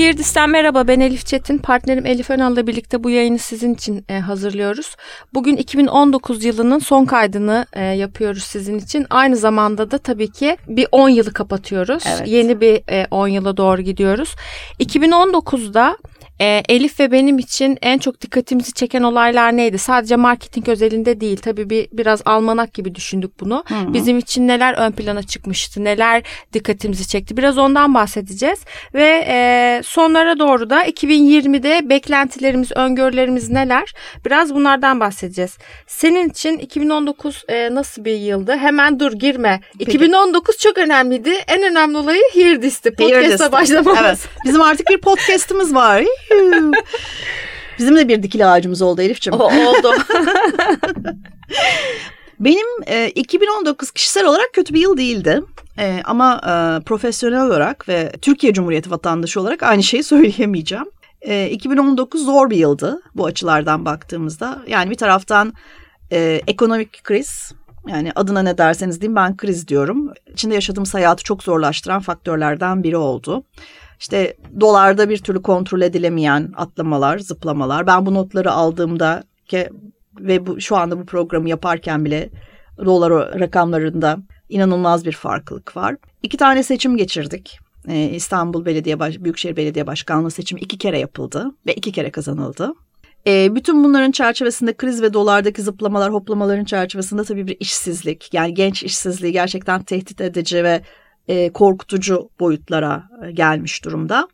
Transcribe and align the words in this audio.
Hirdis'ten 0.00 0.50
merhaba 0.50 0.88
ben 0.88 1.00
Elif 1.00 1.26
Çetin. 1.26 1.58
Partnerim 1.58 2.06
Elif 2.06 2.30
Önal'la 2.30 2.66
birlikte 2.66 3.04
bu 3.04 3.10
yayını 3.10 3.38
sizin 3.38 3.74
için 3.74 4.04
e, 4.08 4.18
hazırlıyoruz. 4.18 4.96
Bugün 5.34 5.56
2019 5.56 6.44
yılının 6.44 6.78
son 6.78 7.04
kaydını 7.04 7.66
e, 7.72 7.84
yapıyoruz 7.84 8.42
sizin 8.42 8.78
için. 8.78 9.06
Aynı 9.10 9.36
zamanda 9.36 9.90
da 9.90 9.98
tabii 9.98 10.32
ki 10.32 10.56
bir 10.68 10.86
10 10.92 11.08
yılı 11.08 11.32
kapatıyoruz. 11.32 12.04
Evet. 12.06 12.28
Yeni 12.28 12.60
bir 12.60 12.82
e, 12.90 13.06
10 13.10 13.28
yıla 13.28 13.56
doğru 13.56 13.82
gidiyoruz. 13.82 14.34
2019'da 14.80 15.96
e, 16.40 16.62
Elif 16.68 17.00
ve 17.00 17.12
benim 17.12 17.38
için 17.38 17.78
en 17.82 17.98
çok 17.98 18.20
dikkatimizi 18.20 18.72
çeken 18.72 19.02
olaylar 19.02 19.56
neydi? 19.56 19.78
Sadece 19.78 20.16
marketing 20.16 20.68
özelinde 20.68 21.20
değil. 21.20 21.36
Tabii 21.36 21.70
bir 21.70 21.88
biraz 21.92 22.22
almanak 22.24 22.74
gibi 22.74 22.94
düşündük 22.94 23.40
bunu. 23.40 23.64
Hı. 23.68 23.94
Bizim 23.94 24.18
için 24.18 24.48
neler 24.48 24.74
ön 24.74 24.92
plana 24.92 25.22
çıkmıştı? 25.22 25.84
Neler 25.84 26.22
dikkatimizi 26.52 27.08
çekti? 27.08 27.36
Biraz 27.36 27.58
ondan 27.58 27.94
bahsedeceğiz. 27.94 28.60
Ve 28.94 29.24
e, 29.28 29.80
sonlara 29.84 30.38
doğru 30.38 30.70
da 30.70 30.84
2020'de 30.84 31.88
beklentilerimiz, 31.88 32.72
öngörülerimiz 32.72 33.50
neler? 33.50 33.94
Biraz 34.26 34.54
bunlardan 34.54 35.00
bahsedeceğiz. 35.00 35.58
Senin 35.86 36.28
için 36.28 36.58
2019 36.58 37.44
e, 37.48 37.74
nasıl 37.74 38.04
bir 38.04 38.16
yıldı? 38.16 38.56
Hemen 38.56 39.00
dur 39.00 39.12
girme. 39.12 39.60
Peki. 39.78 39.90
2019 39.90 40.58
çok 40.58 40.78
önemliydi. 40.78 41.30
En 41.48 41.62
önemli 41.62 41.96
olayı 41.96 42.22
Here 42.34 42.60
This'ti. 42.60 42.90
Podcast'a 42.90 43.52
başlamamız. 43.52 44.00
Evet. 44.00 44.18
Bizim 44.44 44.62
artık 44.62 44.88
bir 44.88 45.00
podcast'ımız 45.00 45.74
var. 45.74 46.04
Bizim 47.78 47.96
de 47.96 48.08
bir 48.08 48.22
dikili 48.22 48.46
ağacımız 48.46 48.82
oldu 48.82 49.02
Elif'ciğim. 49.02 49.40
O, 49.40 49.44
oldu. 49.44 49.92
Benim 52.40 52.66
e, 52.86 53.08
2019 53.08 53.90
kişisel 53.90 54.26
olarak 54.26 54.52
kötü 54.52 54.74
bir 54.74 54.80
yıl 54.80 54.96
değildi. 54.96 55.42
E, 55.78 56.02
ama 56.04 56.34
e, 56.34 56.84
profesyonel 56.84 57.46
olarak 57.46 57.88
ve 57.88 58.12
Türkiye 58.22 58.52
Cumhuriyeti 58.52 58.90
vatandaşı 58.90 59.40
olarak 59.40 59.62
aynı 59.62 59.82
şeyi 59.82 60.02
söyleyemeyeceğim. 60.12 60.86
E, 61.22 61.50
2019 61.50 62.24
zor 62.24 62.50
bir 62.50 62.56
yıldı 62.56 63.02
bu 63.14 63.26
açılardan 63.26 63.84
baktığımızda. 63.84 64.62
Yani 64.66 64.90
bir 64.90 64.94
taraftan 64.94 65.52
e, 66.12 66.40
ekonomik 66.46 67.04
kriz, 67.04 67.52
yani 67.88 68.12
adına 68.14 68.42
ne 68.42 68.58
derseniz 68.58 69.00
diyeyim 69.00 69.16
ben 69.16 69.36
kriz 69.36 69.68
diyorum. 69.68 70.12
İçinde 70.32 70.54
yaşadığımız 70.54 70.94
hayatı 70.94 71.24
çok 71.24 71.42
zorlaştıran 71.42 72.00
faktörlerden 72.00 72.82
biri 72.82 72.96
oldu. 72.96 73.44
İşte 74.00 74.36
dolarda 74.60 75.08
bir 75.08 75.18
türlü 75.18 75.42
kontrol 75.42 75.80
edilemeyen 75.80 76.52
atlamalar, 76.56 77.18
zıplamalar. 77.18 77.86
Ben 77.86 78.06
bu 78.06 78.14
notları 78.14 78.52
aldığımda 78.52 79.24
ki 79.46 79.68
ve 80.20 80.46
bu, 80.46 80.60
şu 80.60 80.76
anda 80.76 80.98
bu 80.98 81.06
programı 81.06 81.48
yaparken 81.48 82.04
bile 82.04 82.30
dolar 82.84 83.40
rakamlarında 83.40 84.18
inanılmaz 84.48 85.04
bir 85.04 85.12
farklılık 85.12 85.76
var. 85.76 85.96
İki 86.22 86.36
tane 86.36 86.62
seçim 86.62 86.96
geçirdik. 86.96 87.58
Ee, 87.88 88.10
İstanbul 88.14 88.64
Belediye 88.64 88.98
Baş 88.98 89.18
Büyükşehir 89.18 89.56
Belediye 89.56 89.86
Başkanlığı 89.86 90.30
seçimi 90.30 90.60
iki 90.60 90.78
kere 90.78 90.98
yapıldı 90.98 91.50
ve 91.66 91.74
iki 91.74 91.92
kere 91.92 92.10
kazanıldı. 92.10 92.72
Ee, 93.26 93.54
bütün 93.54 93.84
bunların 93.84 94.10
çerçevesinde 94.10 94.76
kriz 94.76 95.02
ve 95.02 95.12
dolardaki 95.14 95.62
zıplamalar, 95.62 96.12
hoplamaların 96.12 96.64
çerçevesinde 96.64 97.24
tabii 97.24 97.46
bir 97.46 97.56
işsizlik, 97.60 98.34
yani 98.34 98.54
genç 98.54 98.82
işsizliği 98.82 99.32
gerçekten 99.32 99.82
tehdit 99.82 100.20
edici 100.20 100.64
ve 100.64 100.80
e, 101.28 101.52
korkutucu 101.52 102.30
boyutlara 102.40 103.04
e, 103.26 103.30
gelmiş 103.30 103.84
durumda. 103.84 104.28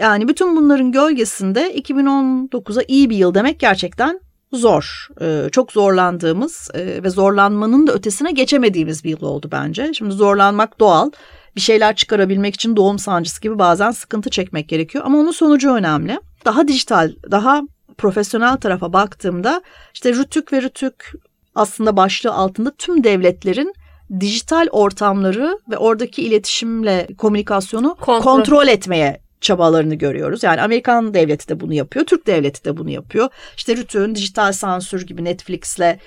Yani 0.00 0.28
bütün 0.28 0.56
bunların 0.56 0.92
gölgesinde 0.92 1.74
2019'a 1.74 2.82
iyi 2.88 3.10
bir 3.10 3.16
yıl 3.16 3.34
demek 3.34 3.60
gerçekten 3.60 4.20
zor. 4.52 5.08
Ee, 5.20 5.48
çok 5.52 5.72
zorlandığımız 5.72 6.70
e, 6.74 7.02
ve 7.02 7.10
zorlanmanın 7.10 7.86
da 7.86 7.92
ötesine 7.92 8.32
geçemediğimiz 8.32 9.04
bir 9.04 9.10
yıl 9.10 9.22
oldu 9.22 9.48
bence. 9.52 9.94
Şimdi 9.94 10.14
zorlanmak 10.14 10.80
doğal. 10.80 11.10
Bir 11.56 11.60
şeyler 11.60 11.96
çıkarabilmek 11.96 12.54
için 12.54 12.76
doğum 12.76 12.98
sancısı 12.98 13.40
gibi 13.40 13.58
bazen 13.58 13.90
sıkıntı 13.90 14.30
çekmek 14.30 14.68
gerekiyor. 14.68 15.04
Ama 15.06 15.18
onun 15.18 15.30
sonucu 15.30 15.74
önemli. 15.74 16.20
Daha 16.44 16.68
dijital, 16.68 17.12
daha 17.30 17.62
profesyonel 17.98 18.56
tarafa 18.56 18.92
baktığımda 18.92 19.62
işte 19.94 20.12
Rütük 20.12 20.52
ve 20.52 20.62
Rütük 20.62 21.12
aslında 21.54 21.96
başlığı 21.96 22.32
altında 22.32 22.70
tüm 22.78 23.04
devletlerin 23.04 23.74
dijital 24.20 24.66
ortamları 24.70 25.58
ve 25.70 25.76
oradaki 25.76 26.22
iletişimle 26.22 27.06
komünikasyonu 27.18 27.96
Kontrol. 28.00 28.32
kontrol 28.32 28.68
etmeye 28.68 29.20
çabalarını 29.40 29.94
görüyoruz. 29.94 30.42
Yani 30.42 30.60
Amerikan 30.62 31.14
devleti 31.14 31.48
de 31.48 31.60
bunu 31.60 31.74
yapıyor, 31.74 32.06
Türk 32.06 32.26
devleti 32.26 32.64
de 32.64 32.76
bunu 32.76 32.90
yapıyor. 32.90 33.28
İşte 33.56 33.76
Rütük'ün 33.76 34.14
dijital 34.14 34.52
sansür 34.52 35.06
gibi 35.06 35.24
Netflix'le 35.24 35.98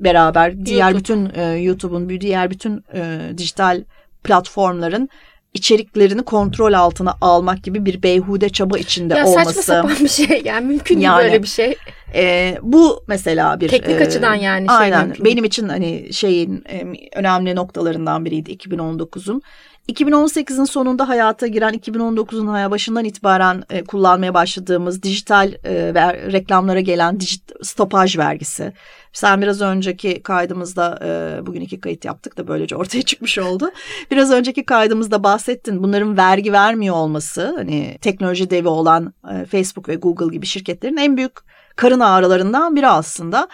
beraber 0.00 0.66
diğer 0.66 0.90
YouTube. 0.90 0.98
bütün 0.98 1.40
e, 1.40 1.42
YouTube'un, 1.42 2.08
diğer 2.08 2.50
bütün 2.50 2.84
e, 2.94 3.20
dijital 3.38 3.84
platformların 4.24 5.08
içeriklerini 5.54 6.22
kontrol 6.22 6.72
altına 6.72 7.14
almak 7.20 7.64
gibi 7.64 7.86
bir 7.86 8.02
beyhude 8.02 8.48
çaba 8.48 8.78
içinde 8.78 9.14
ya 9.14 9.26
olması. 9.26 9.44
saçma 9.44 9.62
sapan 9.62 9.96
bir 10.00 10.08
şey. 10.08 10.42
Yani 10.44 10.66
mümkün 10.66 10.94
değil 10.94 11.04
Yani, 11.04 11.24
böyle 11.24 11.42
bir 11.42 11.48
şey. 11.48 11.76
E, 12.14 12.58
bu 12.62 13.04
mesela 13.08 13.60
bir 13.60 13.68
Teknik 13.68 14.00
e, 14.00 14.04
açıdan 14.04 14.34
yani 14.34 14.66
şey 14.66 14.76
aynen 14.76 15.06
mümkün. 15.06 15.24
benim 15.24 15.44
için 15.44 15.68
hani 15.68 16.12
şeyin 16.12 16.64
e, 16.68 16.84
önemli 17.18 17.56
noktalarından 17.56 18.24
biriydi 18.24 18.52
2019'un. 18.52 19.42
2018'in 19.88 20.64
sonunda 20.64 21.08
hayata 21.08 21.46
giren 21.46 21.74
2019'un 21.74 22.46
haya 22.46 22.70
başından 22.70 23.04
itibaren 23.04 23.62
e, 23.70 23.84
kullanmaya 23.84 24.34
başladığımız 24.34 25.02
dijital 25.02 25.52
e, 25.64 25.94
ve 25.94 26.32
reklamlara 26.32 26.80
gelen 26.80 27.20
dijit, 27.20 27.52
stopaj 27.62 28.18
vergisi. 28.18 28.72
Sen 29.12 29.42
biraz 29.42 29.60
önceki 29.60 30.22
kaydımızda 30.22 30.98
e, 31.04 31.46
bugün 31.46 31.60
iki 31.60 31.80
kayıt 31.80 32.04
yaptık 32.04 32.36
da 32.36 32.48
böylece 32.48 32.76
ortaya 32.76 33.02
çıkmış 33.12 33.38
oldu. 33.38 33.70
Biraz 34.10 34.30
önceki 34.30 34.64
kaydımızda 34.64 35.24
bahsettin 35.24 35.82
bunların 35.82 36.16
vergi 36.16 36.52
vermiyor 36.52 36.94
olması 36.94 37.54
hani 37.56 37.98
teknoloji 38.00 38.50
devi 38.50 38.68
olan 38.68 39.14
e, 39.32 39.44
Facebook 39.44 39.88
ve 39.88 39.94
Google 39.94 40.34
gibi 40.34 40.46
şirketlerin 40.46 40.96
en 40.96 41.16
büyük 41.16 41.32
karın 41.76 42.00
ağrılarından 42.00 42.76
biri 42.76 42.88
aslında. 42.88 43.48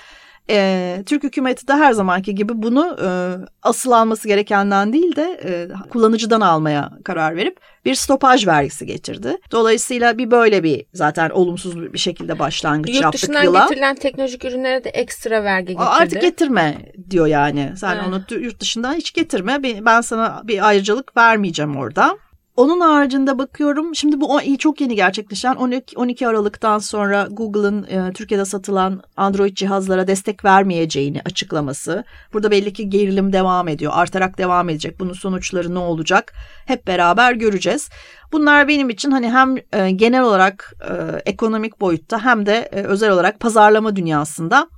Ee, 0.50 1.02
Türk 1.06 1.22
hükümeti 1.22 1.68
de 1.68 1.72
her 1.72 1.92
zamanki 1.92 2.34
gibi 2.34 2.52
bunu 2.62 2.96
e, 3.04 3.08
asıl 3.62 3.92
alması 3.92 4.28
gerekenden 4.28 4.92
değil 4.92 5.16
de 5.16 5.40
e, 5.44 5.68
kullanıcıdan 5.90 6.40
almaya 6.40 6.90
karar 7.04 7.36
verip 7.36 7.60
bir 7.84 7.94
stopaj 7.94 8.46
vergisi 8.46 8.86
getirdi. 8.86 9.36
Dolayısıyla 9.50 10.18
bir 10.18 10.30
böyle 10.30 10.62
bir 10.62 10.86
zaten 10.94 11.30
olumsuz 11.30 11.92
bir 11.92 11.98
şekilde 11.98 12.38
başlangıç 12.38 12.94
Yurt 12.94 13.02
yaptık 13.02 13.22
dışından 13.22 13.42
yıla. 13.44 13.62
getirilen 13.62 13.94
teknolojik 13.94 14.44
ürünlere 14.44 14.84
de 14.84 14.90
ekstra 14.90 15.44
vergi 15.44 15.66
getirdi. 15.66 15.84
Artık 15.88 16.20
getirme 16.22 16.92
diyor 17.10 17.26
yani. 17.26 17.72
Sen 17.76 17.94
Evet. 17.96 18.04
onu 18.08 18.40
yurt 18.40 18.60
dışından 18.60 18.94
hiç 18.94 19.12
getirme. 19.12 19.62
Ben 19.62 20.00
sana 20.00 20.42
bir 20.44 20.68
ayrıcalık 20.68 21.16
vermeyeceğim 21.16 21.76
orada. 21.76 22.18
Onun 22.58 22.80
haricinde 22.80 23.38
bakıyorum 23.38 23.94
şimdi 23.94 24.20
bu 24.20 24.40
çok 24.58 24.80
yeni 24.80 24.96
gerçekleşen 24.96 25.54
12, 25.54 25.98
12 25.98 26.28
Aralık'tan 26.28 26.78
sonra 26.78 27.28
Google'ın 27.30 27.82
e, 27.82 28.12
Türkiye'de 28.12 28.44
satılan 28.44 29.02
Android 29.16 29.56
cihazlara 29.56 30.06
destek 30.06 30.44
vermeyeceğini 30.44 31.20
açıklaması. 31.24 32.04
Burada 32.32 32.50
belli 32.50 32.72
ki 32.72 32.90
gerilim 32.90 33.32
devam 33.32 33.68
ediyor. 33.68 33.92
Artarak 33.94 34.38
devam 34.38 34.68
edecek. 34.68 35.00
Bunun 35.00 35.12
sonuçları 35.12 35.74
ne 35.74 35.78
olacak? 35.78 36.32
Hep 36.66 36.86
beraber 36.86 37.32
göreceğiz. 37.32 37.88
Bunlar 38.32 38.68
benim 38.68 38.90
için 38.90 39.10
hani 39.10 39.30
hem 39.30 39.56
e, 39.72 39.90
genel 39.90 40.22
olarak 40.22 40.74
e, 40.80 41.22
ekonomik 41.30 41.80
boyutta 41.80 42.24
hem 42.24 42.46
de 42.46 42.68
e, 42.72 42.82
özel 42.82 43.10
olarak 43.10 43.40
pazarlama 43.40 43.96
dünyasında 43.96 44.68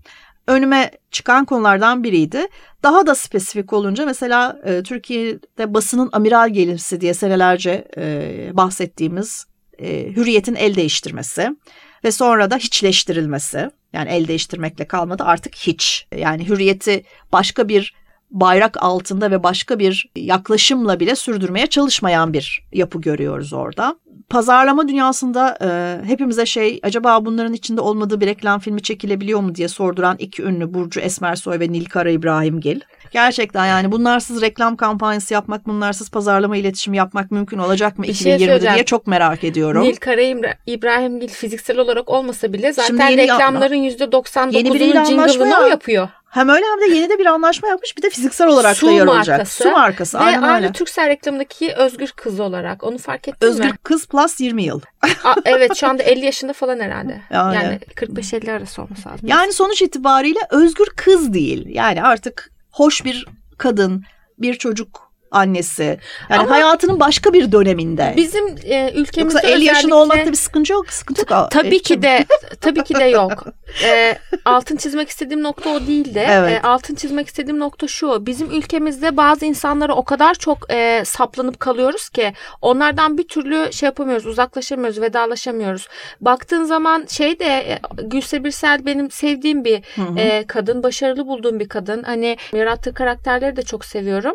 önüme 0.47 0.91
çıkan 1.11 1.45
konulardan 1.45 2.05
biriydi. 2.05 2.47
Daha 2.83 3.07
da 3.07 3.15
spesifik 3.15 3.73
olunca 3.73 4.07
mesela 4.07 4.61
e, 4.65 4.83
Türkiye'de 4.83 5.75
basının 5.75 6.09
amiral 6.13 6.51
gemisi 6.51 7.01
diye 7.01 7.15
senelerce 7.15 7.89
e, 7.97 8.51
bahsettiğimiz 8.53 9.47
e, 9.79 10.07
hürriyetin 10.07 10.55
el 10.55 10.75
değiştirmesi 10.75 11.57
ve 12.05 12.13
sonra 12.13 12.51
da 12.51 12.57
hiçleştirilmesi. 12.57 13.71
Yani 13.93 14.11
el 14.11 14.29
değiştirmekle 14.29 14.85
kalmadı 14.85 15.25
artık 15.25 15.57
hiç. 15.57 16.07
Yani 16.17 16.49
hürriyeti 16.49 17.05
başka 17.33 17.69
bir 17.69 17.95
bayrak 18.31 18.83
altında 18.83 19.31
ve 19.31 19.43
başka 19.43 19.79
bir 19.79 20.11
yaklaşımla 20.17 21.01
bile 21.01 21.17
sürdürmeye 21.17 21.67
çalışmayan 21.67 22.33
bir 22.33 22.63
yapı 22.73 23.01
görüyoruz 23.01 23.53
orada. 23.53 23.97
Pazarlama 24.29 24.89
dünyasında 24.89 25.59
e, 25.63 26.01
hepimize 26.09 26.47
şey 26.47 26.81
acaba 26.83 27.25
bunların 27.25 27.53
içinde 27.53 27.81
olmadığı 27.81 28.21
bir 28.21 28.27
reklam 28.27 28.61
filmi 28.61 28.83
çekilebiliyor 28.83 29.41
mu 29.41 29.55
diye 29.55 29.69
sorduran 29.69 30.17
iki 30.19 30.43
ünlü 30.43 30.75
Burcu 30.75 31.01
Esmersoy 31.01 31.61
ve 31.61 31.73
Nilkara 31.73 32.11
İbrahimgil. 32.11 32.81
Gerçekten 33.11 33.67
yani 33.67 33.93
bunlarsız 33.93 34.43
reklam 34.43 34.77
kampanyası 34.77 35.35
yapmak, 35.35 35.67
bunlarsız 35.67 36.11
pazarlama 36.11 36.57
iletişimi 36.57 36.97
yapmak 36.97 37.31
mümkün 37.31 37.59
olacak 37.59 37.99
mı 37.99 38.05
Bir 38.05 38.15
şey 38.15 38.33
2020'de 38.33 38.39
söyleyeceğim. 38.47 38.75
diye 38.75 38.85
çok 38.85 39.07
merak 39.07 39.45
ediyorum. 39.45 39.83
Nil 39.85 39.97
Kara 39.97 40.21
İbra- 40.21 40.55
İbrahimgil 40.67 41.29
fiziksel 41.29 41.79
olarak 41.79 42.09
olmasa 42.11 42.53
bile 42.53 42.73
zaten 42.73 43.17
reklamların 43.17 43.75
Yeni 43.75 44.75
biriyle 44.75 44.99
%99'unun 44.99 44.99
anlaşma 44.99 45.29
jingle'ını 45.29 45.59
o 45.59 45.63
ya. 45.63 45.69
yapıyor. 45.69 46.09
Hem 46.31 46.49
öyle 46.49 46.65
hem 46.67 46.91
de 46.91 46.97
yeni 46.97 47.09
de 47.09 47.19
bir 47.19 47.27
anlaşma 47.27 47.69
yapmış. 47.69 47.97
Bir 47.97 48.03
de 48.03 48.11
fiziksel 48.11 48.49
olarak 48.49 48.77
Su 48.77 48.87
da 48.87 48.91
yer 48.91 49.07
olacak. 49.07 49.29
markası. 49.39 49.63
Su 49.63 49.71
markası. 49.71 50.19
Ve 50.19 50.23
aynen 50.23 50.43
aynı 50.43 50.57
öyle. 50.57 50.73
Türksel 50.73 51.07
reklamındaki 51.09 51.73
Özgür 51.77 52.13
Kız 52.17 52.41
olarak. 52.41 52.85
Onu 52.85 52.99
fark 52.99 53.29
ettin 53.29 53.47
Özgür 53.47 53.65
mi? 53.65 53.73
kız 53.83 54.07
plus 54.07 54.41
20 54.41 54.63
yıl. 54.63 54.81
Aa, 55.25 55.35
evet 55.45 55.77
şu 55.77 55.89
anda 55.89 56.03
50 56.03 56.25
yaşında 56.25 56.53
falan 56.53 56.81
herhalde. 56.81 57.21
Yani. 57.31 57.55
Yani 57.55 57.79
45-50 57.97 58.53
arası 58.53 58.83
olması 58.83 59.09
lazım. 59.09 59.29
Yani 59.29 59.53
sonuç 59.53 59.83
itibariyle 59.83 60.41
özgür 60.51 60.87
kız 60.97 61.33
değil. 61.33 61.67
Yani 61.69 62.03
artık 62.03 62.51
hoş 62.71 63.05
bir 63.05 63.27
kadın, 63.59 64.05
bir 64.39 64.55
çocuk 64.55 65.10
annesi. 65.31 65.99
Yani 66.31 66.41
Ama- 66.43 66.51
hayatının 66.51 67.01
başka 67.01 67.33
bir 67.33 67.53
döneminde. 67.53 68.15
Bizim 68.17 68.47
e, 68.65 68.93
ülkemizde 68.95 69.39
Yoksa 69.39 69.49
50 69.51 69.65
yaşında 69.65 69.77
özellikle- 69.79 69.95
olmakta 69.95 70.31
bir 70.33 70.37
sıkıntı 70.37 70.73
yok. 70.73 70.91
Sıkıntı 70.93 71.35
yok. 71.35 71.51
Tabii 71.51 71.77
E, 71.77 71.79
ki 71.79 72.03
de 72.03 72.25
tabii 72.61 72.85
ki 72.85 72.95
de 72.95 73.05
yok. 73.05 73.45
Ee, 73.85 74.19
altın 74.45 74.77
çizmek 74.77 75.09
istediğim 75.09 75.43
nokta 75.43 75.71
o 75.71 75.87
değil 75.87 76.15
de 76.15 76.27
Evet. 76.31 76.53
e, 76.65 76.67
altın 76.69 76.95
çizmek 76.95 77.27
istediğim 77.27 77.59
nokta 77.59 77.89
şu. 77.89 78.27
Bizim 78.27 78.51
ülkemizde 78.51 79.17
bazı 79.17 79.47
insanlara 79.47 79.95
o 79.95 80.05
kadar 80.05 80.35
çok 80.35 80.59
e, 80.73 81.03
saplanıp 81.07 81.61
kalıyoruz 81.61 82.09
ki 82.09 82.33
onlardan 82.63 83.19
bir 83.19 83.29
türlü 83.29 83.73
şey 83.73 83.87
yapamıyoruz, 83.87 84.27
uzaklaşamıyoruz, 84.27 85.01
vedalaşamıyoruz. 85.01 85.89
Baktığın 86.21 86.65
zaman 86.65 87.07
şey 87.09 87.39
de 87.39 87.45
e, 87.45 87.81
Gülse 88.03 88.45
Birsel 88.45 88.87
benim 88.87 89.11
sevdiğim 89.11 89.65
bir 89.65 89.83
Hı 89.97 90.03
hı. 90.03 90.19
e, 90.19 90.45
kadın, 90.47 90.83
başarılı 90.83 91.27
bulduğum 91.27 91.61
bir 91.61 91.69
kadın. 91.69 92.03
Hani 92.03 92.37
yarattığı 92.53 92.95
karakterleri 92.95 93.57
de 93.57 93.63
çok 93.63 93.85
seviyorum. 93.85 94.35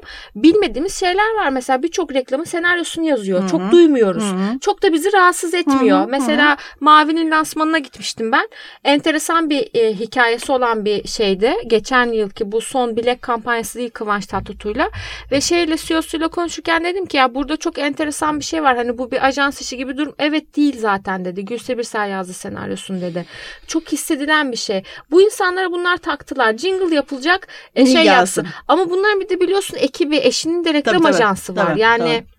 Bilmediğimiz 0.86 1.00
şeyler 1.00 1.46
var. 1.46 1.50
Mesela 1.50 1.84
birçok 1.84 2.14
reklamın 2.14 2.44
senaryosunu 2.44 3.06
yazıyor. 3.06 3.40
Hı 3.40 3.44
hı. 3.44 3.50
Çok 3.50 3.72
duymuyoruz. 3.72 4.24
Hı 4.24 4.28
hı. 4.28 4.60
Çok 4.62 4.84
da 4.84 4.94
bizi 4.94 5.14
rahatsız 5.14 5.54
etmiyor. 5.54 6.00
Hı 6.00 6.04
hı, 6.04 6.08
Mesela 6.08 6.58
Mavi'nin 6.80 7.32
lansmanına 7.32 7.80
gitmiştim 7.80 8.32
ben. 8.32 8.50
Enteresan 8.84 9.50
bir 9.50 9.70
e, 9.74 9.94
hikayesi 9.94 10.52
olan 10.52 10.86
bir 10.86 11.08
şeydi. 11.08 11.54
Geçen 11.68 12.12
yılki 12.12 12.52
bu 12.52 12.62
son 12.62 12.96
bilek 12.98 13.22
kampanyası 13.22 13.80
değil 13.80 13.90
Kıvanç 13.90 14.26
Tatlıtuğ'la. 14.26 14.90
Ve 15.32 15.42
şeyle 15.42 15.78
CEO'suyla 15.78 16.28
konuşurken 16.28 16.84
dedim 16.84 17.06
ki 17.06 17.18
ya 17.18 17.36
burada 17.36 17.58
çok 17.58 17.80
enteresan 17.80 18.40
bir 18.40 18.46
şey 18.46 18.64
var. 18.64 18.76
Hani 18.76 18.98
bu 18.98 19.12
bir 19.12 19.26
ajans 19.28 19.62
işi 19.62 19.78
gibi 19.78 19.98
durum. 19.98 20.16
Evet 20.20 20.56
değil 20.56 20.80
zaten 20.80 21.26
dedi. 21.26 21.46
Gülse 21.46 21.78
Birsel 21.78 22.10
yazdı 22.10 22.34
senaryosunu 22.34 23.02
dedi. 23.02 23.26
Çok 23.68 23.92
hissedilen 23.92 24.52
bir 24.52 24.58
şey. 24.58 24.84
Bu 25.12 25.22
insanlara 25.22 25.72
bunlar 25.72 25.98
taktılar. 25.98 26.58
Jingle 26.58 26.96
yapılacak 26.96 27.48
e, 27.76 27.86
şey 27.86 28.04
yapsın. 28.04 28.48
Ama 28.68 28.90
bunların 28.90 29.20
bir 29.20 29.30
de 29.30 29.40
biliyorsun 29.42 29.78
ekibi 29.80 30.18
eşinin 30.18 30.64
de 30.66 30.74
reklam 30.76 30.94
Tabii, 30.94 31.04
tabii. 31.04 31.16
ajansı 31.16 31.56
var. 31.56 31.66
Tabii, 31.66 31.80
yani 31.80 32.24
tabii. 32.26 32.36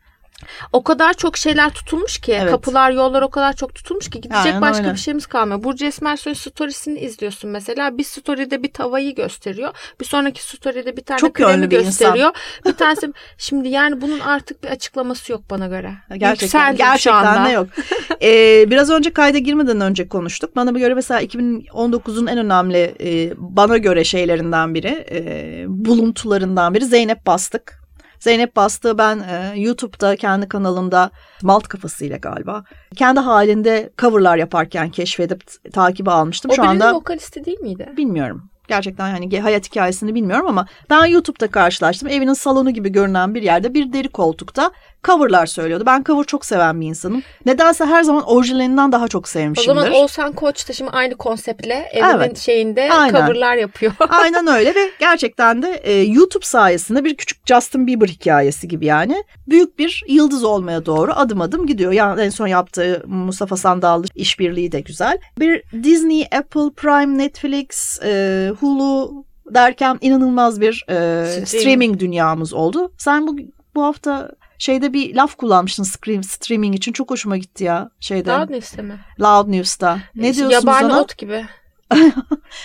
o 0.72 0.82
kadar 0.84 1.14
çok 1.14 1.36
şeyler 1.36 1.70
tutulmuş 1.70 2.18
ki 2.18 2.32
Evet. 2.32 2.50
kapılar 2.50 2.90
yollar 2.90 3.22
o 3.22 3.30
kadar 3.30 3.52
çok 3.52 3.74
tutulmuş 3.74 4.10
ki 4.10 4.20
gidecek 4.20 4.46
Aynen 4.46 4.60
başka 4.60 4.82
öyle. 4.82 4.94
bir 4.94 4.98
şeyimiz 4.98 5.26
kalmıyor. 5.26 5.64
Burcu 5.64 5.84
Esmersoy 5.86 6.34
storiesini 6.34 6.98
izliyorsun 6.98 7.50
mesela. 7.50 7.98
Bir 7.98 8.04
story'de 8.04 8.62
bir 8.62 8.72
tavayı 8.72 9.14
gösteriyor. 9.14 9.74
Bir 10.00 10.04
sonraki 10.04 10.42
story'de 10.42 10.96
bir 10.96 11.02
tane 11.04 11.20
Çok 11.20 11.34
kremi 11.34 11.70
bir 11.70 11.82
gösteriyor. 11.82 12.30
Bir 12.66 12.72
tanesi 12.72 13.12
şimdi 13.38 13.68
yani 13.68 14.00
bunun 14.00 14.20
artık 14.20 14.62
bir 14.62 14.68
açıklaması 14.68 15.32
yok 15.32 15.42
bana 15.50 15.66
göre. 15.66 15.94
Gerçekten, 16.16 16.46
Yükseldim 16.46 16.76
gerçekten 16.76 17.44
de 17.44 17.50
yok. 17.50 17.66
Ee, 18.22 18.64
biraz 18.70 18.90
önce 18.90 19.12
kayda 19.12 19.38
girmeden 19.38 19.80
önce 19.80 20.08
konuştuk. 20.08 20.56
Bana 20.56 20.70
göre 20.70 20.94
mesela 20.94 21.22
2019'un 21.22 22.26
en 22.26 22.38
önemli 22.38 22.94
e, 23.00 23.32
bana 23.36 23.76
göre 23.76 24.04
şeylerinden 24.04 24.74
biri, 24.74 25.06
e, 25.10 25.64
buluntularından 25.68 26.74
biri 26.74 26.84
Zeynep 26.84 27.26
Bastık. 27.26 27.85
Zeynep 28.20 28.56
Bastık'ı 28.56 28.98
ben 28.98 29.18
e, 29.18 29.52
YouTube'da 29.60 30.16
kendi 30.16 30.48
kanalımda 30.48 31.10
Malt 31.42 31.68
kafasıyla 31.68 32.16
galiba 32.16 32.64
kendi 32.96 33.20
halinde 33.20 33.90
coverlar 33.98 34.36
yaparken 34.36 34.90
keşfedip 34.90 35.46
t- 35.46 35.70
takibe 35.70 36.10
almıştım. 36.10 36.50
O 36.50 36.54
Şu 36.54 36.62
anda 36.64 36.94
vokalisti 36.94 37.44
değil 37.44 37.60
miydi? 37.60 37.92
bilmiyorum. 37.96 38.50
Gerçekten 38.68 39.08
yani 39.08 39.28
ge- 39.28 39.40
hayat 39.40 39.66
hikayesini 39.66 40.14
bilmiyorum 40.14 40.46
ama 40.48 40.66
ben 40.90 41.04
YouTube'da 41.06 41.50
karşılaştım. 41.50 42.08
Evinin 42.08 42.32
salonu 42.34 42.70
gibi 42.70 42.92
görünen 42.92 43.34
bir 43.34 43.42
yerde 43.42 43.74
bir 43.74 43.92
deri 43.92 44.08
koltukta 44.08 44.70
coverlar 45.06 45.46
söylüyordu. 45.46 45.84
Ben 45.86 46.04
cover 46.04 46.24
çok 46.24 46.44
seven 46.44 46.80
bir 46.80 46.86
insanım. 46.86 47.22
Nedense 47.46 47.84
her 47.84 48.02
zaman 48.02 48.22
orijinalinden 48.22 48.92
daha 48.92 49.08
çok 49.08 49.24
O 49.24 49.28
sevmişimdir. 49.28 49.66
zaman 49.80 49.92
Oğuzhan 49.92 50.32
Koç 50.32 50.68
da 50.68 50.72
şimdi 50.72 50.90
aynı 50.90 51.14
konseptle 51.16 51.88
evinin 51.92 52.08
Evet. 52.10 52.38
şeyinde 52.38 52.88
Aynen. 52.92 53.20
coverlar 53.26 53.56
yapıyor. 53.56 53.92
Aynen 54.08 54.46
öyle 54.46 54.74
ve 54.74 54.90
gerçekten 55.00 55.62
de 55.62 55.80
e, 55.84 56.02
YouTube 56.02 56.44
sayesinde 56.46 57.04
bir 57.04 57.16
küçük 57.16 57.46
Justin 57.46 57.86
Bieber 57.86 58.08
hikayesi 58.08 58.68
gibi 58.68 58.86
yani 58.86 59.24
büyük 59.48 59.78
bir 59.78 60.04
yıldız 60.08 60.44
olmaya 60.44 60.86
doğru 60.86 61.12
adım 61.14 61.40
adım 61.40 61.66
gidiyor. 61.66 61.92
Yani 61.92 62.20
en 62.22 62.30
son 62.30 62.46
yaptığı 62.46 63.02
Mustafa 63.06 63.56
Sandallı 63.56 64.06
işbirliği 64.14 64.72
de 64.72 64.80
güzel. 64.80 65.18
Bir 65.38 65.62
Disney, 65.82 66.22
Apple, 66.22 66.70
Prime, 66.76 67.18
Netflix, 67.18 68.00
e, 68.04 68.50
Hulu 68.60 69.24
derken 69.54 69.98
inanılmaz 70.00 70.60
bir 70.60 70.84
e, 70.88 70.94
Streaming. 71.26 71.48
streaming 71.48 71.98
dünyamız 72.00 72.52
oldu. 72.54 72.92
Sen 72.98 73.26
bu 73.26 73.36
bu 73.74 73.82
hafta 73.84 74.30
şeyde 74.58 74.92
bir 74.92 75.14
laf 75.14 75.36
kullanmıştın 75.36 75.82
scream, 75.82 76.22
streaming 76.22 76.76
için 76.76 76.92
çok 76.92 77.10
hoşuma 77.10 77.36
gitti 77.36 77.64
ya 77.64 77.90
şeyde 78.00 78.26
Daha 78.26 78.46
ne 78.46 78.58
isteme. 78.58 78.98
Loud 79.20 79.52
News'ta. 79.52 79.98
Ne 80.14 80.22
diyorsunuz 80.22 80.52
Yabani 80.52 80.86
ona? 80.86 81.00
ot 81.00 81.18
gibi. 81.18 81.46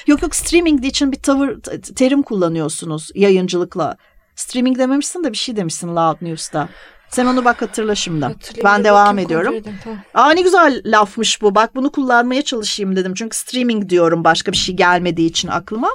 Yok 0.08 0.22
yok 0.22 0.36
streaming 0.36 0.86
için 0.86 1.12
bir 1.12 1.22
tavır 1.22 1.60
terim 1.96 2.22
kullanıyorsunuz 2.22 3.10
yayıncılıkla. 3.16 3.98
Streaming 4.36 4.78
dememişsin 4.78 5.24
de 5.24 5.32
bir 5.32 5.38
şey 5.38 5.56
demişsin 5.56 5.96
Loud 5.96 6.18
News'ta. 6.22 6.70
Sen 7.10 7.26
onu 7.26 7.46
bak 7.46 7.62
hatırla 7.62 7.96
şimdi. 7.96 8.36
Ben 8.64 8.84
devam 8.84 9.20
ediyorum. 9.20 9.56
tamam. 9.84 10.00
Aa 10.14 10.32
ne 10.32 10.42
güzel 10.42 10.82
lafmış 10.86 11.42
bu. 11.42 11.56
Bak 11.56 11.76
bunu 11.76 11.92
kullanmaya 11.92 12.42
çalışayım 12.42 12.96
dedim. 12.96 13.14
Çünkü 13.14 13.38
streaming 13.38 13.90
diyorum 13.90 14.24
başka 14.24 14.52
bir 14.52 14.58
şey 14.58 14.76
gelmediği 14.76 15.30
için 15.30 15.48
aklıma. 15.48 15.90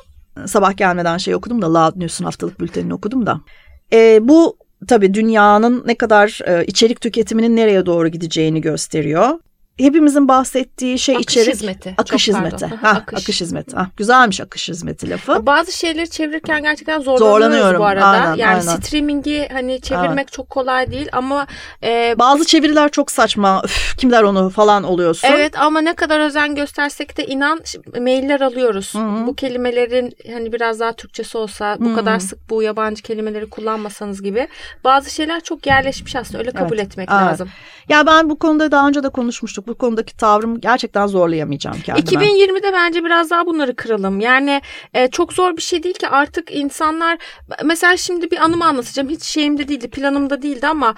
Sabah 0.47 0.77
gelmeden 0.77 1.17
şey 1.19 1.35
okudum 1.35 1.63
da 1.63 1.75
Loud 1.75 2.01
News'un 2.01 2.25
haftalık 2.25 2.61
bültenini 2.61 2.95
okudum 2.95 3.27
da. 3.27 3.41
Ee, 3.93 4.19
bu 4.23 4.59
tabii 4.89 5.15
dünyanın 5.15 5.83
ne 5.87 5.95
kadar 5.95 6.41
e, 6.47 6.65
içerik 6.65 7.01
tüketiminin 7.01 7.57
nereye 7.57 7.87
doğru 7.87 8.09
gideceğini 8.09 8.61
gösteriyor. 8.61 9.39
Hepimizin 9.79 10.29
bahsettiği 10.29 10.99
şey 10.99 11.15
Akış 11.17 11.27
içerik. 11.37 11.55
hizmeti. 11.55 11.95
Akış 11.99 12.27
Çok 12.27 12.35
hizmeti. 12.37 12.57
pardon. 12.61 12.77
Ha, 12.77 12.89
Akış. 12.91 13.23
akış. 13.23 13.41
hizmeti. 13.41 13.77
Ha, 13.77 13.87
güzelmiş 13.97 14.41
akış 14.41 14.69
hizmeti 14.69 15.11
lafı. 15.11 15.47
Bazı 15.47 15.73
şeyleri 15.73 16.11
çevirirken 16.11 16.63
gerçekten 16.63 17.01
Zorlanıyorum, 17.01 17.81
bu 17.81 17.85
arada. 17.85 18.07
aynen, 18.07 18.35
yani 18.35 18.51
aynen. 18.61 18.61
streamingi 18.77 19.49
hani 19.53 19.81
çevirmek 19.81 20.19
Evet. 20.19 20.33
çok 20.33 20.51
kolay 20.51 20.91
değil 20.91 21.09
ama 21.13 21.47
e, 21.83 22.15
Bazı 22.19 22.45
çeviriler 22.47 22.89
çok 22.91 23.11
saçma. 23.11 23.63
Üf, 23.65 23.97
kim 23.99 24.11
der 24.11 24.23
onu 24.23 24.51
falan 24.51 24.83
oluyorsun. 24.85 25.29
evet 25.29 25.59
ama 25.59 25.81
ne 25.81 25.93
kadar 25.95 26.21
özen 26.21 26.55
göstersek 26.55 27.17
de 27.17 27.27
inan 27.27 27.61
mailler 28.01 28.41
alıyoruz. 28.41 28.95
Hı 28.95 28.99
hı. 28.99 29.27
Bu 29.27 29.35
kelimelerin 29.35 30.17
hani 30.33 30.53
biraz 30.53 30.81
daha 30.81 30.93
Türkçesi 30.93 31.39
olsa 31.39 31.77
bu 31.81 31.87
Hı 31.87 31.91
hı. 31.91 31.95
kadar 31.95 32.19
sık 32.19 32.51
bu 32.51 32.63
yabancı 32.63 33.03
kelimeleri 33.03 33.51
kullanmasanız 33.51 34.23
gibi 34.23 34.49
bazı 34.85 35.11
şeyler 35.11 35.41
çok 35.41 35.67
yerleşmiş 35.67 36.17
aslında 36.17 36.39
öyle 36.39 36.51
kabul 36.51 36.79
Evet, 36.79 36.87
etmek 36.87 37.09
evet. 37.13 37.21
lazım. 37.23 37.49
Ya 37.89 38.07
ben 38.07 38.31
bu 38.31 38.39
konuda 38.39 38.71
daha 38.71 38.89
önce 38.89 39.03
de 39.03 39.09
konuşmuştuk. 39.09 39.66
Bu 39.67 39.75
konudaki 39.75 40.17
tavrım 40.17 40.61
gerçekten 40.61 41.07
zorlayamayacağım 41.07 41.81
kendime. 41.81 42.25
2020'de 42.25 42.73
bence 42.73 43.05
biraz 43.05 43.31
daha 43.31 43.47
bunları 43.47 43.77
kıralım. 43.77 44.21
Yani 44.21 44.63
e, 44.95 45.09
çok 45.09 45.33
zor 45.33 45.57
bir 45.57 45.63
şey 45.63 45.83
değil 45.83 45.95
ki 45.95 46.09
artık 46.09 46.55
insanlar 46.55 47.19
mesela 47.65 47.97
şimdi 47.97 48.31
bir 48.31 48.45
anımı 48.45 48.65
anlatacağım. 48.67 49.09
Hiç 49.09 49.23
şeyimde 49.23 49.69
değildi, 49.69 49.91
planımda 49.91 50.43
değildi 50.43 50.67
ama 50.67 50.95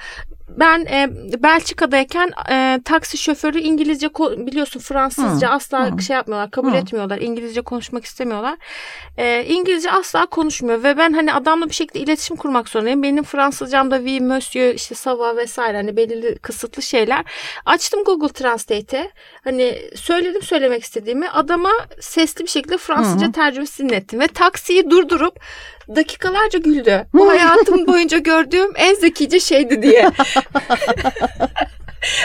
ben 0.49 0.87
e, 0.87 1.09
Belçika'dayken 1.43 2.33
e, 2.51 2.81
taksi 2.85 3.19
şoförü 3.19 3.59
İngilizce 3.59 4.09
biliyorsun 4.47 4.81
Fransızca 4.81 5.49
Hı, 5.49 5.53
asla 5.53 5.93
hı. 5.93 6.03
şey 6.03 6.17
yapmıyorlar, 6.17 6.51
kabul 6.51 6.73
Hı. 6.73 6.77
etmiyorlar. 6.77 7.19
İngilizce 7.19 7.61
konuşmak 7.61 8.05
istemiyorlar. 8.05 8.59
E, 9.19 9.45
İngilizce 9.45 9.91
asla 9.91 10.27
konuşmuyor 10.27 10.83
ve 10.83 10.97
ben 10.97 11.13
hani 11.13 11.33
adamla 11.33 11.69
bir 11.69 11.75
şekilde 11.75 12.01
iletişim 12.01 12.37
kurmak 12.37 12.69
zorundayım. 12.69 13.03
Benim 13.03 13.25
Fransızcam 13.25 13.91
da 13.91 13.97
oui 13.97 14.21
monsieur 14.21 14.75
işte 14.75 14.95
sava 14.95 15.37
vesaire 15.37 15.77
hani 15.77 15.97
belirli 15.97 16.39
kısıtlı 16.39 16.83
şeyler. 16.83 17.25
Açtım 17.67 18.05
Google 18.05 18.29
Translate'e. 18.29 19.11
Hani 19.45 19.79
söyledim 19.95 20.43
söylemek 20.43 20.83
istediğimi. 20.83 21.31
Adama 21.31 21.71
sesli 22.01 22.45
bir 22.45 22.51
şekilde 22.51 22.79
Fransızca 22.79 23.27
hı. 23.27 23.33
tercümesi 23.33 23.83
dinlettim 23.83 24.21
ve 24.21 24.29
taksiyi 24.29 24.91
durdurup 24.91 25.41
dakikalarca 25.97 26.59
güldü. 26.59 27.07
Bu 27.15 27.29
hayatım 27.29 27.87
boyunca 27.87 28.19
gördüğüm 28.19 28.71
en 28.77 28.95
zekice 28.95 29.41
şeydi 29.41 29.83
diye. 29.83 30.11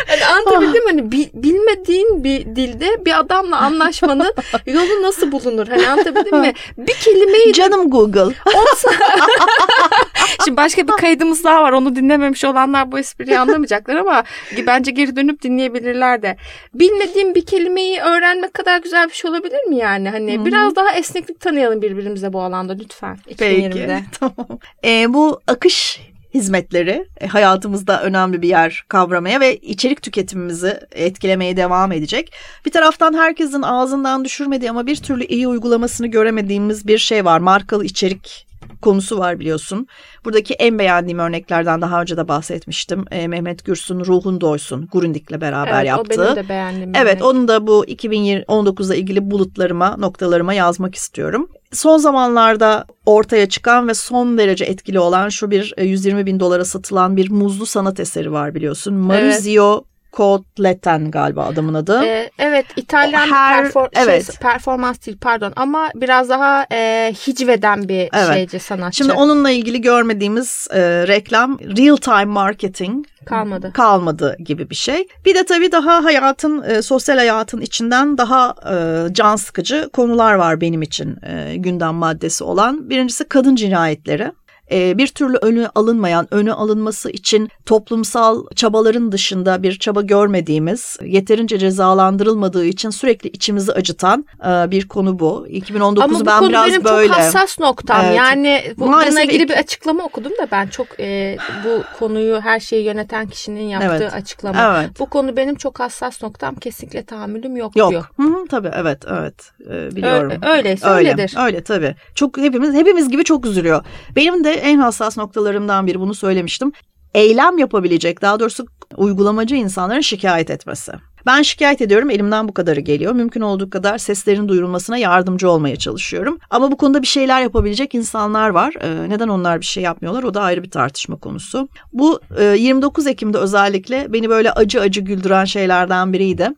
Hani 0.07 0.25
anlatabildim 0.25 0.85
hani 0.87 1.11
bi- 1.11 1.31
bilmediğin 1.33 2.23
bir 2.23 2.45
dilde 2.45 3.05
bir 3.05 3.19
adamla 3.19 3.57
anlaşmanın 3.57 4.33
yolu 4.65 5.01
nasıl 5.01 5.31
bulunur? 5.31 5.67
Hani 5.67 5.87
anlatabildim 5.89 6.39
mi? 6.39 6.53
Bir 6.77 6.93
kelimeyi 6.93 7.53
Canım 7.53 7.89
Google. 7.89 8.21
olsa... 8.45 8.89
Şimdi 10.45 10.57
başka 10.57 10.87
bir 10.87 10.91
kaydımız 10.91 11.43
daha 11.43 11.63
var. 11.63 11.71
Onu 11.71 11.95
dinlememiş 11.95 12.45
olanlar 12.45 12.91
bu 12.91 12.99
espriyi 12.99 13.39
anlamayacaklar 13.39 13.95
ama 13.95 14.23
bence 14.67 14.91
geri 14.91 15.15
dönüp 15.15 15.41
dinleyebilirler 15.41 16.21
de. 16.21 16.37
Bilmediğim 16.73 17.35
bir 17.35 17.45
kelimeyi 17.45 17.99
öğrenmek 17.99 18.53
kadar 18.53 18.81
güzel 18.81 19.09
bir 19.09 19.13
şey 19.13 19.31
olabilir 19.31 19.63
mi 19.63 19.75
yani? 19.77 20.09
Hani 20.09 20.37
Hı 20.37 20.41
hı. 20.41 20.45
biraz 20.45 20.75
daha 20.75 20.91
esneklik 20.91 21.39
tanıyalım 21.39 21.81
birbirimize 21.81 22.33
bu 22.33 22.41
alanda 22.41 22.73
lütfen. 22.73 23.17
2020'de. 23.29 23.33
Peki. 23.39 24.03
tamam. 24.19 24.59
Ee, 24.85 25.13
bu 25.13 25.41
akış 25.47 25.99
hizmetleri 26.33 27.05
e, 27.21 27.27
hayatımızda 27.27 28.03
önemli 28.03 28.41
bir 28.41 28.49
yer 28.49 28.83
kavramaya 28.87 29.39
ve 29.39 29.57
içerik 29.57 30.01
tüketimimizi 30.01 30.79
etkilemeye 30.91 31.57
devam 31.57 31.91
edecek. 31.91 32.33
Bir 32.65 32.71
taraftan 32.71 33.13
herkesin 33.13 33.61
ağzından 33.61 34.25
düşürmediği 34.25 34.69
ama 34.69 34.87
bir 34.87 34.95
türlü 34.95 35.25
iyi 35.25 35.47
uygulamasını 35.47 36.07
göremediğimiz 36.07 36.87
bir 36.87 36.97
şey 36.97 37.25
var. 37.25 37.39
Markalı 37.39 37.85
içerik 37.85 38.47
konusu 38.81 39.17
var 39.17 39.39
biliyorsun. 39.39 39.87
Buradaki 40.25 40.53
en 40.53 40.79
beğendiğim 40.79 41.19
örneklerden 41.19 41.81
daha 41.81 42.01
önce 42.01 42.17
de 42.17 42.27
bahsetmiştim. 42.27 43.05
E, 43.11 43.27
Mehmet 43.27 43.65
Gürsün 43.65 43.99
Ruhun 43.99 44.41
Doysun 44.41 44.87
Gurundik'le 44.91 45.41
beraber 45.41 45.77
evet, 45.77 45.87
yaptığı. 45.87 46.13
Evet 46.13 46.31
o 46.31 46.35
benim 46.35 46.45
de 46.45 46.49
beğendiğim. 46.49 46.91
Evet 46.95 47.13
örnek. 47.13 47.25
onu 47.25 47.47
da 47.47 47.67
bu 47.67 47.85
2019'la 47.85 48.95
ilgili 48.95 49.31
bulutlarıma 49.31 49.97
noktalarıma 49.97 50.53
yazmak 50.53 50.95
istiyorum. 50.95 51.49
Son 51.71 51.97
zamanlarda 51.97 52.85
ortaya 53.05 53.49
çıkan 53.49 53.87
ve 53.87 53.93
son 53.93 54.37
derece 54.37 54.65
etkili 54.65 54.99
olan 54.99 55.29
şu 55.29 55.51
bir 55.51 55.73
120 55.77 56.19
e, 56.19 56.25
bin 56.25 56.39
dolara 56.39 56.65
satılan 56.65 57.17
bir 57.17 57.31
muzlu 57.31 57.65
sanat 57.65 57.99
eseri 57.99 58.31
var 58.31 58.55
biliyorsun. 58.55 58.93
Maurizio 58.93 59.73
evet. 59.73 59.92
Kotletten 60.13 61.11
galiba 61.11 61.45
adamın 61.45 61.73
adı. 61.73 62.03
Ee, 62.03 62.31
evet 62.39 62.65
İtalyan 62.75 63.27
Her, 63.31 63.65
perfor- 63.65 63.89
evet. 63.93 64.25
Şey, 64.25 64.35
performans 64.35 65.05
değil 65.05 65.17
pardon 65.21 65.53
ama 65.55 65.89
biraz 65.95 66.29
daha 66.29 66.65
e, 66.71 67.13
hicveden 67.27 67.89
bir 67.89 68.09
evet. 68.13 68.33
şeyci 68.33 68.59
sanatçı. 68.59 68.97
Şimdi 68.97 69.13
onunla 69.13 69.51
ilgili 69.51 69.81
görmediğimiz 69.81 70.67
e, 70.71 71.07
reklam 71.07 71.59
real 71.59 71.97
time 71.97 72.25
marketing 72.25 73.05
kalmadı. 73.25 73.71
Kalmadı 73.73 74.35
gibi 74.39 74.69
bir 74.69 74.75
şey. 74.75 75.07
Bir 75.25 75.35
de 75.35 75.45
tabii 75.45 75.71
daha 75.71 76.03
hayatın 76.03 76.63
e, 76.63 76.81
sosyal 76.81 77.17
hayatın 77.17 77.61
içinden 77.61 78.17
daha 78.17 78.55
e, 78.71 79.13
can 79.13 79.35
sıkıcı 79.35 79.89
konular 79.93 80.33
var 80.33 80.61
benim 80.61 80.81
için 80.81 81.17
e, 81.23 81.55
gündem 81.55 81.93
maddesi 81.93 82.43
olan. 82.43 82.89
Birincisi 82.89 83.23
kadın 83.23 83.55
cinayetleri. 83.55 84.31
Ee, 84.71 84.97
bir 84.97 85.07
türlü 85.07 85.37
önü 85.37 85.67
alınmayan, 85.75 86.27
önü 86.31 86.53
alınması 86.53 87.09
için 87.09 87.49
toplumsal 87.65 88.45
çabaların 88.55 89.11
dışında 89.11 89.63
bir 89.63 89.79
çaba 89.79 90.01
görmediğimiz, 90.01 90.97
yeterince 91.05 91.57
cezalandırılmadığı 91.57 92.65
için 92.65 92.89
sürekli 92.89 93.29
içimizi 93.29 93.71
acıtan 93.73 94.25
e, 94.45 94.71
bir 94.71 94.87
konu 94.87 95.19
bu. 95.19 95.47
2019 95.49 96.03
Ama 96.03 96.19
bu 96.19 96.25
ben 96.25 96.39
konu 96.39 96.49
biraz 96.49 96.67
benim 96.67 96.83
böyle. 96.83 97.07
çok 97.07 97.17
hassas 97.17 97.59
noktam. 97.59 98.01
Evet. 98.05 98.17
Yani 98.17 98.61
bu, 98.77 98.81
bununla 98.87 99.21
ilgili 99.23 99.49
bir 99.49 99.53
açıklama 99.57 100.03
okudum 100.03 100.31
da 100.31 100.47
ben 100.51 100.67
çok 100.67 100.87
e, 100.99 101.37
bu 101.65 101.83
konuyu 101.99 102.41
her 102.41 102.59
şeyi 102.59 102.85
yöneten 102.85 103.27
kişinin 103.27 103.63
yaptığı 103.63 103.87
Evet. 104.03 104.13
açıklama. 104.13 104.77
Evet. 104.79 104.89
Bu 104.99 105.05
konu 105.05 105.37
benim 105.37 105.55
çok 105.55 105.79
hassas 105.79 106.23
noktam. 106.23 106.55
Kesinlikle 106.55 107.03
tahammülüm 107.03 107.57
yok, 107.57 107.75
Yok. 107.75 107.91
diyor. 107.91 108.05
Hı 108.17 108.23
hı, 108.23 108.45
tabii 108.49 108.71
evet 108.75 108.99
evet 109.07 109.33
Ee, 109.71 109.95
biliyorum. 109.95 110.31
Ö- 110.45 110.49
öyleyse 110.49 110.87
öyle, 110.87 111.09
öyledir. 111.09 111.35
Öyle 111.39 111.63
tabii. 111.63 111.95
Çok 112.15 112.37
hepimiz 112.37 112.73
hepimiz 112.73 113.09
gibi 113.09 113.23
çok 113.23 113.45
üzülüyor. 113.45 113.83
Benim 114.15 114.43
de 114.43 114.52
en 114.53 114.77
hassas 114.77 115.17
noktalarımdan 115.17 115.87
biri 115.87 115.99
bunu 115.99 116.13
söylemiştim. 116.13 116.71
Eylem 117.13 117.57
yapabilecek 117.57 118.21
daha 118.21 118.39
doğrusu 118.39 118.65
uygulamacı 118.97 119.55
insanların 119.55 120.01
şikayet 120.01 120.49
etmesi. 120.49 120.91
Ben 121.25 121.41
şikayet 121.41 121.81
ediyorum 121.81 122.09
elimden 122.09 122.47
bu 122.47 122.53
kadarı 122.53 122.79
geliyor. 122.79 123.13
Mümkün 123.13 123.41
olduğu 123.41 123.69
kadar 123.69 123.97
seslerin 123.97 124.47
duyurulmasına 124.47 124.97
yardımcı 124.97 125.49
olmaya 125.49 125.75
çalışıyorum. 125.75 126.37
Ama 126.49 126.71
bu 126.71 126.77
konuda 126.77 127.01
bir 127.01 127.07
şeyler 127.07 127.41
yapabilecek 127.41 127.95
insanlar 127.95 128.49
var. 128.49 128.73
Ee, 128.81 129.09
neden 129.09 129.27
onlar 129.27 129.59
bir 129.59 129.65
şey 129.65 129.83
yapmıyorlar 129.83 130.23
o 130.23 130.33
da 130.33 130.41
ayrı 130.41 130.63
bir 130.63 130.71
tartışma 130.71 131.15
konusu. 131.15 131.67
Bu 131.93 132.19
e, 132.39 132.43
29 132.43 133.07
Ekim'de 133.07 133.37
özellikle 133.37 134.13
beni 134.13 134.29
böyle 134.29 134.51
acı 134.51 134.81
acı 134.81 135.01
güldüren 135.01 135.45
şeylerden 135.45 136.13
biriydi. 136.13 136.49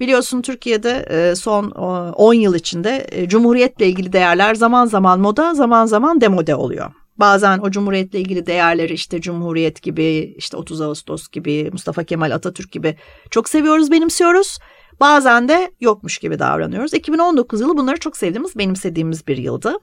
Biliyorsun 0.00 0.42
Türkiye'de 0.42 1.06
e, 1.10 1.34
son 1.34 1.70
e, 1.70 2.10
10 2.12 2.34
yıl 2.34 2.54
içinde 2.54 3.06
e, 3.10 3.28
Cumhuriyet'le 3.28 3.80
ilgili 3.80 4.12
değerler 4.12 4.54
zaman 4.54 4.86
zaman 4.86 5.20
moda 5.20 5.54
zaman 5.54 5.86
zaman 5.86 6.20
demode 6.20 6.54
oluyor. 6.54 6.90
Bazen 7.18 7.58
o 7.58 7.70
cumhuriyetle 7.70 8.20
ilgili 8.20 8.46
değerleri 8.46 8.92
işte 8.92 9.20
Cumhuriyet 9.20 9.82
gibi, 9.82 10.34
işte 10.36 10.56
30 10.56 10.80
Ağustos 10.80 11.28
gibi, 11.28 11.68
Mustafa 11.72 12.04
Kemal 12.04 12.30
Atatürk 12.30 12.72
gibi 12.72 12.96
çok 13.30 13.48
seviyoruz, 13.48 13.90
benimsiyoruz. 13.90 14.58
Bazen 15.00 15.48
de 15.48 15.70
yokmuş 15.80 16.18
gibi 16.18 16.38
davranıyoruz. 16.38 16.94
2019 16.94 17.60
yılı 17.60 17.76
bunları 17.76 17.96
çok 17.96 18.16
sevdiğimiz, 18.16 18.58
benimsediğimiz 18.58 19.26
bir 19.26 19.36
yıldı. 19.36 19.74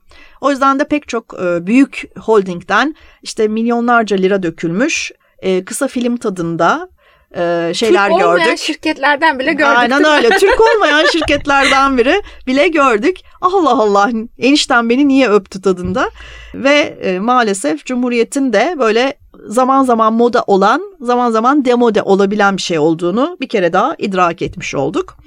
O 0.41 0.51
yüzden 0.51 0.79
de 0.79 0.87
pek 0.87 1.07
çok 1.07 1.35
e, 1.43 1.67
büyük 1.67 2.03
holdingden 2.19 2.95
işte 3.21 3.47
milyonlarca 3.47 4.17
lira 4.17 4.43
dökülmüş 4.43 5.11
e, 5.39 5.65
kısa 5.65 5.87
film 5.87 6.17
tadında 6.17 6.89
e, 7.35 7.71
şeyler 7.73 8.09
Türk 8.09 8.15
olmayan 8.15 8.45
gördük. 8.45 8.57
şirketlerden 8.57 9.39
bile 9.39 9.53
gördük. 9.53 9.77
Aynen 9.77 10.03
öyle. 10.05 10.29
Türk 10.29 10.61
olmayan 10.75 11.05
şirketlerden 11.11 11.97
biri 11.97 12.21
bile 12.47 12.67
gördük. 12.67 13.17
Allah 13.41 13.81
Allah 13.81 14.09
enişten 14.37 14.89
beni 14.89 15.07
niye 15.07 15.29
öptü 15.29 15.61
tadında. 15.61 16.09
Ve 16.55 16.97
e, 17.01 17.19
maalesef 17.19 17.85
Cumhuriyet'in 17.85 18.53
de 18.53 18.75
böyle 18.79 19.13
zaman 19.47 19.83
zaman 19.83 20.13
moda 20.13 20.43
olan, 20.47 20.95
zaman 20.99 21.31
zaman 21.31 21.65
demode 21.65 22.01
olabilen 22.01 22.57
bir 22.57 22.61
şey 22.61 22.79
olduğunu 22.79 23.37
bir 23.41 23.49
kere 23.49 23.73
daha 23.73 23.95
idrak 23.97 24.41
etmiş 24.41 24.75
olduk. 24.75 25.17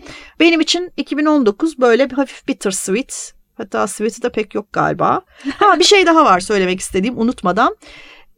Benim 0.41 0.61
için 0.61 0.93
2019 0.97 1.79
böyle 1.79 2.11
bir 2.11 2.15
hafif 2.15 2.49
bittersweet. 2.49 3.35
Hatta 3.57 3.87
sweet'i 3.87 4.23
de 4.23 4.29
pek 4.29 4.55
yok 4.55 4.73
galiba. 4.73 5.21
Ha 5.59 5.79
bir 5.79 5.85
şey 5.85 6.07
daha 6.07 6.25
var 6.25 6.41
söylemek 6.41 6.81
istediğim 6.81 7.19
unutmadan. 7.19 7.77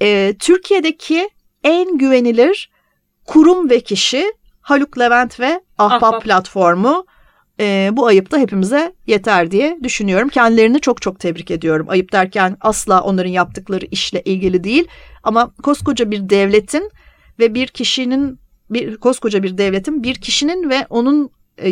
E, 0.02 0.34
Türkiye'deki 0.38 1.30
en 1.64 1.98
güvenilir 1.98 2.70
kurum 3.26 3.70
ve 3.70 3.80
kişi 3.80 4.32
Haluk 4.60 4.98
Levent 4.98 5.40
ve 5.40 5.60
Ahbap, 5.78 6.02
Ahbap. 6.02 6.22
platformu. 6.22 7.06
E, 7.60 7.90
bu 7.92 8.06
ayıp 8.06 8.30
da 8.30 8.38
hepimize 8.38 8.92
yeter 9.06 9.50
diye 9.50 9.78
düşünüyorum. 9.82 10.28
Kendilerini 10.28 10.80
çok 10.80 11.02
çok 11.02 11.20
tebrik 11.20 11.50
ediyorum. 11.50 11.86
Ayıp 11.88 12.12
derken 12.12 12.56
asla 12.60 13.02
onların 13.02 13.30
yaptıkları 13.30 13.86
işle 13.90 14.22
ilgili 14.22 14.64
değil. 14.64 14.88
Ama 15.22 15.50
koskoca 15.62 16.10
bir 16.10 16.28
devletin 16.28 16.90
ve 17.38 17.54
bir 17.54 17.66
kişinin 17.66 18.38
bir 18.70 18.96
koskoca 18.96 19.42
bir 19.42 19.58
devletin 19.58 20.02
bir 20.02 20.14
kişinin 20.14 20.70
ve 20.70 20.86
onun 20.90 21.30
e, 21.58 21.70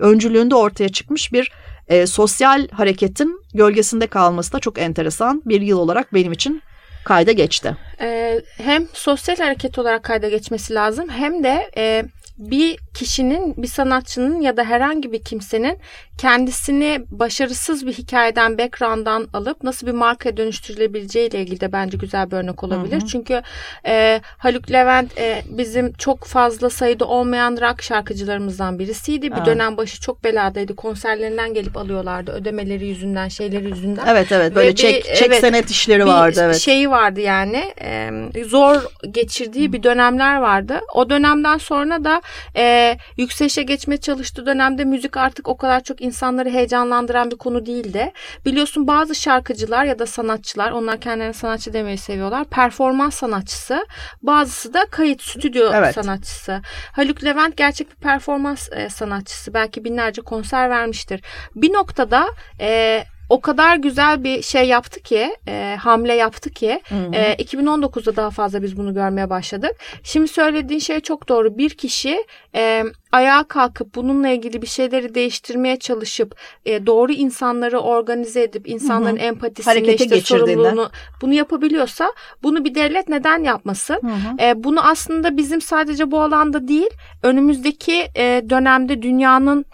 öncülüğünde 0.00 0.54
ortaya 0.54 0.88
çıkmış 0.88 1.32
bir 1.32 1.52
e, 1.88 2.06
sosyal 2.06 2.68
hareketin 2.68 3.40
gölgesinde 3.54 4.06
kalması 4.06 4.52
da 4.52 4.58
çok 4.58 4.78
enteresan 4.78 5.42
bir 5.46 5.60
yıl 5.60 5.78
olarak 5.78 6.14
benim 6.14 6.32
için 6.32 6.62
kayda 7.04 7.32
geçti. 7.32 7.76
Ee, 8.00 8.40
hem 8.56 8.88
sosyal 8.92 9.36
hareket 9.36 9.78
olarak 9.78 10.02
kayda 10.02 10.28
geçmesi 10.28 10.74
lazım 10.74 11.08
hem 11.08 11.44
de 11.44 11.70
e, 11.76 12.04
bir 12.38 12.78
kişinin, 12.94 13.54
bir 13.56 13.66
sanatçının 13.66 14.40
ya 14.40 14.56
da 14.56 14.64
herhangi 14.64 15.12
bir 15.12 15.22
kimsenin 15.22 15.78
kendisini 16.18 17.04
başarısız 17.10 17.86
bir 17.86 17.92
hikayeden, 17.92 18.58
background'dan 18.58 19.28
alıp 19.32 19.62
nasıl 19.64 19.86
bir 19.86 19.92
markaya 19.92 20.36
dönüştürülebileceği 20.36 21.28
ile 21.28 21.40
ilgili 21.40 21.60
de 21.60 21.72
bence 21.72 21.96
güzel 21.98 22.30
bir 22.30 22.36
örnek 22.36 22.64
olabilir. 22.64 23.00
Hı 23.00 23.04
hı. 23.04 23.06
Çünkü 23.06 23.42
e, 23.86 24.20
Haluk 24.38 24.70
Levent 24.70 25.18
e, 25.18 25.42
bizim 25.48 25.92
çok 25.92 26.24
fazla 26.24 26.70
sayıda 26.70 27.04
olmayan 27.04 27.56
rock 27.60 27.82
şarkıcılarımızdan 27.82 28.78
birisiydi. 28.78 29.30
Bir 29.30 29.36
Evet. 29.36 29.46
dönem 29.46 29.76
başı 29.76 30.00
çok 30.00 30.24
beladaydı. 30.24 30.76
Konserlerinden 30.76 31.54
gelip 31.54 31.76
alıyorlardı. 31.76 32.32
Ödemeleri 32.32 32.86
yüzünden, 32.86 33.28
şeyleri 33.28 33.68
yüzünden. 33.68 34.06
Evet 34.06 34.32
evet 34.32 34.54
böyle 34.54 34.68
Ve 34.68 34.72
bir- 34.72 34.76
çek, 34.76 35.04
çek 35.04 35.28
evet, 35.28 35.40
senet 35.40 35.70
işleri 35.70 36.06
vardı 36.06 36.40
evet. 36.44 36.56
şeyi 36.56 36.90
vardı 36.90 37.20
yani 37.20 37.74
e, 37.80 38.10
zor 38.44 38.82
geçirdiği 39.10 39.72
bir 39.72 39.82
dönemler 39.82 40.36
vardı. 40.36 40.80
O 40.94 41.10
dönemden 41.10 41.58
sonra 41.58 42.04
da 42.04 42.22
e, 42.56 42.96
yükselişe 43.16 43.62
geçmeye 43.62 43.96
çalıştığı 43.96 44.46
dönemde 44.46 44.84
müzik 44.84 45.16
artık 45.16 45.48
o 45.48 45.56
kadar 45.56 45.80
çok 45.80 46.00
insanları 46.00 46.50
heyecanlandıran 46.50 47.30
bir 47.30 47.36
konu 47.36 47.66
değildi. 47.66 48.12
Biliyorsun 48.44 48.86
bazı 48.86 49.14
şarkıcılar 49.14 49.84
ya 49.84 49.98
da 49.98 50.06
sanatçılar 50.06 50.70
onlar 50.70 51.00
kendilerine 51.00 51.32
sanatçı 51.32 51.72
demeyi 51.72 51.98
seviyorlar. 51.98 52.44
Performans 52.44 53.14
sanatçısı 53.14 53.86
bazısı 54.22 54.74
da 54.74 54.86
kayıt 54.90 55.22
stüdyo 55.22 55.70
Evet. 55.74 55.94
sanatçısı. 55.94 56.60
Haluk 56.92 57.24
Levent 57.24 57.56
gerçek 57.56 57.90
bir 57.90 57.96
performans 57.96 58.68
e, 58.72 58.88
sanatçısı. 58.90 59.54
Belki 59.54 59.84
binlerce 59.84 60.22
konser 60.22 60.70
vermiştir. 60.70 61.20
Bir 61.54 61.72
noktada 61.72 62.26
e, 62.60 63.04
o 63.28 63.40
kadar 63.40 63.76
güzel 63.76 64.24
bir 64.24 64.42
şey 64.42 64.68
yaptı 64.68 65.00
ki, 65.00 65.36
e, 65.48 65.76
hamle 65.80 66.14
yaptı 66.14 66.50
ki 66.50 66.80
Hı 66.88 66.94
hı. 66.94 67.14
e, 67.14 67.34
2019'da 67.34 68.16
daha 68.16 68.30
fazla 68.30 68.62
biz 68.62 68.76
bunu 68.76 68.94
görmeye 68.94 69.30
başladık. 69.30 69.76
Şimdi 70.02 70.28
söylediğin 70.28 70.80
şey 70.80 71.00
çok 71.00 71.28
doğru. 71.28 71.58
Bir 71.58 71.70
kişi 71.70 72.24
e, 72.54 72.84
ayağa 73.12 73.44
kalkıp 73.44 73.94
bununla 73.94 74.28
ilgili 74.28 74.62
bir 74.62 74.66
şeyleri 74.66 75.14
değiştirmeye 75.14 75.78
çalışıp 75.78 76.36
e, 76.66 76.86
doğru 76.86 77.12
insanları 77.12 77.78
organize 77.78 78.42
edip 78.42 78.68
insanların 78.68 79.16
empatisini 79.16 79.74
Harekete 79.74 80.04
işte 80.04 80.20
sorumluluğunu 80.20 80.90
bunu 81.20 81.34
yapabiliyorsa 81.34 82.12
bunu 82.42 82.64
bir 82.64 82.74
devlet 82.74 83.08
neden 83.08 83.42
yapmasın? 83.42 83.98
Hı 84.02 84.06
hı. 84.06 84.42
E, 84.42 84.64
bunu 84.64 84.86
aslında 84.86 85.36
bizim 85.36 85.60
sadece 85.60 86.10
bu 86.10 86.20
alanda 86.20 86.68
değil 86.68 86.90
önümüzdeki 87.22 88.08
e, 88.16 88.42
dönemde 88.50 89.02
dünyanın 89.02 89.64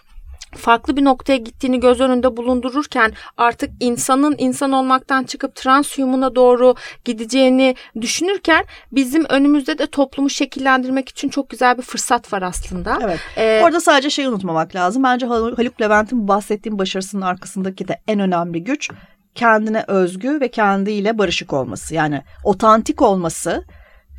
farklı 0.57 0.97
bir 0.97 1.03
noktaya 1.03 1.37
gittiğini 1.37 1.79
göz 1.79 1.99
önünde 2.01 2.37
bulundururken 2.37 3.11
artık 3.37 3.69
insanın 3.79 4.35
insan 4.37 4.71
olmaktan 4.71 5.23
çıkıp 5.23 5.55
transhumana 5.55 6.35
doğru 6.35 6.75
gideceğini 7.05 7.75
düşünürken 8.01 8.65
bizim 8.91 9.25
önümüzde 9.29 9.77
de 9.77 9.85
toplumu 9.87 10.29
şekillendirmek 10.29 11.09
için 11.09 11.29
çok 11.29 11.49
güzel 11.49 11.77
bir 11.77 11.83
fırsat 11.83 12.33
var 12.33 12.41
aslında. 12.41 12.99
Evet. 13.03 13.19
Ee, 13.37 13.61
Orada 13.63 13.81
sadece 13.81 14.09
şeyi 14.09 14.27
unutmamak 14.29 14.75
lazım. 14.75 15.03
Bence 15.03 15.25
Hal- 15.25 15.55
Haluk 15.55 15.81
Levent'in 15.81 16.27
bahsettiğim 16.27 16.79
başarısının 16.79 17.21
arkasındaki 17.21 17.87
de 17.87 18.01
en 18.07 18.19
önemli 18.19 18.63
güç 18.63 18.89
kendine 19.35 19.83
özgü 19.87 20.41
ve 20.41 20.47
kendiyle 20.47 21.17
barışık 21.17 21.53
olması. 21.53 21.95
Yani 21.95 22.21
otantik 22.43 23.01
olması, 23.01 23.65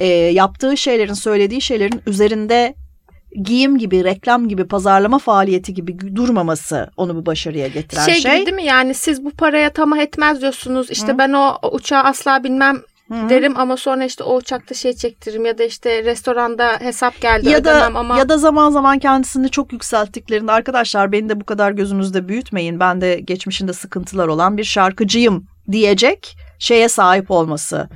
e, 0.01 0.07
yaptığı 0.07 0.77
şeylerin, 0.77 1.13
söylediği 1.15 1.61
şeylerin 1.61 2.03
üzerinde 2.07 2.75
giyim 3.43 3.79
gibi, 3.79 4.05
reklam 4.05 4.49
gibi, 4.49 4.65
pazarlama 4.65 5.19
faaliyeti 5.19 5.75
gibi 5.75 6.17
durmaması 6.17 6.91
onu 6.97 7.17
bu 7.17 7.27
başarıya 7.27 7.69
getiren 7.69 8.05
şey. 8.05 8.15
Şey 8.15 8.33
gibi 8.33 8.47
değil 8.47 8.57
mi? 8.57 8.65
Yani 8.65 8.95
siz 8.95 9.25
bu 9.25 9.31
paraya 9.31 9.73
tamah 9.73 9.99
etmez 9.99 10.41
diyorsunuz. 10.41 10.91
İşte 10.91 11.13
Hı. 11.13 11.19
ben 11.19 11.33
o, 11.33 11.59
uçağı 11.73 12.03
asla 12.03 12.45
binmem 12.45 12.83
Hı-hı. 13.09 13.29
derim 13.29 13.59
ama 13.59 13.77
sonra 13.77 14.05
işte 14.05 14.25
o 14.25 14.37
uçakta 14.37 14.75
şey 14.75 14.93
çektiririm 14.93 15.45
ya 15.45 15.59
da 15.59 15.65
işte 15.65 16.05
restoranda 16.05 16.79
hesap 16.81 17.21
geldi 17.21 17.49
ya 17.49 17.65
da, 17.65 17.87
ama. 17.95 18.19
Ya 18.19 18.29
da 18.29 18.39
zaman 18.39 18.71
zaman 18.71 18.99
kendisini 18.99 19.51
çok 19.51 19.73
yükselttiklerinde 19.73 20.53
arkadaşlar 20.53 21.13
beni 21.13 21.29
de 21.29 21.41
bu 21.41 21.45
kadar 21.45 21.73
gözünüzde 21.73 22.29
büyütmeyin 22.29 22.81
ben 22.81 23.01
de 23.01 23.21
geçmişinde 23.21 23.73
sıkıntılar 23.73 24.29
olan 24.29 24.57
bir 24.57 24.65
şarkıcıyım 24.65 25.47
diyecek 25.73 26.37
şeye 26.59 26.89
sahip 26.89 27.31
olması 27.31 27.89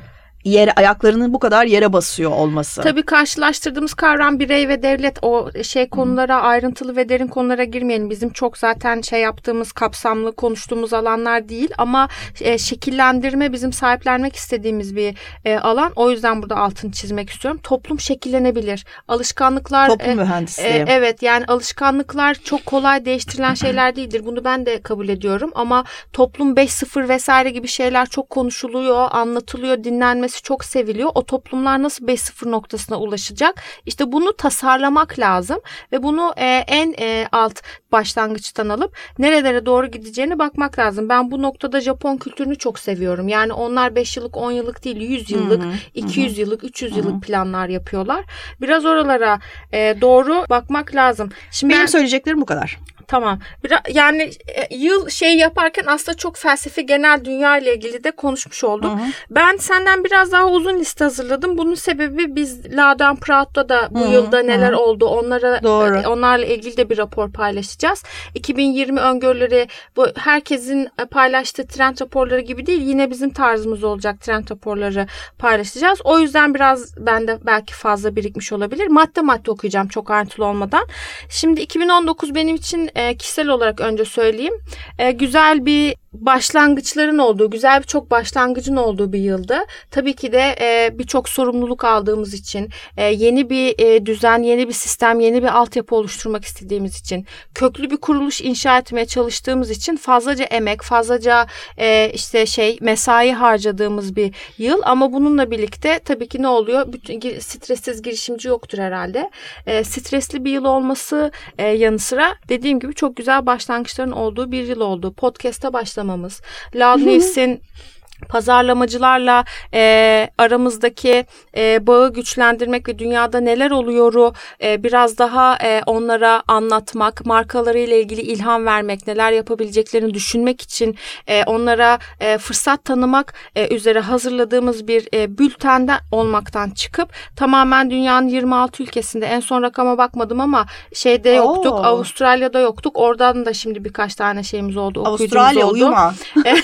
yere 0.51 0.73
ayaklarının 0.73 1.35
bu 1.35 1.39
kadar 1.39 1.67
yere 1.67 1.93
basıyor 1.93 2.31
olması. 2.31 2.83
Tabii 2.83 3.03
karşılaştırdığımız 3.03 3.95
kavram 3.95 4.39
birey 4.39 4.69
ve 4.69 4.83
devlet 4.83 5.19
o 5.23 5.51
şey 5.63 5.89
konulara 5.89 6.41
hmm. 6.41 6.49
ayrıntılı 6.49 6.97
ve 6.97 7.09
derin 7.09 7.27
konulara 7.27 7.65
girmeyelim. 7.65 8.11
Bizim 8.11 8.31
çok 8.31 8.59
zaten 8.59 9.01
şey 9.01 9.21
yaptığımız 9.21 9.73
kapsamlı 9.73 10.37
konuştuğumuz 10.37 10.93
alanlar 10.93 11.49
değil 11.49 11.71
ama 11.79 12.09
e, 12.41 12.59
şekillendirme 12.59 13.53
bizim 13.53 13.73
sahiplenmek 13.73 14.37
istediğimiz 14.37 14.97
bir 14.97 15.15
e, 15.45 15.59
alan. 15.59 15.93
O 15.97 16.11
yüzden 16.11 16.43
burada 16.43 16.57
altını 16.57 16.93
çizmek 16.93 17.31
istiyorum. 17.31 17.61
Toplum 17.63 18.01
şekillenebilir. 18.01 18.85
Alışkanlıklar 19.09 19.89
Toplum 19.89 20.11
e, 20.11 20.15
mühendisliği. 20.15 20.69
E, 20.69 20.85
evet 20.89 21.23
yani 21.23 21.45
alışkanlıklar 21.45 22.35
çok 22.35 22.67
kolay 22.67 23.05
değiştirilen 23.05 23.55
şeyler 23.55 23.97
değildir. 23.97 24.23
Bunu 24.27 24.45
ben 24.45 24.67
de 24.67 24.83
kabul 24.83 25.09
ediyorum 25.09 25.51
ama 25.55 25.85
toplum 26.13 26.55
5-0 26.55 27.09
vesaire 27.09 27.51
gibi 27.51 27.69
şeyler 27.69 28.07
çok 28.07 28.31
konuşuluyor, 28.31 29.09
anlatılıyor, 29.11 29.85
dinlenmesi 29.85 30.36
edilmesi 30.37 30.43
çok 30.43 30.65
seviliyor. 30.65 31.11
O 31.15 31.23
toplumlar 31.23 31.83
nasıl 31.83 32.07
5-0 32.07 32.51
noktasına 32.51 32.99
ulaşacak? 32.99 33.63
İşte 33.87 34.05
bunu 34.13 34.37
tasarlamak 34.37 35.19
lazım 35.19 35.61
ve 35.93 36.03
bunu 36.03 36.35
e, 36.37 36.65
en 36.69 36.95
e, 36.99 37.29
alt 37.33 37.63
başlangıçtan 37.93 38.69
alıp 38.69 38.97
nerelere 39.19 39.67
doğru 39.67 39.87
gideceğine 39.87 40.39
bakmak 40.39 40.79
lazım. 40.79 41.09
Ben 41.09 41.31
bu 41.31 41.43
noktada 41.43 41.81
Japon 41.81 42.17
kültürünü 42.17 42.57
çok 42.57 42.79
seviyorum. 42.79 43.29
Yani 43.29 43.53
onlar 43.53 43.95
5 43.95 44.17
yıllık, 44.17 44.37
10 44.37 44.53
yıllık 44.53 44.85
değil 44.85 44.97
100 44.97 45.31
yıllık, 45.31 45.63
hı 45.63 45.69
hı, 45.69 45.73
200 45.95 46.37
hı. 46.37 46.41
yıllık, 46.41 46.65
300 46.65 46.93
hı. 46.93 46.99
yıllık 46.99 47.23
planlar 47.23 47.69
yapıyorlar. 47.69 48.25
Biraz 48.61 48.85
oralara 48.85 49.39
e, 49.73 49.97
doğru 50.01 50.45
bakmak 50.51 50.95
lazım. 50.95 51.31
Şimdi 51.51 51.73
Benim 51.73 51.83
ben, 51.83 51.87
söyleyeceklerim 51.87 52.41
bu 52.41 52.47
kadar. 52.47 52.79
Tamam. 53.09 53.39
Biraz, 53.65 53.81
yani 53.93 54.31
e, 54.47 54.77
yıl 54.77 55.09
şey 55.09 55.37
yaparken 55.37 55.85
aslında 55.87 56.19
çok 56.19 56.37
felsefi 56.37 56.87
genel 56.87 57.25
dünya 57.25 57.59
ile 57.59 57.75
ilgili 57.75 58.05
de 58.05 58.11
konuşmuş 58.11 58.65
olduk. 58.65 58.91
Hı 58.91 58.95
hı. 58.95 59.07
Ben 59.31 59.57
senden 59.57 60.05
biraz 60.05 60.33
daha 60.33 60.49
uzun 60.49 60.79
liste 60.79 61.05
hazırladım. 61.05 61.59
Bunun 61.59 61.75
sebebi 61.75 62.37
biz 62.37 62.77
Ladan 62.77 63.17
Praat'ta 63.17 63.69
da 63.69 63.89
bu 63.91 64.01
hı 64.01 64.05
hı. 64.05 64.13
yılda 64.13 64.43
neler 64.43 64.73
hı. 64.73 64.79
oldu 64.79 65.07
onlara 65.07 65.63
Doğru. 65.63 65.97
E, 65.97 66.07
onlarla 66.07 66.47
ilgili 66.47 66.77
de 66.77 66.91
bir 66.91 66.99
rapor 66.99 67.33
paylaşacağız. 67.33 68.03
2020 68.35 69.01
öngörüleri 69.01 69.69
bu 69.97 70.07
herkesin 70.17 70.89
e, 70.99 71.05
paylaştığı 71.05 71.67
trend 71.67 72.01
raporları 72.01 72.41
gibi 72.41 72.67
değil. 72.67 72.81
Yine 72.83 73.11
bizim 73.11 73.31
tarzımız 73.31 73.85
olacak 73.85 74.21
trend 74.21 74.51
raporları 74.51 75.07
paylaşacağız. 75.39 76.01
O 76.05 76.19
yüzden 76.19 76.55
biraz 76.55 77.07
bende 77.07 77.39
belki 77.47 77.75
fazla 77.75 78.17
birikmiş 78.17 78.53
olabilir. 78.53 78.87
Madde 78.87 79.21
madde 79.21 79.51
okuyacağım 79.51 79.89
çok 79.89 80.11
ayrıntılı 80.11 80.45
olmadan. 80.45 80.87
Şimdi 81.29 81.61
2019 81.61 82.35
benim 82.35 82.57
için 82.57 82.91
e, 82.97 83.17
kişisel 83.17 83.49
olarak 83.49 83.81
önce 83.81 84.05
söyleyeyim. 84.05 84.55
E, 84.99 85.11
güzel 85.11 85.67
bir 85.67 85.95
başlangıçların 86.21 87.19
olduğu, 87.19 87.51
güzel 87.51 87.81
birçok 87.81 88.11
başlangıcın 88.11 88.77
olduğu 88.77 89.13
bir 89.13 89.19
yıldı. 89.19 89.59
Tabii 89.91 90.13
ki 90.13 90.33
de 90.33 90.57
e, 90.61 90.99
birçok 90.99 91.29
sorumluluk 91.29 91.85
aldığımız 91.85 92.35
için, 92.35 92.71
e, 92.97 93.05
yeni 93.05 93.51
bir 93.51 93.75
e, 93.79 94.07
düzen, 94.07 94.43
yeni 94.43 94.69
bir 94.69 94.73
sistem, 94.73 95.21
yeni 95.21 95.43
bir 95.43 95.59
altyapı 95.59 95.95
oluşturmak 95.95 96.45
istediğimiz 96.45 96.97
için, 96.97 97.27
köklü 97.55 97.91
bir 97.91 97.97
kuruluş 97.97 98.41
inşa 98.41 98.79
etmeye 98.79 99.07
çalıştığımız 99.07 99.71
için 99.71 99.97
fazlaca 99.97 100.45
emek, 100.45 100.83
fazlaca 100.83 101.47
e, 101.79 102.11
işte 102.15 102.47
şey 102.47 102.79
mesai 102.81 103.33
harcadığımız 103.33 104.17
bir 104.17 104.35
yıl. 104.59 104.81
Ama 104.85 105.13
bununla 105.13 105.51
birlikte 105.51 105.99
tabii 106.05 106.29
ki 106.29 106.43
ne 106.43 106.49
oluyor? 106.49 106.93
Bütün 106.93 107.39
stressiz 107.39 108.03
girişimci 108.03 108.49
yoktur 108.49 108.79
herhalde. 108.79 109.31
E, 109.67 109.85
stresli 109.85 110.45
bir 110.45 110.51
yıl 110.51 110.65
olması 110.65 111.31
e, 111.59 111.67
yanı 111.69 111.99
sıra 111.99 112.35
dediğim 112.49 112.81
gibi 112.81 112.95
çok 112.95 113.17
güzel 113.17 113.47
başlangıçların 113.47 114.13
olduğu 114.13 114.53
bir 114.53 114.65
yıl 114.65 114.81
oldu. 114.81 115.13
Podcast'a 115.13 115.73
başlamak 115.73 116.06
başlamamız, 116.07 116.43
Loud 116.75 117.07
News'in 117.07 117.61
pazarlamacılarla 118.29 119.45
e, 119.75 120.31
aramızdaki 120.39 121.25
e, 121.57 121.87
bağı 121.87 122.13
güçlendirmek 122.13 122.89
ve 122.89 122.99
dünyada 122.99 123.41
neler 123.41 123.71
oluyoru 123.71 124.33
e, 124.63 124.83
biraz 124.83 125.19
daha 125.19 125.57
e, 125.63 125.83
onlara 125.87 126.43
anlatmak, 126.49 127.27
markalarıyla 127.27 127.97
ilgili 127.97 128.21
ilham 128.21 128.67
vermek, 128.67 129.07
neler 129.07 129.33
yapabileceklerini 129.33 130.15
düşünmek 130.15 130.63
için 130.63 130.97
e, 131.27 131.45
onlara 131.45 131.99
e, 132.21 132.39
fırsat 132.39 132.85
tanımak 132.85 133.35
e, 133.57 133.75
üzere 133.75 134.01
hazırladığımız 134.01 134.89
bir 134.89 135.09
e, 135.15 135.39
bültende 135.39 135.93
olmaktan 136.13 136.71
çıkıp 136.71 137.09
tamamen 137.37 137.91
dünyanın 137.91 138.29
26 138.29 138.83
ülkesinde 138.83 139.27
en 139.27 139.41
son 139.41 139.63
rakama 139.63 139.99
bakmadım 139.99 140.41
ama 140.41 140.67
şeyde 140.95 141.31
yoktuk, 141.31 141.73
Oo. 141.73 141.83
Avustralya'da 141.83 142.61
yoktuk. 142.61 142.99
Oradan 142.99 143.47
da 143.47 143.53
şimdi 143.53 143.85
birkaç 143.85 144.15
tane 144.15 144.43
şeyimiz 144.43 144.77
oldu, 144.77 145.03
Avustralya 145.07 145.67
oldu. 145.67 145.75
uyuma. 145.75 146.15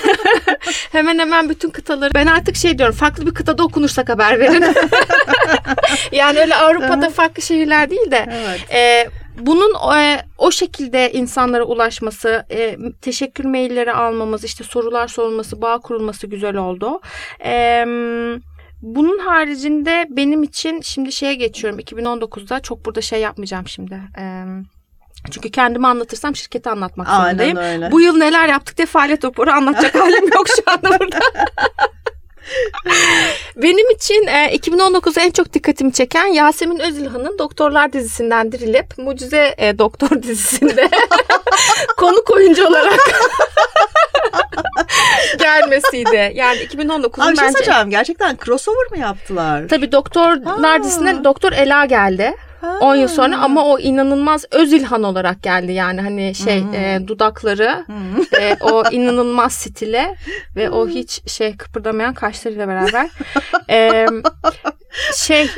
hemen 0.93 1.19
hemen 1.19 1.42
hemen 1.43 1.55
bütün 1.55 1.71
kıtaları 1.71 2.15
ben 2.15 2.27
artık 2.27 2.57
şey 2.57 2.79
diyorum 2.79 2.95
farklı 2.95 3.27
bir 3.27 3.35
kıtada 3.35 3.65
okunursak 3.65 4.09
haber 4.09 4.41
verin. 4.41 4.65
yani 6.13 6.39
öyle 6.39 6.55
Avrupa'da 6.55 7.11
farklı 7.11 7.43
şehirler 7.43 7.91
değil 7.91 8.11
de 8.11 8.27
evet. 8.31 8.75
e, 8.75 9.11
bunun 9.39 9.97
e, 9.99 10.25
o 10.39 10.51
şekilde 10.51 11.13
insanlara 11.13 11.65
ulaşması, 11.65 12.45
e, 12.51 12.77
teşekkür 13.01 13.45
mailleri 13.45 13.93
almamız, 13.93 14.45
işte 14.45 14.65
sorular 14.65 15.09
sorulması, 15.09 15.63
bağ 15.63 15.79
kurulması 15.79 16.27
güzel 16.27 16.57
oldu. 16.57 17.01
E, 17.45 17.85
bunun 18.83 19.19
haricinde 19.19 20.07
benim 20.11 20.43
için 20.43 20.81
şimdi 20.81 21.13
şeye 21.13 21.35
geçiyorum 21.35 21.81
2019'da 21.81 22.61
çok 22.61 22.85
burada 22.87 23.01
şey 23.01 23.21
yapmayacağım 23.21 23.69
şimdi. 23.69 24.01
Eee 24.19 24.45
çünkü 25.31 25.51
kendimi 25.51 25.87
anlatırsam 25.87 26.37
şirketi 26.37 26.71
anlatmak 26.71 27.09
zorundayım. 27.09 27.59
Aynen 27.59 27.73
öyle. 27.73 27.93
Bu 27.93 28.01
yıl 28.01 28.17
neler 28.17 28.49
yaptık 28.49 28.77
diye 28.77 28.87
faaliyet 28.87 29.25
raporu 29.25 29.51
anlatacak 29.51 29.95
halim 30.01 30.33
yok 30.33 30.47
şu 30.49 30.63
anda 30.67 31.01
burada. 31.01 31.19
Benim 33.57 33.91
için 33.91 34.27
e, 34.27 34.57
2019'da 34.57 35.21
en 35.21 35.31
çok 35.31 35.53
dikkatimi 35.53 35.93
çeken 35.93 36.27
Yasemin 36.27 36.79
Özilhan'ın 36.79 37.39
Doktorlar 37.39 37.93
dizisinden 37.93 38.53
dirilip 38.53 38.99
Mucize 38.99 39.55
e, 39.59 39.79
Doktor 39.79 40.11
dizisinde 40.23 40.89
konuk 41.97 42.31
oyuncu 42.31 42.67
olarak 42.67 43.01
gelmesiydi. 45.39 46.33
Yani 46.35 46.59
2019'un 46.59 47.27
Abi, 47.27 47.37
şey 47.37 47.47
bence... 47.47 47.65
Şey 47.65 47.75
gerçekten 47.89 48.39
crossover 48.45 48.91
mı 48.91 48.99
yaptılar? 48.99 49.69
Tabii 49.69 49.93
Doktorlar 49.93 50.85
dizisinden 50.85 51.25
Doktor 51.25 51.53
Ela 51.53 51.85
geldi. 51.85 52.35
10 52.81 52.95
yıl 52.95 53.09
sonra 53.09 53.39
ama 53.39 53.65
o 53.65 53.79
inanılmaz 53.79 54.45
Özilhan 54.51 55.03
olarak 55.03 55.43
geldi 55.43 55.73
yani 55.73 56.01
hani 56.01 56.35
şey 56.35 56.63
hmm. 56.63 56.75
e, 56.75 57.09
dudakları 57.09 57.85
hmm. 57.87 58.41
e, 58.41 58.57
o 58.61 58.83
inanılmaz 58.91 59.53
stile 59.53 60.17
ve 60.57 60.71
o 60.71 60.89
hiç 60.89 61.31
şey 61.31 61.57
kıpırdamayan 61.57 62.15
kaşlarıyla 62.15 62.69
beraber 62.69 63.11
e, 63.71 64.07
şey 65.17 65.51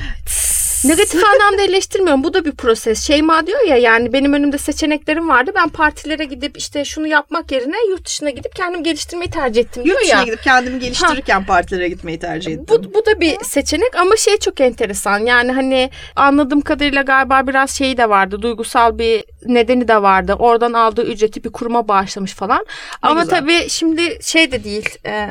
Negatif 0.85 1.23
anlamda 1.35 1.63
eleştirmiyorum. 1.63 2.25
Bu 2.25 2.35
da 2.35 2.45
bir 2.45 2.53
proses. 2.53 3.07
Şeyma 3.07 3.47
diyor 3.47 3.67
ya 3.67 3.77
yani 3.77 4.13
benim 4.13 4.33
önümde 4.33 4.59
seçeneklerim 4.59 5.29
vardı. 5.29 5.51
Ben 5.55 5.69
partilere 5.69 6.25
gidip 6.25 6.59
işte 6.59 6.85
şunu 6.85 7.07
yapmak 7.07 7.53
yerine 7.53 7.77
yurt 7.91 8.07
dışına 8.07 8.31
gidip 8.31 8.57
kendimi 8.57 8.83
geliştirmeyi 8.83 9.31
tercih 9.31 9.61
ettim 9.61 9.85
diyor 9.85 10.01
yurt 10.01 10.09
ya. 10.09 10.17
Dışına 10.17 10.25
gidip 10.25 10.43
kendimi 10.43 10.79
geliştirirken 10.81 11.41
ha. 11.41 11.47
partilere 11.47 11.89
gitmeyi 11.89 12.19
tercih 12.19 12.53
ettim. 12.53 12.67
Bu, 12.69 12.95
bu 12.95 13.07
da 13.07 13.21
bir 13.21 13.37
seçenek 13.45 13.97
ama 13.97 14.17
şey 14.17 14.37
çok 14.37 14.61
enteresan. 14.61 15.19
Yani 15.19 15.53
hani 15.53 15.91
anladığım 16.17 16.61
kadarıyla 16.61 17.03
galiba 17.03 17.47
biraz 17.47 17.71
şeyi 17.71 17.97
de 17.97 18.09
vardı. 18.09 18.43
Duygusal 18.43 18.99
bir 18.99 19.25
nedeni 19.47 19.89
de 19.89 20.03
vardı. 20.03 20.37
Oradan 20.39 20.73
aldığı 20.73 21.03
ücreti 21.03 21.45
bir 21.45 21.53
kuruma 21.53 21.89
bağışlamış 21.89 22.35
falan. 22.35 22.59
Ne 22.59 22.65
ama 23.03 23.23
güzel. 23.23 23.39
tabii 23.39 23.69
şimdi 23.69 24.19
şey 24.23 24.53
de 24.53 24.65
değil. 24.65 24.89
E, 25.07 25.29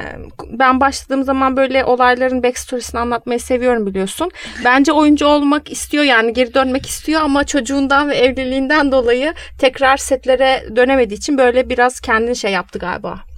ben 0.49 0.79
başladığım 0.79 1.23
zaman 1.23 1.57
böyle 1.57 1.85
olayların 1.85 2.43
backstory'sini 2.43 2.99
anlatmayı 2.99 3.39
seviyorum 3.39 3.85
biliyorsun. 3.85 4.31
Bence 4.65 4.91
oyuncu 4.91 5.25
ol 5.25 5.42
olmak 5.43 5.71
istiyor 5.71 6.03
yani 6.03 6.33
geri 6.33 6.53
dönmek 6.53 6.85
istiyor 6.85 7.21
ama 7.21 7.43
çocuğundan 7.43 8.09
ve 8.09 8.15
evliliğinden 8.15 8.91
dolayı 8.91 9.33
tekrar 9.57 9.97
setlere 9.97 10.63
dönemediği 10.75 11.17
için 11.17 11.37
böyle 11.37 11.69
biraz 11.69 11.99
kendini 11.99 12.35
şey 12.35 12.51
yaptı 12.51 12.79
galiba. 12.79 13.32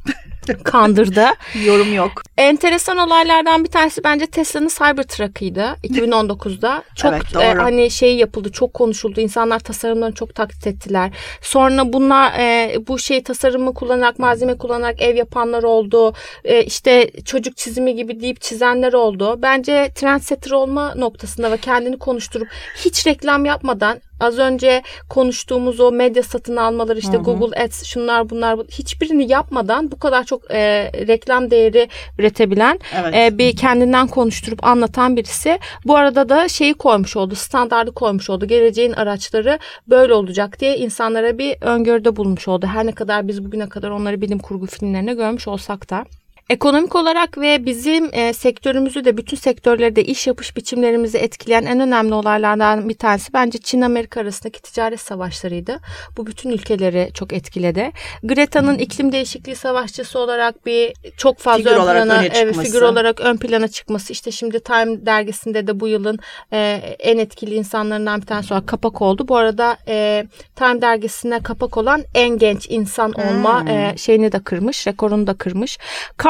Kandırdı. 0.63 1.25
Yorum 1.65 1.93
yok. 1.93 2.21
enteresan 2.37 2.97
olaylardan 2.97 3.63
bir 3.63 3.69
tanesi 3.69 4.03
bence 4.03 4.25
Tesla'nın 4.27 4.67
Cybertruck'ıydı 4.67 5.75
2019'da. 5.83 6.83
Çok 6.95 7.13
Evet, 7.13 7.23
e, 7.31 7.33
doğru. 7.33 7.63
hani 7.63 7.91
şey 7.91 8.15
yapıldı, 8.15 8.51
çok 8.51 8.73
konuşuldu. 8.73 9.21
İnsanlar 9.21 9.59
tasarımlarını 9.59 10.15
çok 10.15 10.35
taklit 10.35 10.67
ettiler. 10.67 11.11
Sonra 11.41 11.93
bunlar 11.93 12.33
e, 12.39 12.75
bu 12.87 12.99
şey 12.99 13.23
tasarımı 13.23 13.73
kullanarak, 13.73 14.19
malzeme 14.19 14.57
kullanarak 14.57 15.01
ev 15.01 15.15
yapanlar 15.15 15.63
oldu. 15.63 16.13
E, 16.43 16.63
işte 16.63 17.11
çocuk 17.25 17.57
çizimi 17.57 17.95
gibi 17.95 18.21
deyip 18.21 18.41
çizenler 18.41 18.93
oldu. 18.93 19.39
Bence 19.41 19.91
trendsetter 19.95 20.51
olma 20.51 20.95
noktasında 20.95 21.51
ve 21.51 21.57
kendini 21.57 21.99
konuşturup 21.99 22.47
hiç 22.85 23.07
reklam 23.07 23.45
yapmadan 23.45 23.99
az 24.19 24.37
önce 24.39 24.81
konuştuğumuz 25.09 25.79
o 25.79 25.91
medya 25.91 26.23
satın 26.23 26.55
almaları 26.55 26.99
işte 26.99 27.17
Google 27.17 27.63
Ads 27.63 27.83
şunlar 27.83 28.29
bunlar 28.29 28.57
bu- 28.57 28.65
hiçbirini 28.71 29.31
yapmadan 29.31 29.91
bu 29.91 29.99
kadar 29.99 30.23
çok 30.23 30.51
e, 30.51 30.91
reklam 31.07 31.51
değeri 31.51 31.89
üretebilen 32.19 32.79
Evet. 33.01 33.15
e, 33.15 33.37
bir 33.37 33.55
kendinden 33.55 34.07
konuşturup 34.07 34.63
anlatan 34.65 35.15
birisi. 35.17 35.59
Bu 35.85 35.95
arada 35.97 36.29
da 36.29 36.47
şeyi 36.47 36.73
koymuş 36.73 37.17
oldu, 37.17 37.35
standardı 37.35 37.91
koymuş 37.93 38.29
oldu. 38.29 38.45
Geleceğin 38.47 38.93
araçları 38.93 39.59
böyle 39.87 40.13
olacak 40.13 40.59
diye 40.59 40.77
insanlara 40.77 41.37
bir 41.37 41.55
öngörüde 41.61 42.15
bulmuş 42.15 42.47
oldu. 42.47 42.65
Her 42.65 42.85
ne 42.85 42.91
kadar 42.91 43.27
biz 43.27 43.45
bugüne 43.45 43.69
kadar 43.69 43.89
onları 43.89 44.21
bilim 44.21 44.39
kurgu 44.39 44.65
filmlerine 44.65 45.13
görmüş 45.13 45.47
olsak 45.47 45.89
da. 45.89 46.05
Ekonomik 46.49 46.95
olarak 46.95 47.37
ve 47.37 47.65
bizim 47.65 48.09
e, 48.13 48.33
sektörümüzü 48.33 49.05
de 49.05 49.17
bütün 49.17 49.37
sektörleri 49.37 49.95
de 49.95 50.03
iş 50.03 50.27
yapış 50.27 50.57
biçimlerimizi 50.57 51.17
etkileyen 51.17 51.65
en 51.65 51.79
önemli 51.79 52.13
olaylardan 52.13 52.89
bir 52.89 52.93
tanesi 52.93 53.33
bence 53.33 53.57
Çin-Amerika 53.57 54.21
arasındaki 54.21 54.61
ticaret 54.61 54.99
savaşlarıydı. 54.99 55.79
Bu 56.17 56.27
bütün 56.27 56.49
ülkeleri 56.49 57.09
çok 57.13 57.33
etkiledi. 57.33 57.91
Greta'nın 58.23 58.77
iklim 58.77 59.11
değişikliği 59.11 59.55
savaşçısı 59.55 60.19
olarak 60.19 60.65
bir 60.65 60.93
çok 61.17 61.39
fazla 61.39 61.57
Figür 61.57 61.71
ön 61.71 61.79
olarak 61.79 62.03
plana, 62.03 62.19
öne 62.19 62.29
evet, 62.33 62.57
figür 62.57 62.81
olarak 62.81 63.21
ön 63.21 63.37
plana 63.37 63.67
çıkması. 63.67 64.13
İşte 64.13 64.31
şimdi 64.31 64.59
Time 64.59 65.05
dergisinde 65.05 65.67
de 65.67 65.79
bu 65.79 65.87
yılın 65.87 66.19
e, 66.53 66.81
en 66.99 67.17
etkili 67.17 67.55
insanlarından 67.55 68.21
bir 68.21 68.25
tanesi 68.25 68.53
olarak 68.53 68.67
kapak 68.67 69.01
oldu. 69.01 69.27
Bu 69.27 69.37
arada 69.37 69.77
e, 69.87 70.25
Time 70.55 70.81
dergisine 70.81 71.39
kapak 71.39 71.77
olan 71.77 72.03
en 72.15 72.37
genç 72.37 72.67
insan 72.69 73.11
olma 73.11 73.61
Hmm. 73.61 73.69
e, 73.69 73.93
şeyini 73.97 74.31
de 74.31 74.39
kırmış, 74.39 74.87
rekorunu 74.87 75.27
da 75.27 75.33
kırmış. 75.33 75.77